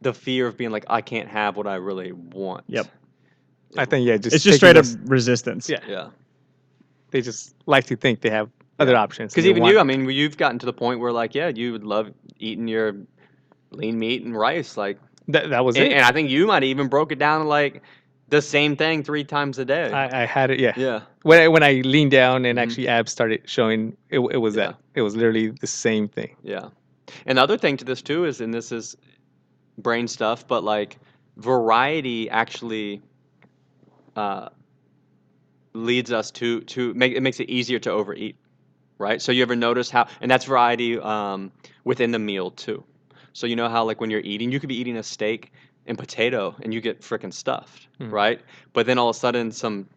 the 0.03 0.13
fear 0.13 0.47
of 0.47 0.57
being 0.57 0.71
like 0.71 0.85
I 0.89 1.01
can't 1.01 1.29
have 1.29 1.57
what 1.57 1.67
I 1.67 1.75
really 1.75 2.11
want. 2.11 2.63
Yep. 2.67 2.87
I 3.77 3.85
think 3.85 4.05
yeah, 4.05 4.17
just 4.17 4.35
It's 4.35 4.43
just 4.43 4.57
straight 4.57 4.77
up 4.77 4.85
those- 4.85 4.97
resistance. 5.05 5.69
Yeah. 5.69 5.79
Yeah. 5.87 6.09
They 7.11 7.21
just 7.21 7.55
like 7.65 7.85
to 7.85 7.95
think 7.95 8.21
they 8.21 8.29
have 8.29 8.49
other 8.79 8.95
options. 8.95 9.33
Because 9.33 9.45
even 9.47 9.61
want- 9.63 9.73
you, 9.73 9.79
I 9.79 9.83
mean, 9.83 10.09
you've 10.09 10.37
gotten 10.37 10.59
to 10.59 10.65
the 10.65 10.73
point 10.73 10.99
where 10.99 11.11
like, 11.11 11.33
yeah, 11.35 11.47
you 11.49 11.71
would 11.71 11.83
love 11.83 12.11
eating 12.39 12.67
your 12.67 12.95
lean 13.71 13.97
meat 13.97 14.23
and 14.23 14.35
rice, 14.37 14.77
like, 14.77 14.99
that, 15.29 15.49
that 15.49 15.63
was 15.63 15.75
and, 15.77 15.85
it. 15.85 15.93
and 15.93 16.05
I 16.05 16.11
think 16.11 16.29
you 16.29 16.45
might 16.47 16.63
even 16.63 16.87
broke 16.87 17.11
it 17.11 17.17
down 17.19 17.41
to 17.41 17.47
like 17.47 17.81
the 18.29 18.41
same 18.41 18.75
thing 18.75 19.03
three 19.03 19.23
times 19.23 19.57
a 19.57 19.65
day. 19.65 19.91
I, 19.91 20.23
I 20.23 20.25
had 20.25 20.51
it. 20.51 20.59
Yeah. 20.59 20.73
yeah. 20.75 21.01
When 21.21 21.39
I, 21.39 21.47
when 21.47 21.63
I 21.63 21.81
leaned 21.85 22.11
down 22.11 22.45
and 22.45 22.57
Mhm. 22.57 22.61
actually 22.61 22.87
abs 22.89 23.11
started 23.11 23.41
showing, 23.45 23.95
it, 24.09 24.19
it 24.19 24.37
was 24.37 24.55
Yeah. 24.55 24.67
that. 24.67 24.75
It 24.95 25.01
was 25.01 25.15
literally 25.15 25.49
the 25.49 25.67
same 25.67 26.07
thing. 26.09 26.35
Yeah. 26.43 26.69
And 27.25 27.37
the 27.37 27.41
other 27.43 27.57
thing 27.57 27.77
to 27.77 27.85
this 27.85 28.01
too 28.01 28.25
is, 28.25 28.41
and 28.41 28.53
this 28.53 28.71
is 28.71 28.97
brain 29.77 30.07
stuff, 30.07 30.47
but 30.47 30.63
like 30.63 30.97
variety 31.37 32.29
actually 32.29 33.01
uh, 34.15 34.49
leads 35.73 36.11
us 36.11 36.31
to 36.31 36.61
to 36.61 36.93
make 36.93 37.13
it 37.13 37.21
makes 37.21 37.39
it 37.39 37.49
easier 37.49 37.79
to 37.79 37.91
overeat, 37.91 38.35
right? 38.97 39.21
So 39.21 39.31
you 39.31 39.41
ever 39.41 39.55
notice 39.55 39.89
how, 39.89 40.07
and 40.21 40.29
that's 40.29 40.45
variety 40.45 40.99
um, 40.99 41.51
within 41.83 42.11
the 42.11 42.19
meal 42.19 42.51
too. 42.51 42.83
So 43.33 43.47
you 43.47 43.55
know 43.55 43.69
how 43.69 43.85
like 43.85 43.99
when 43.99 44.11
you're 44.11 44.19
eating, 44.21 44.51
you 44.51 44.59
could 44.59 44.69
be 44.69 44.79
eating 44.79 44.97
a 44.97 45.03
steak 45.03 45.51
and 45.85 45.97
potato, 45.97 46.55
and 46.61 46.73
you 46.73 46.79
get 46.79 47.01
freaking 47.01 47.33
stuffed, 47.33 47.87
Mhm. 47.99 48.11
right? 48.11 48.41
But 48.71 48.85
then 48.85 48.97
all 48.97 49.09
of 49.09 49.15
a 49.15 49.19
sudden 49.19 49.51
some 49.51 49.89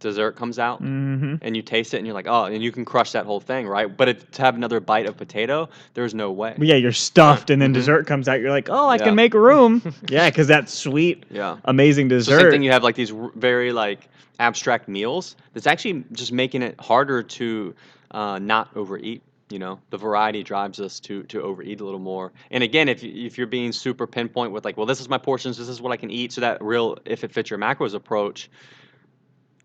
dessert 0.00 0.36
comes 0.36 0.58
out 0.58 0.82
Mm-hmm. 0.82 1.36
and 1.40 1.56
you 1.56 1.62
taste 1.62 1.94
it 1.94 1.98
and 1.98 2.06
you're 2.06 2.14
like, 2.14 2.26
oh, 2.28 2.44
and 2.44 2.62
you 2.62 2.70
can 2.70 2.84
crush 2.84 3.12
that 3.12 3.24
whole 3.24 3.40
thing, 3.40 3.66
right? 3.66 3.94
But 3.94 4.08
if, 4.08 4.30
to 4.32 4.42
have 4.42 4.54
another 4.54 4.78
bite 4.80 5.06
of 5.06 5.16
potato, 5.16 5.68
there's 5.94 6.14
no 6.14 6.30
way. 6.32 6.54
Yeah, 6.58 6.74
you're 6.76 6.92
stuffed, 6.92 7.50
and 7.50 7.60
then 7.62 7.70
Mhm. 7.70 7.74
dessert 7.74 8.06
comes 8.06 8.28
out. 8.28 8.40
You're 8.40 8.50
like, 8.50 8.68
oh, 8.70 8.88
I 8.88 8.96
Yeah. 8.96 9.04
can 9.04 9.14
make 9.14 9.32
room. 9.34 9.82
yeah, 10.08 10.28
because 10.28 10.48
that 10.48 10.68
sweet, 10.68 11.24
Yeah. 11.30 11.56
amazing 11.64 12.08
So 12.10 12.20
same 12.20 12.36
dessert. 12.38 12.50
thing. 12.50 12.62
You 12.62 12.72
have 12.72 12.82
like 12.84 12.94
these 12.94 13.12
r- 13.12 13.30
very 13.34 13.72
like 13.72 14.08
abstract 14.38 14.88
meals. 14.88 15.34
That's 15.54 15.66
actually 15.66 16.04
just 16.12 16.30
making 16.32 16.62
it 16.62 16.78
harder 16.78 17.22
to 17.22 17.74
uh, 18.10 18.38
not 18.38 18.68
overeat. 18.76 19.22
You 19.48 19.60
know, 19.60 19.78
the 19.90 19.96
variety 19.96 20.42
drives 20.42 20.80
us 20.80 20.98
to 21.00 21.22
to 21.24 21.40
overeat 21.40 21.80
a 21.80 21.84
little 21.84 22.00
more. 22.00 22.32
And 22.50 22.64
again, 22.64 22.88
if 22.88 23.02
you, 23.02 23.26
if 23.26 23.38
you're 23.38 23.46
being 23.46 23.70
super 23.72 24.06
pinpoint 24.06 24.50
with 24.52 24.64
like, 24.64 24.76
well, 24.76 24.86
this 24.86 25.00
is 25.00 25.08
my 25.08 25.18
portions, 25.18 25.56
this 25.56 25.68
is 25.68 25.80
what 25.80 25.92
I 25.92 25.96
can 25.96 26.10
eat, 26.10 26.32
so 26.32 26.40
that 26.40 26.60
real 26.62 26.98
if 27.04 27.22
it 27.24 27.32
fits 27.32 27.48
your 27.50 27.58
macros 27.58 27.94
approach, 27.94 28.50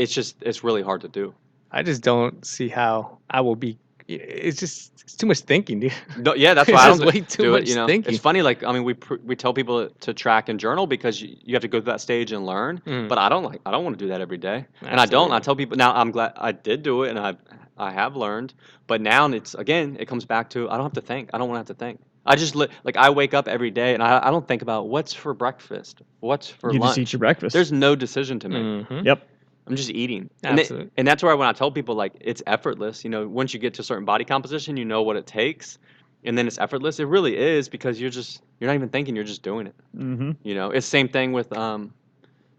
it's 0.01 0.13
just 0.13 0.35
it's 0.41 0.63
really 0.63 0.81
hard 0.81 1.01
to 1.01 1.07
do. 1.07 1.33
I 1.71 1.83
just 1.83 2.01
don't 2.03 2.45
see 2.45 2.67
how 2.69 3.19
I 3.29 3.41
will 3.41 3.55
be. 3.55 3.77
It's 4.07 4.59
just 4.59 4.91
it's 5.03 5.15
too 5.15 5.25
much 5.27 5.39
thinking, 5.39 5.79
dude. 5.79 5.93
No, 6.17 6.33
yeah, 6.35 6.53
that's 6.53 6.69
why 6.73 6.83
I 6.85 6.87
don't 6.89 7.05
way 7.05 7.21
too 7.21 7.43
do 7.43 7.51
much 7.51 7.63
it. 7.63 7.69
You 7.69 7.75
know, 7.75 7.87
thinking. 7.87 8.13
it's 8.13 8.21
funny. 8.21 8.41
Like 8.41 8.63
I 8.63 8.71
mean, 8.73 8.83
we 8.83 8.93
pr- 8.93 9.21
we 9.23 9.35
tell 9.35 9.53
people 9.53 9.89
to 9.89 10.13
track 10.13 10.49
and 10.49 10.59
journal 10.59 10.85
because 10.87 11.21
you, 11.21 11.37
you 11.45 11.53
have 11.55 11.61
to 11.61 11.67
go 11.69 11.79
through 11.79 11.93
that 11.93 12.01
stage 12.01 12.31
and 12.33 12.45
learn. 12.45 12.81
Mm. 12.85 13.07
But 13.07 13.17
I 13.19 13.29
don't 13.29 13.43
like. 13.43 13.61
I 13.65 13.71
don't 13.71 13.83
want 13.85 13.97
to 13.99 14.03
do 14.05 14.09
that 14.09 14.19
every 14.21 14.37
day, 14.37 14.65
and 14.81 14.99
I 14.99 15.05
don't. 15.05 15.31
I 15.31 15.39
tell 15.39 15.55
people 15.55 15.77
now. 15.77 15.93
I'm 15.93 16.11
glad 16.11 16.33
I 16.35 16.51
did 16.51 16.83
do 16.83 17.03
it, 17.03 17.09
and 17.11 17.19
I 17.19 17.35
I 17.77 17.91
have 17.91 18.15
learned. 18.17 18.53
But 18.87 18.99
now 19.01 19.27
it's 19.31 19.53
again, 19.55 19.95
it 19.99 20.07
comes 20.07 20.25
back 20.25 20.49
to 20.51 20.69
I 20.69 20.75
don't 20.75 20.85
have 20.85 20.99
to 21.01 21.07
think. 21.13 21.29
I 21.33 21.37
don't 21.37 21.47
want 21.47 21.65
to 21.65 21.71
have 21.71 21.77
to 21.77 21.85
think. 21.85 22.01
I 22.25 22.35
just 22.35 22.55
li- 22.55 22.67
like 22.83 22.97
I 22.97 23.09
wake 23.09 23.33
up 23.33 23.47
every 23.47 23.71
day 23.71 23.95
and 23.95 24.03
I, 24.03 24.27
I 24.27 24.29
don't 24.29 24.47
think 24.47 24.61
about 24.61 24.87
what's 24.89 25.11
for 25.13 25.33
breakfast, 25.33 26.03
what's 26.19 26.47
for 26.47 26.71
you 26.71 26.79
lunch. 26.79 26.91
just 26.91 26.99
eat 26.99 27.13
your 27.13 27.19
breakfast. 27.19 27.53
There's 27.53 27.71
no 27.71 27.95
decision 27.95 28.39
to 28.41 28.49
make. 28.49 28.87
Mhm. 28.87 29.05
yep. 29.05 29.27
I'm 29.71 29.77
just 29.77 29.89
eating. 29.89 30.29
And, 30.43 30.60
Absolutely. 30.60 30.91
and 30.97 31.07
that's 31.07 31.23
why 31.23 31.34
when 31.34 31.47
I 31.47 31.53
tell 31.53 31.71
people 31.71 31.95
like 31.95 32.13
it's 32.19 32.43
effortless, 32.45 33.03
you 33.03 33.10
know, 33.10 33.27
once 33.27 33.53
you 33.53 33.60
get 33.60 33.73
to 33.75 33.81
a 33.81 33.84
certain 33.86 34.05
body 34.05 34.25
composition, 34.25 34.77
you 34.77 34.86
know 34.86 35.01
what 35.01 35.15
it 35.15 35.25
takes. 35.25 35.77
And 36.23 36.38
then 36.38 36.45
it's 36.45 36.60
effortless. 36.60 36.99
It 36.99 37.05
really 37.05 37.36
is 37.36 37.69
because 37.69 37.99
you're 37.99 38.12
just 38.12 38.41
you're 38.60 38.67
not 38.67 38.75
even 38.75 38.89
thinking, 38.89 39.15
you're 39.15 39.23
just 39.25 39.43
doing 39.43 39.67
it. 39.67 39.75
Mm-hmm. 39.97 40.31
You 40.43 40.55
know, 40.55 40.69
it's 40.69 40.86
same 40.86 41.07
thing 41.07 41.31
with 41.31 41.55
um 41.57 41.93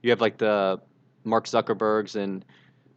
you 0.02 0.10
have 0.10 0.20
like 0.20 0.38
the 0.38 0.80
Mark 1.24 1.44
Zuckerbergs 1.46 2.16
and 2.16 2.44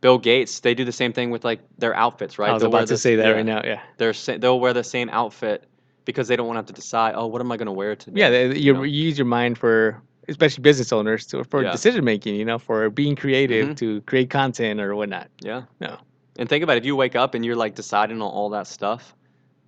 Bill 0.01 0.17
Gates, 0.17 0.59
they 0.61 0.73
do 0.73 0.85
the 0.85 0.91
same 0.91 1.13
thing 1.13 1.29
with 1.29 1.43
like 1.43 1.59
their 1.77 1.95
outfits, 1.95 2.39
right? 2.39 2.49
I 2.49 2.53
was 2.53 2.61
They'll 2.61 2.69
about 2.69 2.87
to 2.87 2.93
this- 2.93 3.01
say 3.01 3.17
that 3.17 3.25
yeah, 3.27 3.31
right 3.31 3.45
now. 3.45 3.61
Yeah. 3.63 3.81
They're 3.97 4.13
they'll 4.39 4.59
wear 4.59 4.73
the 4.73 4.83
same 4.83 5.09
outfit 5.09 5.67
because 6.05 6.27
they 6.27 6.35
don't 6.35 6.47
want 6.47 6.55
to 6.55 6.59
have 6.59 6.67
to 6.67 6.73
decide, 6.73 7.15
oh, 7.15 7.27
what 7.27 7.41
am 7.41 7.51
I 7.51 7.57
going 7.57 7.65
to 7.65 7.71
wear 7.71 7.95
today? 7.95 8.21
Yeah, 8.21 8.29
they, 8.29 8.57
you, 8.57 8.73
know? 8.73 8.83
you 8.83 9.05
use 9.05 9.17
your 9.17 9.25
mind 9.25 9.57
for, 9.57 10.01
especially 10.27 10.61
business 10.61 10.91
owners, 10.91 11.25
to, 11.27 11.43
for 11.43 11.63
Yeah. 11.63 11.71
decision 11.71 12.03
making. 12.03 12.35
You 12.35 12.45
know, 12.45 12.57
for 12.59 12.89
being 12.89 13.15
creative 13.15 13.69
Mhm. 13.69 13.77
to 13.77 14.01
create 14.01 14.29
content 14.29 14.79
or 14.79 14.95
whatnot. 14.95 15.29
Yeah. 15.41 15.63
No. 15.79 15.97
And 16.37 16.49
think 16.49 16.63
about 16.63 16.75
it, 16.75 16.79
if 16.79 16.85
you 16.85 16.95
wake 16.95 17.15
up 17.15 17.33
and 17.33 17.45
you're 17.45 17.55
like 17.55 17.75
deciding 17.75 18.21
on 18.21 18.29
all 18.29 18.49
that 18.49 18.67
stuff, 18.67 19.15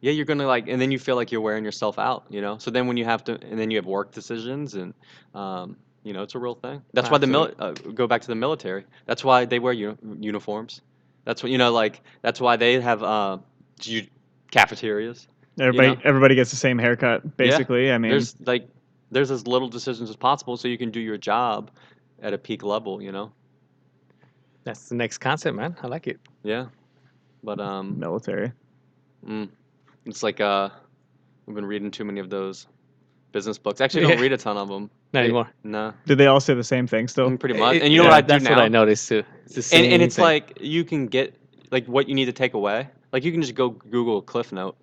yeah, 0.02 0.12
you're 0.12 0.26
gonna 0.26 0.46
like, 0.46 0.68
and 0.68 0.80
then 0.82 0.92
you 0.92 1.00
feel 1.00 1.16
like 1.16 1.32
you're 1.32 1.42
wearing 1.42 1.64
yourself 1.64 1.98
out, 1.98 2.26
you 2.30 2.42
know. 2.42 2.58
So 2.58 2.70
then 2.72 2.88
when 2.88 2.98
you 2.98 3.06
have 3.06 3.24
to, 3.26 3.40
and 3.42 3.58
then 3.60 3.72
you 3.72 3.78
have 3.78 3.86
work 3.86 4.12
decisions, 4.12 4.76
and 4.76 4.94
um, 5.34 5.78
you 6.04 6.14
know, 6.14 6.24
it's 6.24 6.36
a 6.36 6.40
real 6.40 6.56
thing. 6.56 6.82
That's 6.94 7.10
why 7.10 7.18
the 7.18 7.28
mil- 7.28 7.52
uh, 7.60 7.72
go 7.72 8.06
back 8.08 8.22
to 8.22 8.28
the 8.28 8.36
military. 8.36 8.86
That's 9.06 9.24
why 9.24 9.46
they 9.46 9.60
wear 9.60 9.74
uni- 9.74 9.98
uniforms. 10.20 10.82
That's 11.26 11.42
what 11.42 11.52
you 11.52 11.58
know, 11.58 11.72
like 11.72 12.02
that's 12.22 12.40
why 12.40 12.56
they 12.58 12.80
have 12.80 13.02
uh, 13.04 13.40
u- 13.84 14.08
cafeterias. 14.52 15.28
Everybody, 15.60 15.88
know? 15.96 16.02
everybody 16.04 16.36
gets 16.36 16.52
the 16.52 16.56
same 16.58 16.78
haircut, 16.78 17.36
basically. 17.38 17.92
I 17.92 17.98
mean, 17.98 18.12
there's 18.12 18.40
like 18.42 18.68
there's 19.12 19.32
as 19.32 19.48
little 19.48 19.68
decisions 19.70 20.10
as 20.10 20.16
possible, 20.16 20.58
so 20.58 20.68
you 20.68 20.78
can 20.78 20.92
do 20.92 21.00
your 21.00 21.18
job 21.18 21.72
at 22.22 22.34
a 22.34 22.38
peak 22.38 22.64
level, 22.64 23.02
you 23.02 23.12
know. 23.12 23.32
That's 24.64 24.90
the 24.90 24.96
next 24.96 25.20
concept, 25.20 25.56
man. 25.56 25.76
I 25.82 25.88
like 25.88 26.08
it. 26.08 26.20
Yeah, 26.44 26.66
but 27.44 27.60
um, 27.60 27.98
military. 28.00 28.52
Mm. 29.26 29.50
It's 30.06 30.24
like 30.24 30.42
uh, 30.42 30.70
we've 31.46 31.56
been 31.56 31.66
reading 31.66 31.92
too 31.92 32.04
many 32.06 32.20
of 32.20 32.30
those 32.30 32.68
business 33.32 33.58
books. 33.58 33.82
Actually, 33.82 34.06
I 34.06 34.10
don't 34.10 34.22
read 34.22 34.34
a 34.34 34.38
ton 34.38 34.58
of 34.58 34.68
them. 34.68 34.90
Not 35.14 35.24
anymore. 35.24 35.50
No, 35.64 35.94
Do 36.06 36.16
they 36.16 36.28
all 36.28 36.42
say 36.42 36.54
the 36.54 36.64
same 36.66 36.86
thing 36.86 37.08
still? 37.08 37.38
pretty 37.38 37.58
much. 37.58 37.78
It- 37.78 37.84
and 37.84 37.94
you 37.94 38.00
know 38.00 38.04
yeah, 38.06 38.10
what 38.10 38.18
I 38.18 38.22
do 38.22 38.28
that's 38.28 38.44
now? 38.44 38.50
what 38.52 38.60
I 38.60 38.68
noticed 38.68 39.08
too. 39.08 39.24
It's 39.46 39.70
the 39.70 39.78
and, 39.78 39.94
and 39.94 40.02
it's 40.04 40.18
thing. 40.18 40.26
like 40.26 40.58
you 40.60 40.84
can 40.84 41.08
get 41.08 41.36
like 41.72 41.86
what 41.86 42.10
you 42.10 42.16
need 42.16 42.26
to 42.26 42.34
take 42.34 42.54
away. 42.54 42.90
Like 43.14 43.24
you 43.24 43.32
can 43.32 43.42
just 43.42 43.56
go 43.56 43.70
Google 43.70 44.22
Cliff 44.22 44.52
Note. 44.52 44.78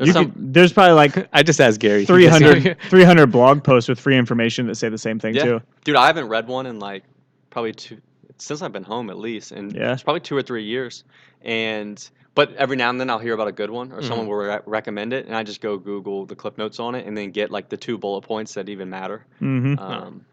There's 0.00 0.08
You 0.08 0.12
some, 0.14 0.32
could, 0.32 0.54
there's 0.54 0.72
probably 0.72 0.94
like 0.94 1.28
I 1.34 1.42
just 1.42 1.60
asked 1.60 1.78
Gary. 1.78 2.00
He 2.00 2.06
300, 2.06 2.78
300 2.88 3.26
blog 3.26 3.62
posts 3.62 3.86
with 3.86 4.00
free 4.00 4.16
information 4.16 4.66
that 4.68 4.76
say 4.76 4.88
the 4.88 4.96
same 4.96 5.18
thing 5.18 5.34
Yeah. 5.34 5.44
too. 5.44 5.62
dude, 5.84 5.94
I 5.96 6.06
haven't 6.06 6.28
read 6.28 6.48
one 6.48 6.64
in 6.64 6.78
like 6.78 7.04
probably 7.50 7.74
two 7.74 8.00
since 8.38 8.62
I've 8.62 8.72
been 8.72 8.82
home 8.84 9.10
at 9.10 9.18
least, 9.18 9.52
and 9.52 9.74
Yeah. 9.76 9.92
it's 9.92 10.02
probably 10.02 10.20
two 10.20 10.34
or 10.34 10.40
three 10.42 10.64
years. 10.64 11.04
And 11.42 12.02
but 12.34 12.54
every 12.56 12.76
now 12.76 12.88
and 12.88 12.98
then 12.98 13.10
I'll 13.10 13.18
hear 13.18 13.34
about 13.34 13.48
a 13.48 13.52
good 13.52 13.68
one 13.70 13.92
or 13.92 14.00
someone 14.00 14.20
Mm-hmm. 14.26 14.28
will 14.30 14.36
re- 14.56 14.60
recommend 14.64 15.12
it, 15.12 15.26
and 15.26 15.36
I 15.36 15.42
just 15.42 15.60
go 15.60 15.76
Google 15.76 16.24
the 16.24 16.34
clip 16.36 16.56
notes 16.56 16.80
on 16.80 16.94
it, 16.94 17.06
and 17.06 17.14
then 17.14 17.30
get 17.32 17.50
like 17.50 17.68
the 17.68 17.76
two 17.76 17.98
bullet 17.98 18.22
points 18.22 18.54
that 18.54 18.70
even 18.70 18.88
matter. 18.88 19.26
hmm 19.38 19.74
Um, 19.78 20.24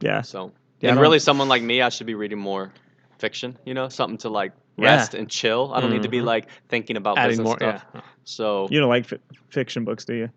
yeah. 0.00 0.22
So, 0.22 0.52
Yeah, 0.80 0.90
and 0.90 1.00
really, 1.00 1.18
someone 1.18 1.48
like 1.48 1.62
me, 1.62 1.82
I 1.82 1.88
should 1.88 2.06
be 2.06 2.14
reading 2.14 2.38
more 2.38 2.72
fiction. 3.18 3.56
You 3.64 3.74
know, 3.74 3.88
something 3.88 4.18
to 4.18 4.28
like 4.28 4.52
Yeah. 4.76 4.84
rest 4.94 5.14
and 5.14 5.28
chill. 5.28 5.72
I 5.74 5.80
don't 5.80 5.90
need 5.90 6.02
to 6.02 6.08
be 6.08 6.18
Mhm. 6.20 6.24
like 6.26 6.48
thinking 6.68 6.96
about 6.96 7.16
Adding 7.18 7.30
business 7.38 7.44
more. 7.46 7.56
stuff. 7.56 7.84
Yeah. 7.94 8.00
So, 8.26 8.66
You 8.70 8.80
don't 8.80 8.88
like 8.88 9.06
fi- 9.06 9.18
fiction 9.48 9.84
books, 9.84 10.04
do 10.04 10.14
you? 10.14 10.30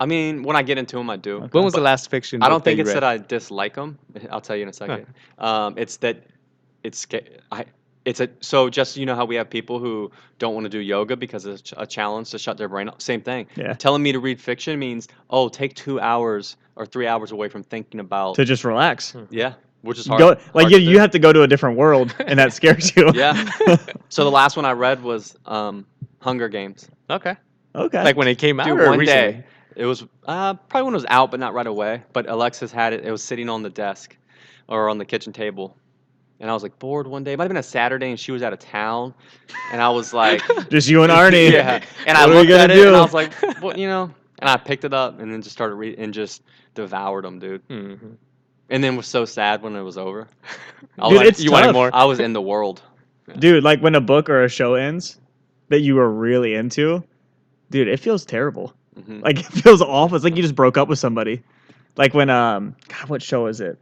I 0.00 0.06
mean, 0.06 0.42
when 0.42 0.56
I 0.56 0.62
get 0.62 0.78
into 0.78 0.96
them, 0.96 1.08
I 1.10 1.16
do. 1.16 1.36
Okay. 1.36 1.48
When 1.52 1.64
was 1.64 1.74
the 1.74 1.80
last 1.80 2.10
fiction? 2.10 2.42
I 2.42 2.48
don't 2.48 2.64
think 2.64 2.78
you 2.78 2.82
it's 2.82 2.88
read? 2.88 2.96
that 2.96 3.04
I 3.04 3.18
dislike 3.18 3.74
them. 3.74 3.98
I'll 4.30 4.40
tell 4.40 4.56
you 4.56 4.62
in 4.62 4.68
a 4.68 4.72
second. 4.72 5.06
Um, 5.38 5.74
it's 5.78 5.98
that 5.98 6.24
it's 6.82 7.06
I. 7.52 7.66
It's 8.04 8.20
a 8.20 8.28
so 8.40 8.68
just 8.70 8.96
you 8.96 9.04
know 9.04 9.16
how 9.16 9.24
we 9.24 9.34
have 9.36 9.50
people 9.50 9.78
who 9.80 10.12
don't 10.38 10.54
want 10.54 10.64
to 10.64 10.68
do 10.70 10.78
yoga 10.78 11.16
because 11.16 11.44
it's 11.44 11.72
a 11.76 11.86
challenge 11.86 12.30
to 12.30 12.38
shut 12.38 12.56
their 12.56 12.68
brain 12.68 12.88
off. 12.88 13.00
Same 13.00 13.20
thing. 13.20 13.48
Yeah. 13.56 13.72
Telling 13.72 14.02
me 14.02 14.12
to 14.12 14.20
read 14.20 14.40
fiction 14.40 14.78
means 14.78 15.08
oh, 15.30 15.48
take 15.48 15.74
two 15.74 15.98
hours 15.98 16.56
or 16.76 16.86
three 16.86 17.06
hours 17.08 17.32
away 17.32 17.48
from 17.48 17.64
thinking 17.64 17.98
about 17.98 18.36
To 18.36 18.44
just 18.44 18.64
relax. 18.64 19.16
yeah, 19.30 19.54
which 19.80 19.98
is 19.98 20.06
hard. 20.06 20.20
Go 20.20 20.28
like 20.54 20.68
hard 20.68 20.72
you, 20.72 20.78
you 20.78 21.00
have 21.00 21.10
to 21.12 21.18
go 21.18 21.32
to 21.32 21.42
a 21.42 21.48
different 21.48 21.76
world, 21.78 22.14
and 22.26 22.38
that 22.38 22.52
scares 22.52 22.94
you. 22.94 23.10
Yeah. 23.14 23.48
So 24.08 24.22
the 24.24 24.30
last 24.30 24.56
one 24.56 24.64
I 24.64 24.72
read 24.72 25.02
was 25.02 25.36
um, 25.46 25.84
Hunger 26.20 26.48
Games. 26.48 26.88
Okay. 27.10 27.36
okay. 27.74 28.02
Like 28.04 28.16
when 28.16 28.28
it 28.28 28.36
came 28.38 28.58
out, 28.60 28.66
Dude, 28.66 28.80
or 28.80 28.90
one 28.90 28.98
recently? 28.98 29.32
day 29.32 29.44
it 29.76 29.84
was 29.84 30.04
uh, 30.26 30.54
probably 30.54 30.84
when 30.86 30.94
it 30.94 30.96
was 30.96 31.06
out, 31.08 31.30
but 31.30 31.38
not 31.40 31.54
right 31.54 31.66
away. 31.66 32.02
But 32.12 32.28
Alexis 32.28 32.72
had 32.72 32.92
it. 32.92 33.04
It 33.04 33.10
was 33.10 33.22
sitting 33.22 33.48
on 33.48 33.62
the 33.62 33.70
desk 33.70 34.16
or 34.68 34.88
on 34.88 34.98
the 34.98 35.04
kitchen 35.04 35.32
table, 35.32 35.76
and 36.40 36.50
I 36.50 36.54
was 36.54 36.62
like 36.62 36.78
bored 36.78 37.06
one 37.06 37.22
day. 37.24 37.32
It 37.32 37.36
might 37.36 37.44
have 37.44 37.50
been 37.50 37.56
a 37.58 37.62
Saturday, 37.62 38.08
and 38.10 38.18
she 38.18 38.32
was 38.32 38.42
out 38.42 38.52
of 38.52 38.58
town, 38.58 39.14
and 39.72 39.80
I 39.82 39.88
was 39.90 40.12
like, 40.14 40.42
just 40.70 40.88
you 40.88 41.02
and 41.02 41.12
Arnie. 41.12 41.52
yeah. 41.52 41.82
And 42.06 42.16
I 42.16 42.22
What 42.26 42.28
are 42.36 42.40
we 42.42 42.48
looked 42.48 42.50
at 42.52 42.68
gonna 42.70 42.80
it, 42.80 42.86
and 42.86 42.96
I 42.96 43.00
was 43.02 43.14
like, 43.14 43.32
what, 43.60 43.78
you 43.78 43.86
know. 43.86 44.10
And 44.38 44.50
I 44.50 44.56
picked 44.58 44.84
it 44.84 44.92
up 44.92 45.18
and 45.18 45.32
then 45.32 45.40
just 45.40 45.54
started 45.54 45.76
reading 45.76 45.98
and 45.98 46.12
just 46.12 46.42
devoured 46.74 47.24
them, 47.24 47.38
dude. 47.38 47.66
Mhm. 47.68 48.16
And 48.68 48.84
then 48.84 48.94
was 48.96 49.06
so 49.06 49.24
sad 49.24 49.62
when 49.62 49.74
it 49.76 49.80
was 49.82 49.96
over. 49.96 50.28
I 50.98 51.08
Dude, 51.08 51.18
like, 51.18 51.26
it's 51.28 51.40
you 51.42 51.50
wanted 51.52 51.66
tough. 51.68 51.74
more? 51.74 51.90
I 51.94 52.04
was 52.04 52.18
in 52.20 52.32
the 52.34 52.42
world. 52.42 52.82
Dude, 53.38 53.62
like 53.64 53.80
when 53.80 53.94
a 53.94 54.00
book 54.00 54.28
or 54.28 54.44
a 54.44 54.48
show 54.48 54.74
ends 54.74 55.18
that 55.68 55.80
you 55.80 55.94
were 55.96 56.10
really 56.10 56.54
into, 56.54 57.02
dude, 57.70 57.88
it 57.88 58.00
feels 58.00 58.24
terrible. 58.24 58.74
Mhm. 58.98 59.22
Like 59.22 59.38
it 59.40 59.46
feels 59.46 59.82
awful. 59.82 60.16
It's 60.16 60.24
like 60.24 60.36
you 60.36 60.42
just 60.42 60.54
broke 60.54 60.76
up 60.76 60.88
with 60.88 60.98
somebody. 60.98 61.42
Like 61.96 62.14
when 62.14 62.30
um 62.30 62.74
God, 62.88 63.08
what 63.08 63.22
show 63.22 63.46
is 63.46 63.60
it? 63.60 63.78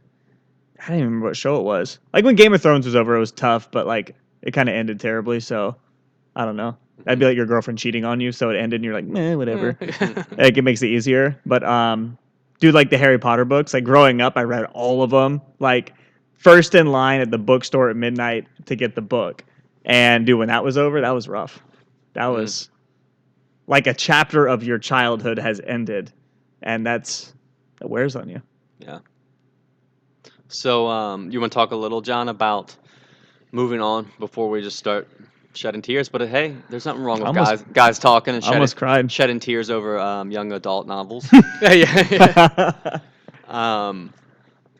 I 0.79 0.87
don't 0.87 0.97
even 0.97 1.05
remember 1.07 1.27
what 1.27 1.37
show 1.37 1.57
it 1.57 1.63
was. 1.63 1.99
Like 2.13 2.25
when 2.25 2.35
Game 2.35 2.53
of 2.53 2.61
Thrones 2.61 2.85
was 2.85 2.95
over, 2.95 3.15
it 3.15 3.19
was 3.19 3.31
tough, 3.31 3.71
but 3.71 3.87
like 3.87 4.15
it 4.41 4.51
kind 4.51 4.69
of 4.69 4.75
ended 4.75 4.99
terribly. 4.99 5.39
So 5.39 5.75
I 6.35 6.45
don't 6.45 6.55
know. 6.57 6.77
That'd 7.03 7.19
be 7.19 7.25
like 7.25 7.35
your 7.37 7.45
girlfriend 7.45 7.77
cheating 7.77 8.03
on 8.05 8.19
you, 8.19 8.31
so 8.31 8.49
it 8.49 8.57
ended, 8.57 8.77
and 8.77 8.85
you're 8.85 8.93
like, 8.93 9.05
meh, 9.05 9.35
whatever. 9.35 9.77
like 10.37 10.57
it 10.57 10.63
makes 10.63 10.81
it 10.81 10.87
easier. 10.87 11.39
But 11.45 11.63
um, 11.63 12.17
dude, 12.59 12.73
like 12.73 12.89
the 12.89 12.97
Harry 12.97 13.19
Potter 13.19 13.45
books. 13.45 13.73
Like 13.73 13.83
growing 13.83 14.21
up, 14.21 14.37
I 14.37 14.43
read 14.43 14.65
all 14.73 15.03
of 15.03 15.11
them. 15.11 15.41
Like 15.59 15.93
first 16.33 16.73
in 16.73 16.87
line 16.87 17.21
at 17.21 17.31
the 17.31 17.37
bookstore 17.37 17.89
at 17.89 17.95
midnight 17.95 18.47
to 18.65 18.75
get 18.75 18.95
the 18.95 19.01
book. 19.01 19.43
And 19.83 20.25
dude, 20.25 20.39
when 20.39 20.47
that 20.47 20.63
was 20.63 20.77
over, 20.77 21.01
that 21.01 21.11
was 21.11 21.27
rough. 21.27 21.61
That 22.15 22.23
Mm. 22.29 22.35
was 22.35 22.69
like 23.67 23.87
a 23.87 23.93
chapter 23.93 24.47
of 24.47 24.63
your 24.63 24.79
childhood 24.79 25.37
has 25.37 25.61
ended, 25.65 26.11
and 26.63 26.85
that's 26.85 27.33
that 27.79 27.89
wears 27.89 28.15
on 28.15 28.27
you. 28.29 28.41
Yeah. 28.79 28.99
So, 30.47 30.87
um, 30.87 31.31
you 31.31 31.39
want 31.39 31.51
to 31.51 31.55
talk 31.55 31.71
a 31.71 31.75
little, 31.75 32.01
John, 32.01 32.29
about 32.29 32.75
moving 33.51 33.81
on 33.81 34.09
before 34.19 34.49
we 34.49 34.61
just 34.61 34.77
start 34.77 35.07
shedding 35.53 35.81
tears? 35.81 36.07
But 36.07 36.21
uh, 36.21 36.25
hey, 36.27 36.55
there's 36.69 36.85
nothing 36.85 37.03
wrong 37.03 37.19
with 37.19 37.27
Almost- 37.27 37.49
guys 37.51 37.63
guys 37.73 37.99
talking 37.99 38.33
and 38.35 38.43
shedding, 38.43 39.07
shedding 39.09 39.39
tears 39.39 39.69
over 39.69 39.99
um, 39.99 40.31
young 40.31 40.51
adult 40.53 40.87
novels. 40.87 41.27
yeah, 41.61 42.07
yeah. 42.11 42.99
um, 43.47 44.13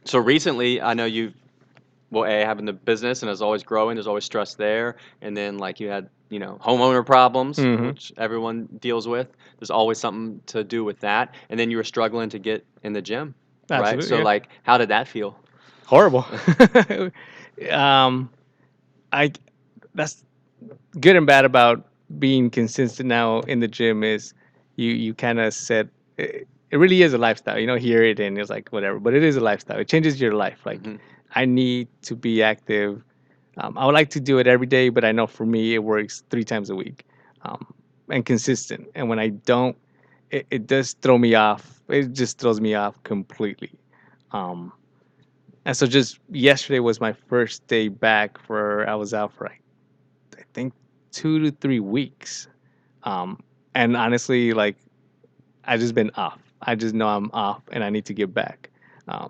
so 0.05 0.19
recently, 0.19 0.81
I 0.81 0.93
know 0.93 1.05
you've 1.05 1.33
well, 2.11 2.25
a 2.25 2.45
having 2.45 2.65
the 2.65 2.73
business 2.73 3.23
and 3.23 3.31
is 3.31 3.41
always 3.41 3.63
growing. 3.63 3.95
There's 3.95 4.07
always 4.07 4.23
stress 4.23 4.53
there, 4.53 4.97
and 5.21 5.35
then 5.35 5.57
like 5.57 5.79
you 5.79 5.89
had 5.89 6.09
you 6.29 6.39
know 6.39 6.57
homeowner 6.61 7.05
problems, 7.05 7.57
Mhm. 7.59 7.87
which 7.87 8.11
everyone 8.17 8.67
deals 8.79 9.07
with. 9.07 9.27
There's 9.59 9.71
always 9.71 9.97
something 9.99 10.41
to 10.47 10.63
do 10.63 10.83
with 10.83 10.99
that, 11.01 11.33
and 11.49 11.59
then 11.59 11.71
you 11.71 11.77
were 11.77 11.83
struggling 11.83 12.29
to 12.29 12.39
get 12.39 12.65
in 12.83 12.93
the 12.93 13.01
gym, 13.01 13.35
right? 13.69 14.01
So 14.03 14.17
yeah. 14.17 14.23
like, 14.23 14.49
how 14.63 14.77
did 14.77 14.89
that 14.89 15.07
feel? 15.07 15.37
horrible. 15.85 16.25
um, 17.71 18.29
I 19.11 19.31
that's 19.93 20.23
good 20.99 21.15
and 21.15 21.25
bad 21.25 21.45
about 21.45 21.85
being 22.19 22.49
consistent 22.49 23.07
now 23.07 23.39
in 23.41 23.59
the 23.59 23.67
gym 23.67 24.03
is 24.03 24.33
you 24.75 24.91
you 24.91 25.13
kind 25.13 25.39
of 25.39 25.53
set 25.53 25.87
it, 26.17 26.47
it 26.71 26.77
really 26.77 27.01
is 27.03 27.13
a 27.13 27.17
lifestyle. 27.17 27.59
You 27.59 27.67
don't 27.67 27.81
hear 27.81 28.03
it 28.03 28.19
and 28.19 28.37
it's 28.37 28.49
like 28.49 28.69
whatever, 28.69 28.99
but 28.99 29.13
it 29.13 29.23
is 29.23 29.35
a 29.35 29.41
lifestyle. 29.41 29.79
It 29.79 29.87
changes 29.87 30.19
your 30.19 30.33
life. 30.33 30.65
Like 30.65 30.81
Mhm. 30.81 30.99
I 31.35 31.45
need 31.45 31.87
to 32.03 32.15
be 32.15 32.41
active. 32.43 33.01
Um, 33.57 33.77
I 33.77 33.85
would 33.85 33.93
like 33.93 34.09
to 34.11 34.19
do 34.19 34.37
it 34.39 34.47
every 34.47 34.67
day, 34.67 34.89
but 34.89 35.05
I 35.05 35.11
know 35.11 35.27
for 35.27 35.45
me 35.45 35.73
it 35.75 35.79
works 35.83 36.23
three 36.29 36.43
times 36.43 36.69
a 36.69 36.75
week, 36.75 37.05
um, 37.43 37.73
and 38.09 38.25
consistent. 38.25 38.87
And 38.95 39.07
when 39.09 39.19
I 39.19 39.29
don't, 39.29 39.77
it, 40.31 40.45
it 40.51 40.67
does 40.67 40.93
throw 41.01 41.17
me 41.17 41.35
off. 41.35 41.81
It 41.87 42.13
just 42.13 42.39
throws 42.39 42.59
me 42.59 42.73
off 42.73 43.01
completely. 43.03 43.71
Um, 44.31 44.73
and 45.65 45.75
so 45.75 45.87
just 45.87 46.19
yesterday 46.29 46.79
was 46.79 46.99
my 46.99 47.13
first 47.13 47.65
day 47.67 47.87
back 47.87 48.37
for 48.39 48.87
I 48.89 48.95
was 48.95 49.13
out 49.13 49.31
for 49.33 49.45
like 49.45 49.61
I 50.37 50.43
think 50.53 50.73
two 51.11 51.39
to 51.39 51.51
three 51.51 51.79
weeks. 51.79 52.47
Um, 53.03 53.41
and 53.73 53.95
honestly, 53.95 54.53
like 54.53 54.75
I 55.63 55.77
just 55.77 55.95
been 55.95 56.11
off. 56.15 56.39
I 56.61 56.75
just 56.75 56.93
know 56.93 57.07
I'm 57.07 57.31
off 57.33 57.61
and 57.71 57.83
I 57.83 57.89
need 57.89 58.05
to 58.05 58.13
get 58.13 58.33
back. 58.33 58.69
Um, 59.07 59.29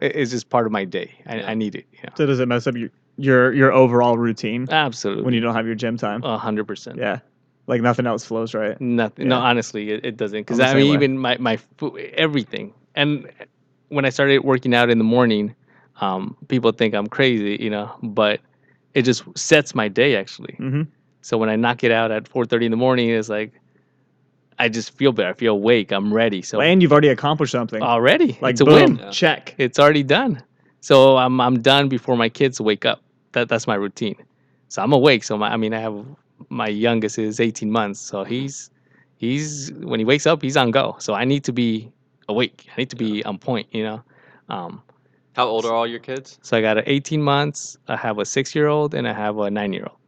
it- 0.00 0.16
it's 0.16 0.30
just 0.30 0.50
part 0.50 0.66
of 0.66 0.72
my 0.72 0.84
day. 0.84 1.12
I, 1.26 1.36
Yeah. 1.36 1.50
I 1.50 1.54
need 1.54 1.74
it. 1.74 1.86
You 1.92 2.00
know? 2.04 2.12
so 2.16 2.26
does 2.26 2.40
it 2.40 2.46
mess 2.48 2.66
up 2.66 2.76
your 2.76 2.90
your 3.16 3.52
your 3.52 3.72
overall 3.72 4.16
routine 4.16 4.66
Absolutely. 4.70 5.24
when 5.24 5.34
you 5.34 5.40
don't 5.40 5.54
have 5.54 5.66
your 5.66 5.74
gym 5.74 5.96
time? 5.96 6.22
A 6.22 6.38
hundred 6.38 6.66
percent. 6.66 6.98
Yeah, 6.98 7.20
like 7.66 7.80
nothing 7.82 8.06
else 8.06 8.24
flows 8.24 8.54
right. 8.54 8.80
Nothing. 8.80 9.28
No, 9.28 9.38
honestly, 9.38 9.90
it, 9.90 10.04
it 10.04 10.16
doesn't. 10.16 10.40
Because 10.40 10.60
I 10.60 10.74
mean, 10.74 10.88
way. 10.88 10.94
even 10.94 11.18
my 11.18 11.36
my 11.38 11.56
food, 11.76 11.98
everything. 12.14 12.74
And 12.94 13.30
when 13.88 14.04
I 14.04 14.10
started 14.10 14.38
working 14.40 14.74
out 14.74 14.90
in 14.90 14.98
the 14.98 15.04
morning, 15.04 15.54
um, 16.00 16.36
people 16.48 16.72
think 16.72 16.94
I'm 16.94 17.06
crazy, 17.06 17.56
you 17.60 17.70
know, 17.70 17.94
but 18.02 18.40
it 18.94 19.02
just 19.02 19.24
sets 19.36 19.74
my 19.74 19.88
day 19.88 20.16
actually. 20.16 20.54
hmm 20.54 20.82
So 21.20 21.38
when 21.38 21.48
I 21.48 21.56
knock 21.56 21.84
it 21.84 21.92
out 21.92 22.10
at 22.10 22.28
4:30 22.28 22.66
in 22.66 22.70
the 22.70 22.76
morning, 22.76 23.10
it's 23.10 23.28
like 23.28 23.52
I 24.58 24.68
just 24.68 24.96
feel 24.96 25.12
better. 25.12 25.30
I 25.30 25.32
feel 25.32 25.54
awake. 25.54 25.92
I'm 25.92 26.12
ready. 26.12 26.42
So 26.42 26.60
and 26.60 26.82
you've 26.82 26.92
already 26.92 27.08
accomplished 27.08 27.52
something. 27.52 27.82
already, 27.82 28.38
like 28.40 28.52
it's 28.52 28.60
a 28.60 28.64
boom, 28.64 28.96
win. 28.96 29.12
Check. 29.12 29.54
It's 29.58 29.78
already 29.78 30.02
done. 30.02 30.42
So 30.82 31.16
I'm 31.16 31.40
I'm 31.40 31.62
done 31.62 31.88
before 31.88 32.16
my 32.16 32.28
kids 32.28 32.60
wake 32.60 32.84
up. 32.84 33.00
That 33.32 33.48
that's 33.48 33.66
my 33.66 33.76
routine. 33.76 34.16
So 34.68 34.82
I'm 34.82 34.92
awake. 34.92 35.24
So 35.24 35.38
my 35.38 35.48
I 35.52 35.56
mean 35.56 35.72
I 35.72 35.80
have 35.80 36.04
my 36.48 36.66
youngest 36.66 37.18
is 37.18 37.38
18 37.40 37.70
months. 37.70 38.00
So 38.00 38.24
he's 38.24 38.70
he's 39.16 39.72
when 39.74 40.00
he 40.00 40.04
wakes 40.04 40.26
up 40.26 40.42
he's 40.42 40.56
on 40.56 40.72
go. 40.72 40.96
So 40.98 41.14
I 41.14 41.24
need 41.24 41.44
to 41.44 41.52
be 41.52 41.90
awake. 42.28 42.66
I 42.76 42.80
need 42.80 42.90
to 42.90 42.96
be 42.96 43.24
on 43.24 43.38
point. 43.38 43.68
You 43.70 43.84
know. 43.84 44.02
Um, 44.48 44.82
How 45.34 45.46
old 45.46 45.64
are 45.64 45.72
all 45.72 45.86
your 45.86 46.00
kids? 46.00 46.38
so 46.42 46.58
I 46.58 46.60
got 46.60 46.76
an 46.76 46.84
18 46.86 47.22
months. 47.22 47.78
I 47.88 47.96
have 47.96 48.18
a 48.18 48.24
six 48.26 48.54
year 48.54 48.66
old 48.66 48.92
and 48.92 49.06
I 49.08 49.12
have 49.12 49.38
a 49.38 49.50
nine 49.50 49.72
year 49.72 49.86
old. 49.88 49.98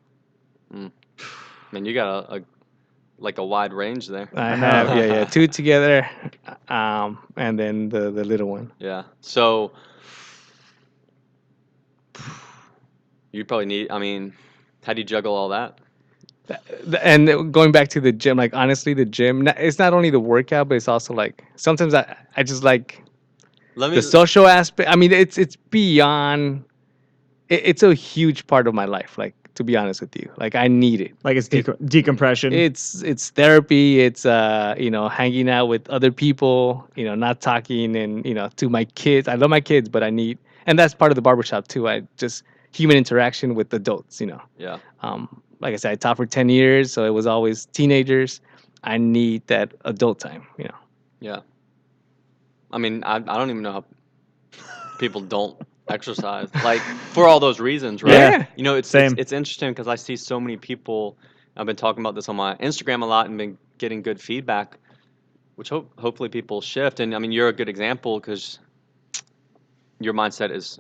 I 0.74 1.74
mean, 1.74 1.84
you 1.86 1.94
got 1.94 2.08
a, 2.08 2.34
a 2.34 2.40
like 3.18 3.38
a 3.38 3.44
wide 3.44 3.72
range 3.72 4.08
there. 4.08 4.28
I 4.34 4.56
have 4.56 4.88
yeah 4.88 5.06
yeah 5.06 5.24
two 5.24 5.46
together, 5.46 6.08
um, 6.68 7.18
and 7.36 7.56
then 7.58 7.88
the 7.90 8.10
the 8.10 8.24
little 8.24 8.48
one. 8.48 8.72
Yeah. 8.80 9.04
So 9.20 9.70
you 13.32 13.44
probably 13.44 13.66
need. 13.66 13.90
I 13.90 13.98
mean, 13.98 14.32
how 14.84 14.92
do 14.92 15.00
you 15.00 15.04
juggle 15.04 15.34
all 15.34 15.48
that? 15.50 15.78
And 17.02 17.52
going 17.52 17.72
back 17.72 17.88
to 17.88 18.00
the 18.02 18.12
gym 18.12 18.36
like 18.36 18.52
honestly 18.54 18.92
the 18.92 19.06
gym 19.06 19.48
it's 19.48 19.78
not 19.78 19.94
only 19.94 20.10
the 20.10 20.20
workout 20.20 20.68
but 20.68 20.74
it's 20.74 20.88
also 20.88 21.14
like 21.14 21.42
sometimes 21.56 21.94
i, 21.94 22.16
I 22.36 22.42
just 22.42 22.62
like 22.62 23.02
Let 23.76 23.88
me. 23.90 23.96
the 23.96 24.02
social 24.02 24.46
aspect 24.46 24.90
i 24.90 24.94
mean 24.94 25.10
it's 25.10 25.38
it's 25.38 25.56
beyond 25.56 26.62
it, 27.48 27.62
it's 27.64 27.82
a 27.82 27.94
huge 27.94 28.46
part 28.46 28.66
of 28.66 28.74
my 28.74 28.84
life 28.84 29.16
like 29.16 29.34
to 29.54 29.64
be 29.64 29.74
honest 29.74 30.02
with 30.02 30.14
you 30.16 30.30
like 30.36 30.54
i 30.54 30.68
need 30.68 31.00
it 31.00 31.12
Like 31.24 31.38
it's 31.38 31.48
It- 31.48 31.88
decompression. 31.88 32.52
it's 32.52 33.02
it's 33.02 33.30
therapy 33.30 34.00
it's 34.02 34.26
uh 34.26 34.74
you 34.76 34.90
know 34.90 35.08
hanging 35.08 35.48
out 35.48 35.68
with 35.68 35.88
other 35.88 36.12
people 36.12 36.86
you 36.94 37.06
know 37.06 37.14
not 37.14 37.40
talking 37.40 37.96
and 37.96 38.22
you 38.26 38.34
know 38.34 38.50
to 38.56 38.68
my 38.68 38.84
kids 38.84 39.28
i 39.28 39.34
love 39.34 39.48
my 39.48 39.62
kids 39.62 39.88
but 39.88 40.02
i 40.02 40.10
need 40.10 40.36
and 40.66 40.78
that's 40.78 40.94
part 40.94 41.10
of 41.10 41.16
the 41.16 41.22
barbershop 41.22 41.68
too 41.68 41.88
i 41.88 42.02
just 42.16 42.44
human 42.72 42.96
interaction 42.96 43.54
with 43.54 43.72
adults 43.72 44.20
you 44.20 44.26
know 44.26 44.40
yeah. 44.58 44.78
um 45.02 45.42
like 45.64 45.72
I 45.72 45.76
said, 45.76 45.92
I 45.92 45.94
taught 45.94 46.18
for 46.18 46.26
ten 46.26 46.50
years, 46.50 46.92
so 46.92 47.04
it 47.04 47.10
was 47.10 47.26
always 47.26 47.64
teenagers. 47.66 48.42
I 48.84 48.98
need 48.98 49.46
that 49.46 49.72
adult 49.86 50.20
time, 50.20 50.46
you 50.58 50.64
know. 50.64 50.74
Yeah. 51.20 51.40
I 52.70 52.76
mean, 52.76 53.02
I, 53.02 53.16
I 53.16 53.18
don't 53.18 53.48
even 53.48 53.62
know 53.62 53.72
how 53.72 53.84
people 54.98 55.22
don't 55.22 55.56
exercise. 55.88 56.54
Like 56.62 56.80
for 57.12 57.26
all 57.26 57.40
those 57.40 57.60
reasons, 57.60 58.02
right? 58.02 58.12
Yeah. 58.12 58.46
You 58.56 58.62
know, 58.62 58.74
it's 58.74 58.90
Same. 58.90 59.12
it's, 59.12 59.20
it's 59.20 59.32
interesting 59.32 59.70
because 59.70 59.88
I 59.88 59.94
see 59.94 60.16
so 60.16 60.38
many 60.38 60.58
people. 60.58 61.16
I've 61.56 61.66
been 61.66 61.76
talking 61.76 62.02
about 62.02 62.14
this 62.14 62.28
on 62.28 62.36
my 62.36 62.56
Instagram 62.56 63.02
a 63.02 63.06
lot 63.06 63.28
and 63.28 63.38
been 63.38 63.56
getting 63.78 64.02
good 64.02 64.20
feedback, 64.20 64.78
which 65.54 65.70
hope 65.70 65.98
hopefully 65.98 66.28
people 66.28 66.60
shift. 66.60 67.00
And 67.00 67.14
I 67.14 67.18
mean, 67.18 67.32
you're 67.32 67.48
a 67.48 67.52
good 67.54 67.70
example 67.70 68.20
because 68.20 68.58
your 70.00 70.14
mindset 70.14 70.50
is 70.50 70.78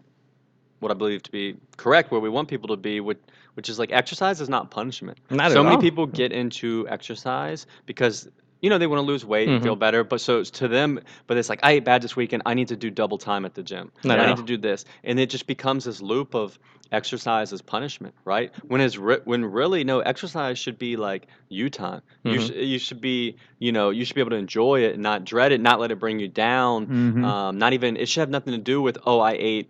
what 0.80 0.90
I 0.90 0.94
believe 0.94 1.22
to 1.22 1.30
be 1.30 1.56
correct, 1.76 2.10
where 2.10 2.20
we 2.20 2.28
want 2.28 2.48
people 2.48 2.68
to 2.68 2.76
be, 2.76 3.00
which 3.00 3.18
which 3.54 3.68
is 3.68 3.78
like 3.78 3.92
exercise 3.92 4.40
is 4.40 4.48
not 4.48 4.70
punishment. 4.70 5.18
Not 5.30 5.52
so 5.52 5.62
many 5.62 5.76
all. 5.76 5.82
people 5.82 6.06
get 6.06 6.32
into 6.32 6.86
exercise 6.88 7.66
because 7.86 8.28
you 8.64 8.70
know 8.70 8.78
they 8.78 8.86
want 8.92 9.00
to 9.04 9.08
lose 9.12 9.24
weight 9.32 9.48
and 9.48 9.62
feel 9.66 9.76
better 9.86 10.02
but 10.12 10.20
so 10.26 10.32
it's 10.40 10.50
to 10.60 10.66
them 10.68 10.98
but 11.26 11.36
it's 11.38 11.50
like 11.52 11.60
i 11.62 11.70
ate 11.76 11.84
bad 11.84 12.00
this 12.02 12.16
weekend 12.20 12.42
i 12.46 12.54
need 12.58 12.68
to 12.68 12.76
do 12.84 12.90
double 13.02 13.18
time 13.18 13.44
at 13.48 13.54
the 13.58 13.62
gym. 13.70 13.86
Not 14.08 14.18
i 14.18 14.22
need 14.30 14.36
to 14.46 14.48
do 14.54 14.58
this. 14.68 14.84
And 15.08 15.20
it 15.24 15.28
just 15.36 15.46
becomes 15.46 15.84
this 15.84 16.00
loop 16.10 16.34
of 16.34 16.58
exercise 16.92 17.52
as 17.52 17.60
punishment 17.62 18.14
right? 18.24 18.48
When 18.70 18.80
it's 18.80 18.96
re- 19.08 19.22
when 19.24 19.44
really 19.60 19.82
no 19.84 20.00
exercise 20.00 20.56
should 20.58 20.78
be 20.78 20.96
like 21.08 21.22
you 21.48 21.66
time. 21.70 22.00
You, 22.22 22.38
Mhm. 22.38 22.46
sh- 22.46 22.56
you 22.72 22.78
should 22.78 23.00
be 23.00 23.36
you 23.58 23.72
know 23.76 23.90
you 23.90 24.04
should 24.04 24.14
be 24.14 24.20
able 24.20 24.30
to 24.38 24.42
enjoy 24.46 24.76
it 24.86 24.92
and 24.94 25.02
not 25.02 25.24
dread 25.32 25.50
it 25.52 25.60
not 25.60 25.76
let 25.80 25.90
it 25.94 25.98
bring 26.04 26.18
you 26.24 26.28
down. 26.28 26.86
Mhm. 26.86 27.24
um, 27.30 27.58
not 27.58 27.72
even 27.76 27.96
it 28.02 28.06
should 28.08 28.20
have 28.20 28.30
nothing 28.38 28.54
to 28.60 28.64
do 28.72 28.80
with 28.86 28.96
oh 29.10 29.20
i 29.20 29.34
ate 29.52 29.68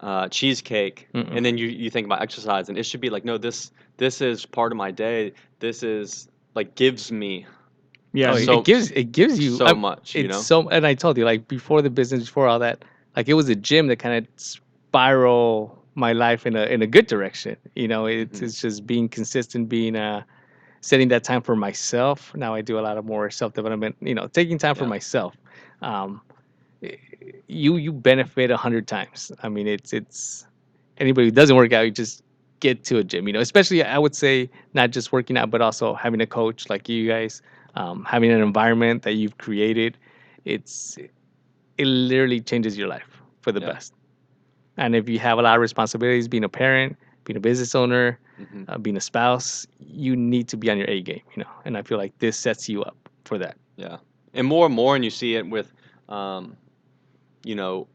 uh, 0.00 0.28
cheesecake 0.28 1.08
Mm-mm. 1.14 1.34
and 1.34 1.44
then 1.44 1.56
you, 1.56 1.66
you 1.68 1.88
think 1.90 2.04
about 2.06 2.20
exercise 2.20 2.68
and 2.68 2.76
it 2.78 2.84
should 2.84 3.00
be 3.00 3.10
like 3.16 3.24
no 3.24 3.38
this 3.38 3.70
this 3.96 4.20
is 4.20 4.44
part 4.44 4.70
of 4.72 4.76
my 4.76 4.90
day. 5.06 5.32
This 5.58 5.82
is 5.82 6.28
like 6.54 6.68
gives 6.74 7.10
me 7.10 7.46
Yeah. 8.16 8.32
Oh, 8.32 8.36
so- 8.38 8.58
it 8.60 8.64
gives 8.64 8.90
it 8.92 9.12
gives 9.12 9.38
you 9.38 9.56
so 9.56 9.66
I- 9.66 9.72
much 9.74 10.14
you 10.14 10.24
it's 10.24 10.32
know? 10.32 10.40
so 10.40 10.68
and 10.70 10.86
I 10.86 10.94
told 10.94 11.18
you 11.18 11.24
like 11.24 11.48
before 11.48 11.80
the 11.82 11.90
business 11.90 12.24
before 12.28 12.46
all 12.48 12.58
that 12.60 12.84
like 13.16 13.28
it 13.28 13.34
was 13.34 13.48
a 13.48 13.54
gym 13.68 13.86
that 13.88 13.98
kind 13.98 14.14
of 14.18 14.26
spiral 14.36 15.78
my 15.94 16.12
life 16.12 16.46
in 16.46 16.54
a 16.56 16.64
in 16.74 16.82
a 16.82 16.86
good 16.86 17.06
direction 17.06 17.56
you 17.74 17.88
know? 17.88 18.06
It's 18.06 18.40
Mhm. 18.40 18.44
it's 18.44 18.60
just 18.60 18.86
being 18.86 19.08
consistent 19.08 19.68
being 19.68 19.96
uh 19.96 20.22
setting 20.80 21.08
that 21.08 21.24
time 21.24 21.42
for 21.42 21.56
myself. 21.56 22.32
Now 22.36 22.54
I 22.54 22.60
do 22.62 22.78
a 22.78 22.84
lot 22.88 22.96
of 22.98 23.04
more 23.04 23.30
self 23.30 23.52
development 23.54 23.96
you 24.00 24.14
know 24.14 24.26
taking 24.28 24.58
time 24.58 24.74
for 24.74 24.86
myself. 24.86 25.32
Um 25.82 26.20
you 27.48 27.76
you 27.76 27.92
benefit 27.92 28.50
a 28.50 28.56
hundred 28.56 28.86
times. 28.86 29.32
I 29.42 29.48
mean 29.48 29.66
it's 29.66 29.92
it's 29.92 30.46
anybody 30.98 31.26
who 31.28 31.32
doesn't 31.32 31.56
work 31.56 31.72
out 31.72 31.82
you 31.82 31.90
just 31.90 32.22
get 32.60 32.84
to 32.84 32.98
a 32.98 33.04
gym 33.04 33.26
you 33.28 33.32
know? 33.34 33.40
Especially 33.40 33.82
I 33.82 33.98
would 33.98 34.14
say 34.14 34.48
not 34.74 34.90
just 34.90 35.12
working 35.12 35.36
out 35.36 35.50
but 35.50 35.60
also 35.60 35.94
having 35.94 36.20
a 36.20 36.26
coach 36.26 36.68
like 36.70 36.88
you 36.88 37.06
guys 37.08 37.42
um, 37.76 38.04
having 38.04 38.30
an 38.32 38.40
environment 38.42 39.02
that 39.02 39.14
you've 39.14 39.38
created 39.38 39.96
it's 40.44 40.98
it 41.78 41.86
literally 41.86 42.40
changes 42.40 42.76
your 42.78 42.88
life 42.88 43.22
for 43.42 43.52
the 43.52 43.60
Yeah. 43.60 43.66
best 43.72 43.94
and 44.76 44.94
if 44.94 45.08
you 45.08 45.18
have 45.18 45.38
a 45.38 45.42
lot 45.42 45.56
of 45.56 45.60
responsibilities 45.60 46.28
being 46.28 46.44
a 46.44 46.48
parent 46.48 46.96
being 47.24 47.36
a 47.36 47.40
business 47.40 47.74
owner 47.74 48.18
Mhm. 48.38 48.68
uh, 48.68 48.78
being 48.78 48.96
a 48.96 49.00
spouse 49.00 49.66
you 49.78 50.16
need 50.16 50.48
to 50.48 50.56
be 50.56 50.70
on 50.70 50.78
your 50.78 50.88
a 50.88 51.00
game 51.02 51.22
you 51.34 51.42
know 51.42 51.50
and 51.64 51.76
i 51.76 51.82
feel 51.82 51.98
like 51.98 52.16
this 52.18 52.36
sets 52.36 52.68
you 52.68 52.82
up 52.82 52.96
for 53.24 53.38
that 53.38 53.56
Yeah, 53.76 53.98
and 54.34 54.46
more 54.46 54.66
and 54.66 54.74
more, 54.74 54.94
and 54.96 55.04
you 55.04 55.10
see 55.10 55.34
it 55.36 55.48
with, 55.48 55.72
um, 56.08 56.56
you 57.44 57.54
know, 57.54 57.88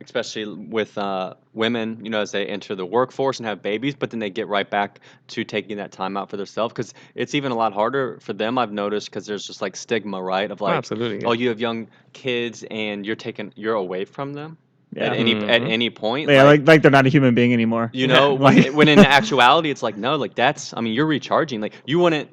especially 0.00 0.46
with 0.46 0.96
uh, 0.98 1.34
women, 1.52 1.98
you 2.04 2.10
know, 2.10 2.20
as 2.20 2.30
they 2.30 2.46
enter 2.46 2.74
the 2.74 2.86
workforce 2.86 3.38
and 3.38 3.46
have 3.46 3.60
babies, 3.62 3.94
but 3.94 4.10
then 4.10 4.20
they 4.20 4.30
get 4.30 4.46
right 4.46 4.68
back 4.70 5.00
to 5.28 5.42
taking 5.44 5.76
that 5.78 5.90
time 5.92 6.16
out 6.16 6.30
for 6.30 6.36
themselves 6.36 6.72
because 6.72 6.94
it's 7.14 7.34
even 7.34 7.50
a 7.50 7.56
lot 7.56 7.72
harder 7.72 8.18
for 8.20 8.32
them. 8.32 8.56
I've 8.58 8.72
noticed 8.72 9.10
because 9.10 9.26
there's 9.26 9.44
just 9.46 9.60
like 9.60 9.74
stigma, 9.76 10.22
right? 10.22 10.50
Of 10.50 10.62
Oh, 10.62 10.66
like, 10.66 10.76
absolutely 10.76 11.24
oh, 11.24 11.32
you 11.32 11.48
have 11.48 11.60
young 11.60 11.88
kids 12.12 12.64
and 12.70 13.04
you're 13.04 13.16
taking 13.16 13.52
you're 13.56 13.74
away 13.74 14.04
from 14.04 14.32
them 14.32 14.58
yeah. 14.92 15.06
at 15.06 15.12
any 15.14 15.34
at 15.34 15.62
Mhm. 15.62 15.70
any 15.70 15.90
point. 15.90 16.30
Yeah, 16.30 16.44
like 16.44 16.66
like 16.66 16.82
they're 16.82 16.90
not 16.90 17.06
a 17.06 17.10
human 17.10 17.34
being 17.34 17.52
anymore. 17.52 17.90
You 17.92 18.06
know, 18.06 18.34
Like- 18.40 18.64
when, 18.66 18.76
when 18.76 18.88
in 18.88 18.98
actuality, 19.00 19.70
it's 19.70 19.82
like, 19.82 19.96
no, 19.96 20.16
like 20.16 20.34
that's, 20.36 20.72
I 20.76 20.80
mean, 20.80 20.92
you're 20.94 21.06
recharging. 21.06 21.60
Like, 21.60 21.74
you 21.84 21.98
wouldn't 21.98 22.28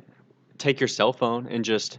take 0.60 0.80
your 0.80 0.88
cell 0.88 1.14
phone 1.14 1.48
and 1.48 1.66
just 1.66 1.98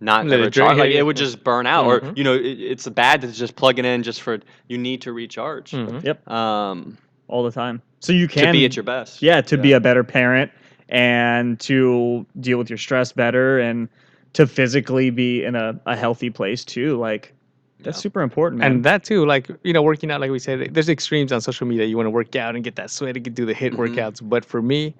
not 0.00 0.26
Let 0.26 0.38
it 0.38 0.42
ever 0.42 0.50
drain- 0.50 0.66
charge. 0.68 0.78
Like, 0.78 0.90
it 0.92 1.02
would 1.02 1.16
just 1.16 1.42
burn 1.42 1.66
out. 1.66 1.86
Or, 1.86 2.00
Mhm. 2.00 2.18
you 2.18 2.24
know, 2.24 2.34
it, 2.34 2.42
it's 2.60 2.86
bad 2.88 3.22
to 3.22 3.32
just 3.32 3.56
plug 3.56 3.78
it 3.78 3.84
in 3.84 4.02
just 4.02 4.20
for, 4.22 4.38
you 4.68 4.76
need 4.78 5.00
to 5.02 5.12
recharge. 5.12 5.70
Mhm. 5.72 6.30
Um, 6.30 6.98
all 7.28 7.42
the 7.42 7.50
time. 7.50 7.80
So 8.00 8.12
you 8.12 8.28
can 8.28 8.46
to 8.46 8.52
be 8.52 8.64
at 8.64 8.76
your 8.76 8.82
best. 8.84 9.20
yeah 9.22 9.40
to 9.40 9.56
be 9.58 9.72
a 9.72 9.80
better 9.80 10.04
parent 10.04 10.52
and 10.88 11.58
to 11.60 12.24
deal 12.40 12.58
with 12.58 12.68
your 12.70 12.78
stress 12.78 13.10
better 13.12 13.58
and 13.58 13.88
to 14.34 14.46
physically 14.46 15.10
be 15.10 15.42
in 15.44 15.56
a, 15.56 15.80
a 15.86 15.96
healthy 15.96 16.30
place 16.30 16.64
too. 16.64 16.96
Like 16.98 17.32
that's 17.80 17.98
Yeah. 17.98 18.02
super 18.02 18.20
important, 18.22 18.60
man. 18.60 18.70
and 18.72 18.84
that 18.84 19.02
too 19.04 19.24
like 19.26 19.48
you 19.64 19.72
know 19.72 19.82
working 19.82 20.10
out 20.10 20.20
like 20.20 20.30
we 20.30 20.38
said 20.38 20.72
there's 20.72 20.88
extremes 20.88 21.32
on 21.32 21.40
social 21.40 21.66
media 21.66 21.84
you 21.86 21.96
want 21.96 22.06
to 22.06 22.10
work 22.10 22.34
out 22.36 22.54
and 22.54 22.62
get 22.64 22.76
that 22.76 22.90
sweat 22.90 23.16
and 23.16 23.34
do 23.34 23.44
the 23.44 23.54
HIIT 23.54 23.72
Mhm. 23.72 23.76
workouts 23.76 24.20
but 24.22 24.44
for 24.44 24.62
me 24.62 24.94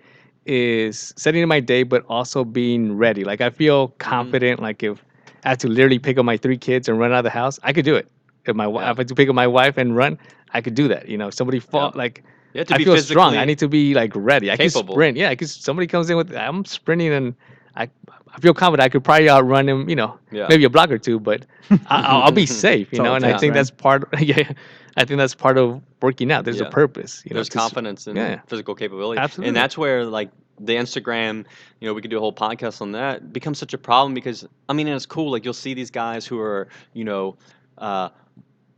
is 0.46 1.12
setting 1.16 1.42
in 1.42 1.48
my 1.48 1.60
day 1.60 1.82
but 1.82 2.04
also 2.08 2.44
being 2.44 2.96
ready 2.96 3.24
like 3.24 3.40
i 3.40 3.50
feel 3.50 3.88
Mm-hmm. 3.88 3.98
confident 3.98 4.60
like 4.60 4.82
if 4.82 5.04
i 5.44 5.50
have 5.50 5.58
to 5.58 5.68
literally 5.68 5.98
pick 5.98 6.18
up 6.18 6.24
my 6.24 6.36
three 6.36 6.56
kids 6.58 6.88
and 6.88 6.98
run 6.98 7.12
out 7.12 7.18
of 7.18 7.24
the 7.24 7.30
house 7.30 7.58
i 7.62 7.72
could 7.72 7.84
do 7.84 7.94
it 7.96 8.08
if 8.46 8.54
my 8.56 8.66
wife 8.66 8.84
Yeah. 8.84 8.90
if 8.92 8.98
i 8.98 9.00
had 9.00 9.08
to 9.08 9.14
pick 9.14 9.28
up 9.28 9.34
my 9.34 9.46
wife 9.46 9.76
and 9.76 9.96
run 9.96 10.18
i 10.54 10.60
could 10.60 10.74
do 10.74 10.88
that 10.88 11.08
you 11.08 11.16
know 11.18 11.28
if 11.28 11.34
somebody 11.34 11.58
fall 11.60 11.90
Yeah. 11.94 11.98
like 12.04 12.22
You 12.54 12.58
have 12.60 12.68
to 12.68 12.74
i 12.74 12.78
be 12.78 12.84
feel 12.84 12.96
strong 12.98 13.36
i 13.36 13.44
need 13.44 13.58
to 13.58 13.68
be 13.68 13.94
like 13.94 14.12
ready 14.14 14.50
i 14.50 14.56
can 14.56 14.70
sprint 14.70 15.16
yeah 15.16 15.30
because 15.30 15.52
somebody 15.52 15.86
comes 15.86 16.08
in 16.10 16.16
with 16.16 16.34
i'm 16.36 16.64
sprinting 16.64 17.12
and 17.12 17.34
i 17.76 17.88
i 18.34 18.38
feel 18.40 18.54
confident 18.54 18.84
i 18.86 18.88
could 18.88 19.04
probably 19.04 19.28
outrun 19.28 19.68
him 19.68 19.88
you 19.88 19.96
know 19.96 20.18
yeah. 20.30 20.46
maybe 20.48 20.64
a 20.64 20.70
block 20.70 20.90
or 20.90 20.98
two, 20.98 21.18
but 21.18 21.44
I, 21.70 21.78
I'll, 21.88 22.22
I'll 22.24 22.32
be 22.32 22.46
safe, 22.66 22.92
you 22.92 23.00
know. 23.02 23.14
And 23.14 23.24
I 23.24 23.36
think 23.38 23.50
man. 23.52 23.54
that's 23.58 23.70
part. 23.70 24.04
Yeah, 24.20 24.52
I 24.96 25.04
think 25.04 25.18
that's 25.18 25.34
part 25.34 25.58
of 25.58 25.82
working 26.00 26.32
out. 26.32 26.44
There's 26.44 26.60
Yeah. 26.60 26.66
a 26.66 26.70
purpose. 26.70 27.22
You 27.24 27.30
know, 27.30 27.36
There's 27.36 27.48
confidence 27.48 28.06
in 28.06 28.16
yeah. 28.16 28.40
physical 28.46 28.74
capability. 28.74 29.20
Absolutely. 29.20 29.48
And 29.48 29.56
that's 29.56 29.76
where 29.76 30.04
like 30.04 30.30
the 30.58 30.74
Instagram, 30.76 31.44
you 31.80 31.86
know, 31.88 31.92
we 31.94 32.00
could 32.00 32.10
do 32.10 32.16
a 32.16 32.20
whole 32.20 32.32
podcast 32.32 32.80
on 32.80 32.92
that, 32.92 33.32
becomes 33.32 33.58
such 33.58 33.74
a 33.74 33.78
problem 33.78 34.14
because 34.14 34.46
I 34.68 34.72
mean, 34.72 34.86
and 34.86 34.96
it's 34.96 35.06
cool. 35.06 35.30
Like 35.30 35.44
you'll 35.44 35.52
see 35.54 35.74
these 35.74 35.90
guys 35.90 36.26
who 36.26 36.40
are, 36.40 36.68
you 36.94 37.04
know, 37.04 37.36
uh, 37.76 38.08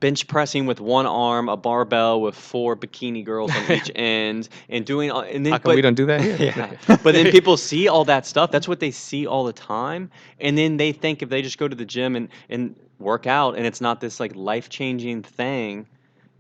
bench 0.01 0.29
pressing 0.29 0.66
with 0.66 0.81
one 0.81 1.07
arm, 1.07 1.49
a 1.49 1.57
barbell 1.57 2.21
with 2.21 2.35
four 2.37 2.77
bikini 2.77 3.25
girls 3.25 3.51
on 3.55 3.73
each 3.73 3.91
end, 3.97 4.49
and 4.69 4.85
doing, 4.87 5.11
all- 5.11 5.23
and 5.23 5.45
then 5.45 5.53
How 5.53 5.59
come 5.59 5.71
but- 5.71 5.77
we 5.77 5.83
don't 5.83 5.95
do 5.95 6.07
that 6.07 6.21
here? 6.21 6.37
yeah. 6.57 6.97
But 7.03 7.14
then 7.14 7.31
people 7.33 7.57
see 7.57 7.89
all 7.89 8.05
that 8.05 8.25
stuff. 8.27 8.51
That's 8.53 8.69
what 8.69 8.79
they 8.81 8.91
see 8.93 9.27
all 9.27 9.45
the 9.45 9.53
time. 9.53 10.11
And 10.41 10.57
then 10.59 10.77
they 10.77 10.93
think 10.93 11.23
if 11.23 11.29
they 11.31 11.43
just 11.43 11.59
go 11.59 11.66
to 11.69 11.75
the 11.77 11.85
gym 11.85 12.14
and, 12.16 12.29
and 12.49 12.77
work 13.01 13.27
out 13.27 13.57
and 13.57 13.66
it's 13.66 13.81
not 13.81 14.01
this 14.01 14.21
like 14.21 14.35
life 14.37 14.69
changing 14.69 15.23
thing, 15.23 15.87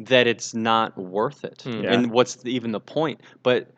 that 0.00 0.26
it's 0.26 0.54
not 0.54 0.96
worth 0.96 1.44
it. 1.44 1.62
Mm. 1.66 1.82
Yeah. 1.84 1.92
And 1.92 2.10
what's 2.10 2.36
the, 2.36 2.50
even 2.50 2.72
the 2.72 2.80
point? 2.80 3.20
But 3.42 3.70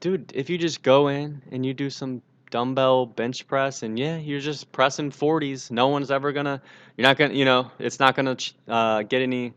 dude, 0.00 0.32
if 0.34 0.50
you 0.50 0.58
just 0.58 0.82
go 0.82 1.08
in 1.08 1.42
and 1.52 1.64
you 1.64 1.74
do 1.74 1.90
some 1.90 2.22
dumbbell 2.50 3.06
bench 3.06 3.46
press 3.46 3.82
and 3.82 3.98
yeah, 3.98 4.16
you're 4.16 4.40
just 4.40 4.72
pressing 4.72 5.10
40s, 5.10 5.70
no 5.70 5.88
one's 5.88 6.10
ever 6.10 6.32
gonna, 6.32 6.60
you're 6.96 7.06
not 7.06 7.16
gonna, 7.16 7.34
you 7.34 7.44
know, 7.44 7.70
it's 7.78 8.00
not 8.00 8.16
gonna 8.16 8.34
ch- 8.36 8.54
uh, 8.66 9.02
get 9.02 9.22
any 9.22 9.52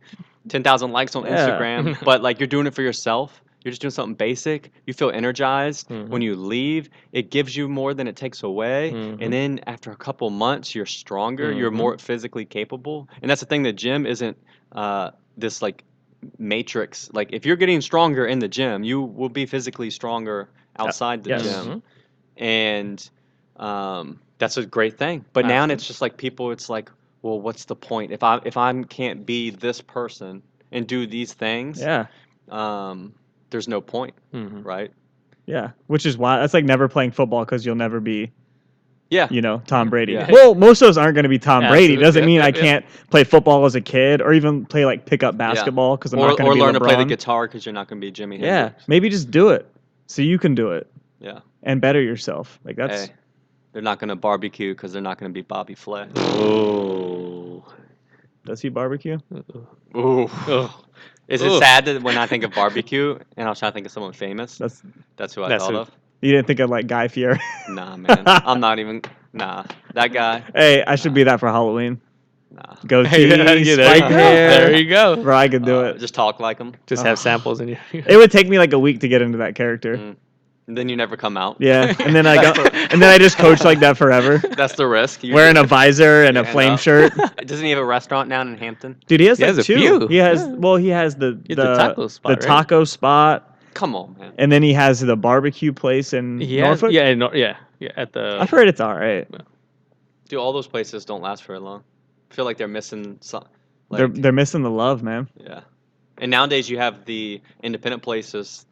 10,000 0.50 0.92
likes 0.92 1.16
on 1.16 1.24
Yeah. 1.26 1.38
Instagram, 1.50 1.98
but 2.06 2.22
like 2.22 2.40
you're 2.40 2.48
doing 2.48 2.68
it 2.68 2.74
for 2.74 2.82
yourself. 2.82 3.42
You're 3.64 3.72
just 3.72 3.82
doing 3.82 3.92
something 3.92 4.16
basic. 4.16 4.72
You 4.88 4.94
feel 4.96 5.12
energized 5.12 5.88
Mhm. 5.90 6.08
when 6.08 6.24
you 6.24 6.36
leave. 6.36 6.90
It 7.14 7.30
gives 7.30 7.56
you 7.56 7.68
more 7.70 7.94
than 7.94 8.08
it 8.08 8.16
takes 8.16 8.42
away. 8.42 8.92
Mhm. 8.92 9.22
And 9.22 9.32
then 9.32 9.60
after 9.68 9.92
a 9.92 9.96
couple 9.96 10.28
months, 10.32 10.74
you're 10.74 10.88
stronger. 10.88 11.52
You're 11.54 11.70
Mhm. 11.70 11.76
more 11.76 11.98
physically 12.00 12.46
capable. 12.46 13.08
And 13.22 13.30
that's 13.30 13.40
the 13.42 13.46
thing. 13.46 13.62
The 13.62 13.72
gym 13.74 14.06
isn't 14.08 14.36
uh, 14.72 15.12
this 15.38 15.62
like 15.62 15.84
matrix. 16.38 17.10
Like 17.14 17.30
if 17.34 17.46
you're 17.46 17.56
getting 17.56 17.82
stronger 17.82 18.26
in 18.26 18.40
the 18.40 18.48
gym, 18.48 18.84
you 18.84 19.02
will 19.02 19.30
be 19.30 19.46
physically 19.46 19.90
stronger 19.90 20.50
outside 20.78 21.24
the 21.24 21.30
yes. 21.30 21.42
gym 21.44 21.68
Mhm. 21.68 21.82
and 22.38 23.10
um, 23.58 24.20
that's 24.38 24.58
a 24.58 24.66
great 24.66 24.98
thing. 24.98 25.26
But 25.34 25.46
now 25.46 25.66
it's 25.66 25.86
just 25.88 26.02
like 26.02 26.18
people. 26.18 26.52
It's 26.52 26.70
like, 26.70 26.90
well, 27.22 27.40
what's 27.40 27.66
the 27.66 27.76
point 27.76 28.12
if 28.12 28.24
I 28.24 28.40
if 28.46 28.58
I 28.58 28.84
can't 28.84 29.26
be 29.26 29.50
this 29.52 29.82
person 29.82 30.42
and 30.72 30.88
do 30.88 31.06
these 31.06 31.34
things? 31.34 31.80
yeah, 31.80 32.08
Um, 32.50 33.14
there's 33.50 33.68
no 33.68 33.82
point, 33.82 34.16
Mhm. 34.34 34.66
right? 34.66 34.92
yeah. 35.46 35.72
Which 35.88 36.06
is 36.06 36.18
why 36.18 36.40
that's 36.40 36.54
like 36.54 36.66
never 36.66 36.88
playing 36.88 37.12
football 37.12 37.46
because 37.46 37.66
you'll 37.66 37.76
never 37.76 38.00
be, 38.00 38.32
Yeah. 39.12 39.28
you 39.30 39.42
know, 39.42 39.62
Tom 39.68 39.90
Brady. 39.90 40.14
Yeah. 40.14 40.32
Well, 40.32 40.56
most 40.56 40.82
of 40.82 40.88
us 40.88 40.96
aren't 40.98 41.14
going 41.16 41.24
to 41.24 41.30
be 41.30 41.38
Tom 41.38 41.68
Brady. 41.68 41.98
Doesn't 41.98 42.26
mean 42.26 42.38
yeah, 42.40 42.46
I 42.46 42.52
can't 42.54 42.86
play 43.12 43.24
football 43.26 43.66
as 43.66 43.76
a 43.76 43.82
kid 43.82 44.22
or 44.22 44.32
even 44.34 44.66
play 44.66 44.86
like 44.86 45.06
pickup 45.06 45.38
basketball 45.38 45.98
because 45.98 46.14
I'm 46.14 46.20
Or, 46.20 46.30
not 46.30 46.38
going 46.38 46.50
to 46.50 46.56
be 46.56 46.60
a 46.60 46.62
kid. 46.62 46.62
Or 46.62 46.66
learn 46.66 46.74
to 46.76 46.80
play 46.80 46.96
the 46.96 47.06
guitar 47.06 47.46
because 47.46 47.66
you're 47.66 47.74
not 47.74 47.88
going 47.90 48.00
to 48.02 48.06
be 48.08 48.10
Jimmy 48.10 48.40
Yeah, 48.40 48.62
Hendrix. 48.64 48.88
maybe 48.88 49.10
just 49.10 49.30
do 49.30 49.50
it 49.50 49.70
so 50.08 50.22
you 50.22 50.40
can 50.40 50.56
do 50.56 50.72
it 50.72 50.90
Yeah. 51.20 51.40
and 51.64 51.80
better 51.82 52.02
yourself. 52.02 52.58
Like 52.64 52.78
that's 52.78 53.08
Hey, 53.08 53.14
they're 53.74 53.82
not 53.82 54.00
going 54.00 54.08
to 54.10 54.16
barbecue 54.16 54.74
because 54.74 54.94
they're 54.94 55.02
not 55.02 55.18
going 55.20 55.30
to 55.30 55.34
be 55.34 55.42
Bobby 55.42 55.76
Flay. 55.76 56.08
Oh. 56.16 57.66
does 58.46 58.62
he 58.62 58.70
barbecue? 58.70 59.18
Uh-uh. 59.34 59.98
Ooh. 60.00 60.28
Oh. 60.48 60.84
Is 61.28 61.42
it 61.42 61.50
Ugh. 61.52 61.60
sad 61.62 61.86
that 61.86 62.02
when 62.02 62.18
I 62.18 62.28
think 62.28 62.44
of 62.44 62.52
barbecue 62.54 63.18
and 63.38 63.46
I 63.48 63.50
was 63.50 63.60
trying 63.60 63.72
to 63.72 63.74
think 63.74 63.86
of 63.86 63.92
someone 63.92 64.14
famous, 64.14 64.58
That's 64.58 64.82
that's 65.18 65.34
who 65.36 65.44
I 65.44 65.50
That's 65.50 65.64
thought 65.66 65.74
who- 65.74 65.80
of? 65.80 65.92
You 66.22 66.32
didn't 66.32 66.48
think 66.48 66.60
of 66.60 66.70
like 66.70 66.88
Guy 66.88 67.08
Fieri? 67.08 67.40
Nah, 67.70 67.96
man. 67.98 68.24
I'm 68.26 68.60
not 68.60 68.80
even. 68.80 69.02
Nah, 69.34 69.64
that 69.94 70.08
guy. 70.12 70.44
hey, 70.54 70.84
I 70.86 70.98
should 70.98 71.14
be 71.14 71.24
that 71.24 71.40
for 71.40 71.48
Halloween. 71.48 72.02
Nah. 72.52 72.76
Goatee, 72.86 73.28
Yeah, 73.30 73.36
yeah, 73.38 73.44
there, 73.46 73.58
you, 73.58 73.78
hair. 73.78 74.10
there 74.10 74.78
you 74.78 74.90
go. 74.90 75.16
Bro, 75.24 75.38
I 75.38 75.48
could 75.48 75.64
do 75.64 75.80
Uh, 75.80 75.84
it. 75.84 76.00
Just 76.00 76.14
talk 76.14 76.42
like 76.42 76.58
him. 76.58 76.74
Just 76.86 77.04
Oh. 77.06 77.08
have 77.08 77.18
samples 77.18 77.62
in 77.62 77.70
your. 77.70 77.78
It 77.94 78.18
would 78.18 78.30
take 78.30 78.50
me 78.50 78.60
like 78.60 78.74
a 78.74 78.80
week 78.80 79.00
to 79.00 79.08
get 79.08 79.22
into 79.22 79.38
that 79.38 79.56
character. 79.56 79.96
Mm. 79.96 80.18
And 80.68 80.78
then 80.78 80.90
you 80.90 80.98
never 80.98 81.16
come 81.16 81.38
out. 81.38 81.56
Yeah, 81.62 81.94
and 82.00 82.14
then 82.14 82.28
I 82.28 82.42
go, 82.42 82.62
and 82.62 83.02
then 83.02 83.04
I 83.14 83.18
just 83.20 83.38
coach 83.38 83.64
like 83.64 83.80
that 83.80 83.96
forever, 83.98 84.38
That's 84.38 84.76
the 84.76 84.86
risk. 84.86 85.24
You 85.24 85.34
wearing 85.34 85.56
a 85.56 85.64
visor 85.64 86.24
and 86.26 86.38
a 86.38 86.44
flame 86.44 86.72
no. 86.74 86.76
shirt. 86.78 87.14
Doesn't 87.46 87.64
he 87.64 87.72
have 87.72 87.80
a 87.80 87.86
restaurant 87.86 88.30
down 88.30 88.50
in 88.50 88.58
Hampton? 88.58 88.98
Dude, 89.08 89.22
he 89.22 89.28
has 89.28 89.38
He 89.38 89.46
like 89.46 89.56
has 89.56 89.58
a 89.60 89.64
two. 89.64 89.76
few. 89.78 90.08
He 90.10 90.18
has 90.18 90.42
Yeah. 90.42 90.56
well, 90.56 90.76
he 90.76 90.90
has 90.90 91.16
the 91.16 91.40
the, 91.48 91.56
the 91.56 91.76
taco 91.76 92.08
spot, 92.10 92.30
the 92.32 92.36
right? 92.36 92.42
taco 92.42 92.84
spot, 92.84 93.51
Come 93.74 93.96
on, 93.96 94.16
man. 94.20 94.34
and 94.38 94.52
then 94.52 94.62
he 94.64 94.74
has 94.74 95.00
the 95.00 95.16
barbecue 95.16 95.72
place 95.74 96.14
in 96.14 96.40
He 96.40 96.58
has, 96.58 96.82
Norfolk. 96.82 96.92
yeah, 96.92 97.08
in 97.08 97.20
yeah, 97.34 97.58
yeah, 97.80 97.92
at 97.96 98.14
the. 98.14 98.38
I've 98.40 98.50
heard 98.50 98.68
it's 98.68 98.82
all 98.82 98.94
right. 98.96 99.28
Dude, 100.28 100.40
all 100.40 100.54
those 100.54 100.68
places 100.68 101.06
don't 101.06 101.22
last 101.22 101.44
very 101.46 101.60
long. 101.60 101.84
I 102.32 102.34
feel 102.34 102.46
like 102.46 102.58
they're 102.58 102.68
missing 102.68 103.18
some. 103.22 103.46
Like, 103.90 103.98
they're 104.00 104.08
they're 104.08 104.32
missing 104.32 104.64
the 104.64 104.70
love, 104.72 105.04
man. 105.04 105.28
yeah. 105.36 105.62
And 106.18 106.30
nowadays 106.30 106.70
you 106.70 106.78
have 106.78 107.06
the 107.06 107.42
independent 107.64 108.04
places 108.04 108.66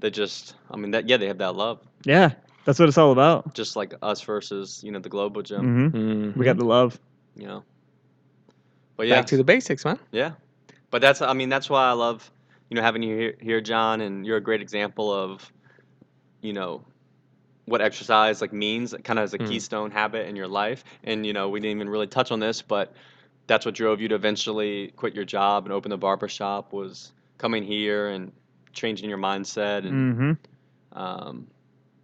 that 0.00 0.10
just, 0.10 0.54
I 0.70 0.76
mean, 0.76 0.90
that 0.92 1.08
yeah, 1.08 1.16
they 1.16 1.26
have 1.28 1.38
that 1.38 1.54
love. 1.56 1.80
Yeah, 2.04 2.32
that's 2.64 2.78
what 2.78 2.88
it's 2.88 2.98
all 2.98 3.10
about. 3.12 3.54
Just 3.54 3.74
like 3.76 3.94
us 4.02 4.20
versus, 4.20 4.82
you 4.84 4.92
know, 4.92 4.98
the 5.00 5.08
global 5.08 5.42
gym, 5.42 5.90
hmm 5.92 5.96
Mhm. 5.96 6.36
We 6.36 6.44
got 6.44 6.56
the 6.58 6.64
love. 6.66 6.98
you 7.36 7.46
know. 7.46 7.64
But 8.96 9.06
yeah, 9.06 9.16
back 9.20 9.26
to 9.26 9.36
the 9.36 9.44
basics, 9.44 9.84
man. 9.84 9.98
Yeah, 10.12 10.32
but 10.90 11.00
that's 11.00 11.22
I 11.22 11.32
mean 11.32 11.48
that's 11.48 11.70
why 11.70 11.88
I 11.88 11.92
love 11.92 12.30
you 12.70 12.76
know 12.76 12.82
having 12.82 13.02
you 13.02 13.16
here, 13.16 13.34
here, 13.40 13.60
John, 13.60 14.00
and 14.00 14.24
you're 14.24 14.36
a 14.38 14.40
great 14.42 14.62
example 14.62 15.12
of 15.12 15.52
you 16.40 16.52
know 16.54 16.82
what 17.66 17.80
exercise 17.80 18.40
like 18.40 18.52
means, 18.52 18.94
kind 19.04 19.18
of 19.18 19.24
as 19.24 19.34
a 19.34 19.38
Mm. 19.38 19.48
keystone 19.48 19.90
habit 19.90 20.26
in 20.28 20.34
your 20.36 20.48
life. 20.48 20.82
And 21.04 21.26
you 21.26 21.32
know 21.32 21.48
we 21.50 21.60
didn't 21.60 21.76
even 21.76 21.88
really 21.90 22.06
touch 22.06 22.32
on 22.32 22.40
this, 22.40 22.62
but 22.62 22.92
that's 23.46 23.66
what 23.66 23.74
drove 23.74 24.00
you 24.00 24.08
to 24.08 24.14
eventually 24.14 24.92
quit 24.96 25.14
your 25.14 25.24
job 25.24 25.66
and 25.66 25.72
open 25.72 25.90
the 25.90 25.98
barber 25.98 26.28
shop 26.28 26.72
was 26.72 27.12
coming 27.38 27.62
here 27.64 28.08
and 28.08 28.32
changing 28.72 29.08
your 29.08 29.18
mindset 29.18 29.84
and 29.86 30.14
hmm 30.16 30.98
um, 30.98 31.46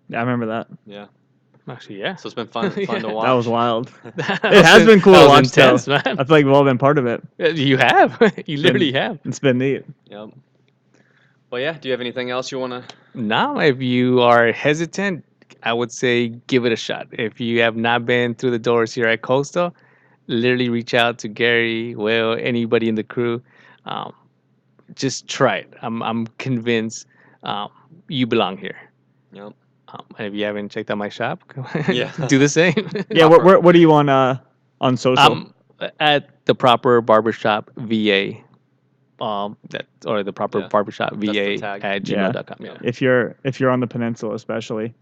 Yeah, 0.09 0.19
I 0.19 0.23
remember 0.23 0.47
that. 0.47 0.69
yeah. 0.87 1.07
Actually, 1.69 1.99
yeah. 2.01 2.15
So 2.15 2.27
it's 2.29 2.35
been 2.35 2.47
fun, 2.47 2.71
fun 2.87 2.87
Yeah. 2.87 2.99
to 3.01 3.09
watch. 3.09 3.27
That 3.27 3.33
was 3.33 3.49
wild. 3.49 3.91
That 4.17 4.41
It 4.45 4.65
has 4.65 4.79
was- 4.81 4.87
been 4.87 5.01
cool 5.01 5.15
to 5.15 5.21
was 5.21 5.29
watch, 5.29 5.51
though. 5.51 5.63
intense, 5.65 5.87
man. 5.89 6.03
I 6.07 6.25
feel 6.25 6.37
like 6.37 6.45
we've 6.45 6.55
all 6.55 6.63
been 6.65 6.79
part 6.79 6.99
of 6.99 7.07
it. 7.07 7.23
You 7.57 7.77
have. 7.77 8.21
you 8.47 8.59
literally 8.59 8.93
have. 8.93 9.19
It's 9.25 9.41
been 9.41 9.59
neat. 9.59 9.85
Yep. 10.07 10.31
But 11.57 11.63
yeah, 11.63 11.73
do 11.73 11.89
you 11.89 11.93
have 11.93 12.03
anything 12.03 12.29
else 12.29 12.53
you 12.53 12.59
want 12.59 12.75
to? 12.75 12.85
Now, 13.15 13.59
if 13.61 13.81
you 13.81 14.21
are 14.21 14.53
hesitant, 14.53 15.25
I 15.63 15.73
would 15.73 15.91
say 15.91 16.29
give 16.49 16.67
it 16.67 16.73
a 16.73 16.77
shot. 16.77 17.07
If 17.13 17.41
you 17.41 17.63
have 17.63 17.77
not 17.77 18.05
been 18.05 18.35
through 18.35 18.51
the 18.51 18.59
doors 18.59 18.93
here 18.93 19.07
at 19.07 19.23
Coastal, 19.23 19.75
literally 20.27 20.69
reach 20.69 20.93
out 20.93 21.19
to 21.21 21.29
Gary, 21.29 21.95
Will, 21.95 22.37
anybody 22.39 22.91
in 22.91 22.95
the 22.95 23.03
crew. 23.03 23.43
Um, 23.87 24.13
just 24.97 25.29
try 25.29 25.57
it. 25.57 25.73
I'm, 25.81 26.03
I'm 26.03 26.27
convinced 26.37 27.07
um, 27.43 27.71
you 28.09 28.27
belong 28.27 28.59
here. 28.59 28.77
Yep. 29.33 29.55
Um, 29.89 30.05
and 30.19 30.27
if 30.27 30.35
you 30.35 30.45
haven't 30.45 30.69
checked 30.69 30.91
out 30.91 30.99
my 30.99 31.09
shop, 31.09 31.43
Yeah. 31.89 32.13
do 32.29 32.39
the 32.39 32.51
same. 32.51 32.75
Yeah, 33.11 33.25
what, 33.25 33.45
what, 33.45 33.63
what 33.63 33.75
are 33.75 33.79
you 33.79 33.95
on 33.95 34.11
uh, 34.11 34.37
on 34.83 34.99
social? 34.99 35.25
um, 35.25 35.55
at 36.01 36.45
the 36.45 36.55
proper 36.55 37.01
barbershop 37.01 37.71
VA. 37.79 38.33
Um, 39.21 39.57
that 39.71 39.87
or 40.07 40.23
the 40.23 40.33
proper 40.33 40.61
Yeah, 40.61 40.69
barbershop 40.69 41.15
VA 41.15 41.57
tag. 41.59 41.83
at 41.85 42.07
Yeah. 42.09 42.31
gmail.com. 42.33 42.59
Yeah. 42.61 42.77
if 42.83 43.01
you're 43.01 43.37
if 43.45 43.59
you're 43.61 43.71
on 43.71 43.81
the 43.81 43.87
peninsula, 43.87 44.35
especially, 44.35 44.93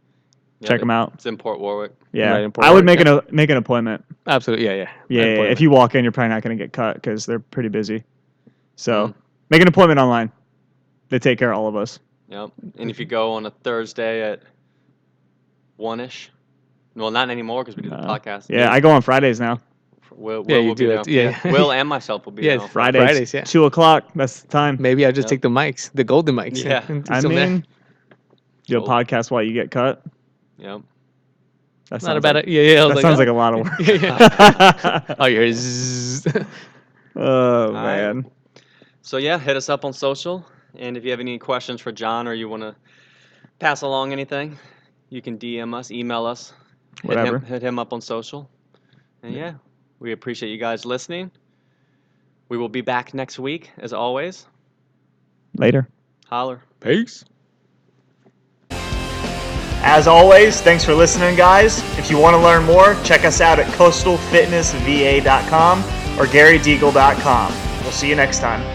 Yeah, 0.60 0.68
check 0.68 0.78
them 0.80 0.90
out. 0.90 1.12
It's 1.14 1.26
in 1.26 1.36
Port 1.36 1.58
Warwick. 1.58 1.92
Yeah, 2.12 2.30
Right 2.30 2.44
in 2.44 2.52
Port 2.52 2.64
I 2.64 2.70
would 2.70 2.84
Warwick, 2.86 3.00
make 3.06 3.06
an 3.30 3.34
make 3.34 3.50
an 3.50 3.56
appointment. 3.56 4.04
Absolutely. 4.26 4.66
Yeah. 4.66 4.74
Yeah. 4.74 4.90
Yeah, 5.08 5.22
yeah, 5.24 5.34
yeah. 5.34 5.42
If 5.50 5.60
you 5.60 5.70
walk 5.70 5.94
in, 5.96 6.04
you're 6.04 6.12
probably 6.12 6.28
not 6.28 6.42
going 6.42 6.56
to 6.56 6.62
get 6.64 6.72
cut 6.72 6.94
because 6.94 7.26
they're 7.26 7.40
pretty 7.40 7.68
busy. 7.68 8.04
So 8.76 9.08
Mm. 9.08 9.14
make 9.50 9.62
an 9.62 9.68
appointment 9.68 9.98
online. 9.98 10.30
They 11.08 11.18
take 11.18 11.38
care 11.38 11.52
of 11.52 11.58
all 11.58 11.66
of 11.66 11.74
us. 11.76 11.98
Yep. 12.28 12.50
And 12.78 12.90
if 12.90 12.98
you 13.00 13.06
go 13.06 13.32
on 13.32 13.46
a 13.46 13.50
Thursday 13.50 14.22
at 14.22 14.42
one 15.76 16.00
ish, 16.00 16.30
well, 16.94 17.10
not 17.10 17.30
anymore 17.30 17.62
because 17.64 17.76
we 17.76 17.82
do 17.82 17.90
the 17.90 17.96
Uh, 17.96 18.18
podcast. 18.18 18.46
Yeah, 18.48 18.72
I 18.72 18.78
go 18.80 18.90
on 18.90 19.02
Fridays 19.02 19.40
now. 19.40 19.58
Will, 20.16 20.42
Will 20.42 20.50
Yeah, 20.50 20.58
you 20.58 20.68
will 20.68 20.74
do 20.74 20.88
there. 20.88 21.00
it. 21.00 21.08
Yeah. 21.08 21.52
Will 21.52 21.72
and 21.78 21.88
myself 21.88 22.24
will 22.24 22.32
be 22.32 22.42
Yeah, 22.42 22.52
there. 22.56 22.62
on 22.62 22.68
Fridays, 22.68 23.02
Fridays, 23.02 23.34
yeah. 23.34 23.44
two 23.44 23.64
o'clock. 23.64 24.04
That's 24.14 24.40
the 24.42 24.48
time. 24.48 24.76
Maybe 24.80 25.04
I'll 25.04 25.12
just 25.12 25.26
Yep. 25.26 25.30
take 25.30 25.42
the 25.42 25.48
mics, 25.48 25.90
the 25.94 26.04
golden 26.04 26.34
mics. 26.36 26.62
Yeah. 26.64 26.80
do 26.86 27.02
I 27.10 27.20
mean, 27.22 27.66
do 28.66 28.78
a 28.78 28.80
Cool. 28.80 28.88
podcast 28.88 29.30
while 29.30 29.42
you 29.42 29.52
get 29.52 29.70
cut. 29.70 30.02
Yep. 30.58 30.82
That 31.90 32.02
not 32.02 32.02
a 32.02 32.04
sounds 32.04 32.22
bad. 32.22 32.36
like, 32.36 32.46
i- 32.46 32.50
yeah, 32.50 32.62
yeah. 32.62 32.82
I 32.82 32.86
was 32.86 32.94
that 32.96 33.02
sounds 33.02 33.16
oh. 33.16 33.18
like 33.18 33.28
a 33.28 33.32
lot 33.32 33.54
of 33.54 33.60
work. 33.60 33.72
Yeah. 35.06 35.14
oh, 35.18 35.26
you're. 35.26 35.52
zzz. 35.52 36.26
oh 37.16 37.72
right. 37.72 38.12
man. 38.12 38.26
So 39.02 39.18
yeah, 39.18 39.38
hit 39.38 39.56
us 39.56 39.68
up 39.68 39.84
on 39.84 39.92
social, 39.92 40.46
and 40.78 40.96
if 40.96 41.04
you 41.04 41.10
have 41.10 41.20
any 41.20 41.38
questions 41.38 41.80
for 41.80 41.92
John 41.92 42.26
or 42.26 42.32
you 42.32 42.48
want 42.48 42.62
to 42.62 42.74
pass 43.58 43.82
along 43.82 44.12
anything, 44.12 44.58
you 45.10 45.20
can 45.20 45.36
DM 45.38 45.74
us, 45.74 45.90
email 45.90 46.24
us, 46.24 46.54
hit 47.02 47.08
Whatever. 47.10 47.36
him, 47.36 47.44
hit 47.44 47.62
him 47.62 47.78
up 47.78 47.92
on 47.92 48.00
social, 48.00 48.48
and 49.22 49.34
yeah, 49.34 49.54
we 49.98 50.12
appreciate 50.12 50.50
you 50.50 50.58
guys 50.58 50.84
listening. 50.84 51.30
We 52.48 52.58
will 52.58 52.68
be 52.68 52.82
back 52.82 53.14
next 53.14 53.38
week, 53.38 53.70
as 53.78 53.92
always. 53.92 54.46
Later. 55.56 55.88
Holler. 56.26 56.62
Peace. 56.80 57.24
As 59.86 60.06
always, 60.06 60.62
thanks 60.62 60.82
for 60.82 60.94
listening, 60.94 61.36
guys. 61.36 61.80
If 61.98 62.10
you 62.10 62.16
want 62.18 62.34
to 62.34 62.42
learn 62.42 62.64
more, 62.64 62.96
check 63.04 63.24
us 63.24 63.42
out 63.42 63.58
at 63.58 63.66
coastalfitnessva.com 63.72 65.78
or 66.18 66.26
garydeagle.com. 66.26 67.52
We'll 67.82 67.92
see 67.92 68.08
you 68.08 68.16
next 68.16 68.40
time. 68.40 68.73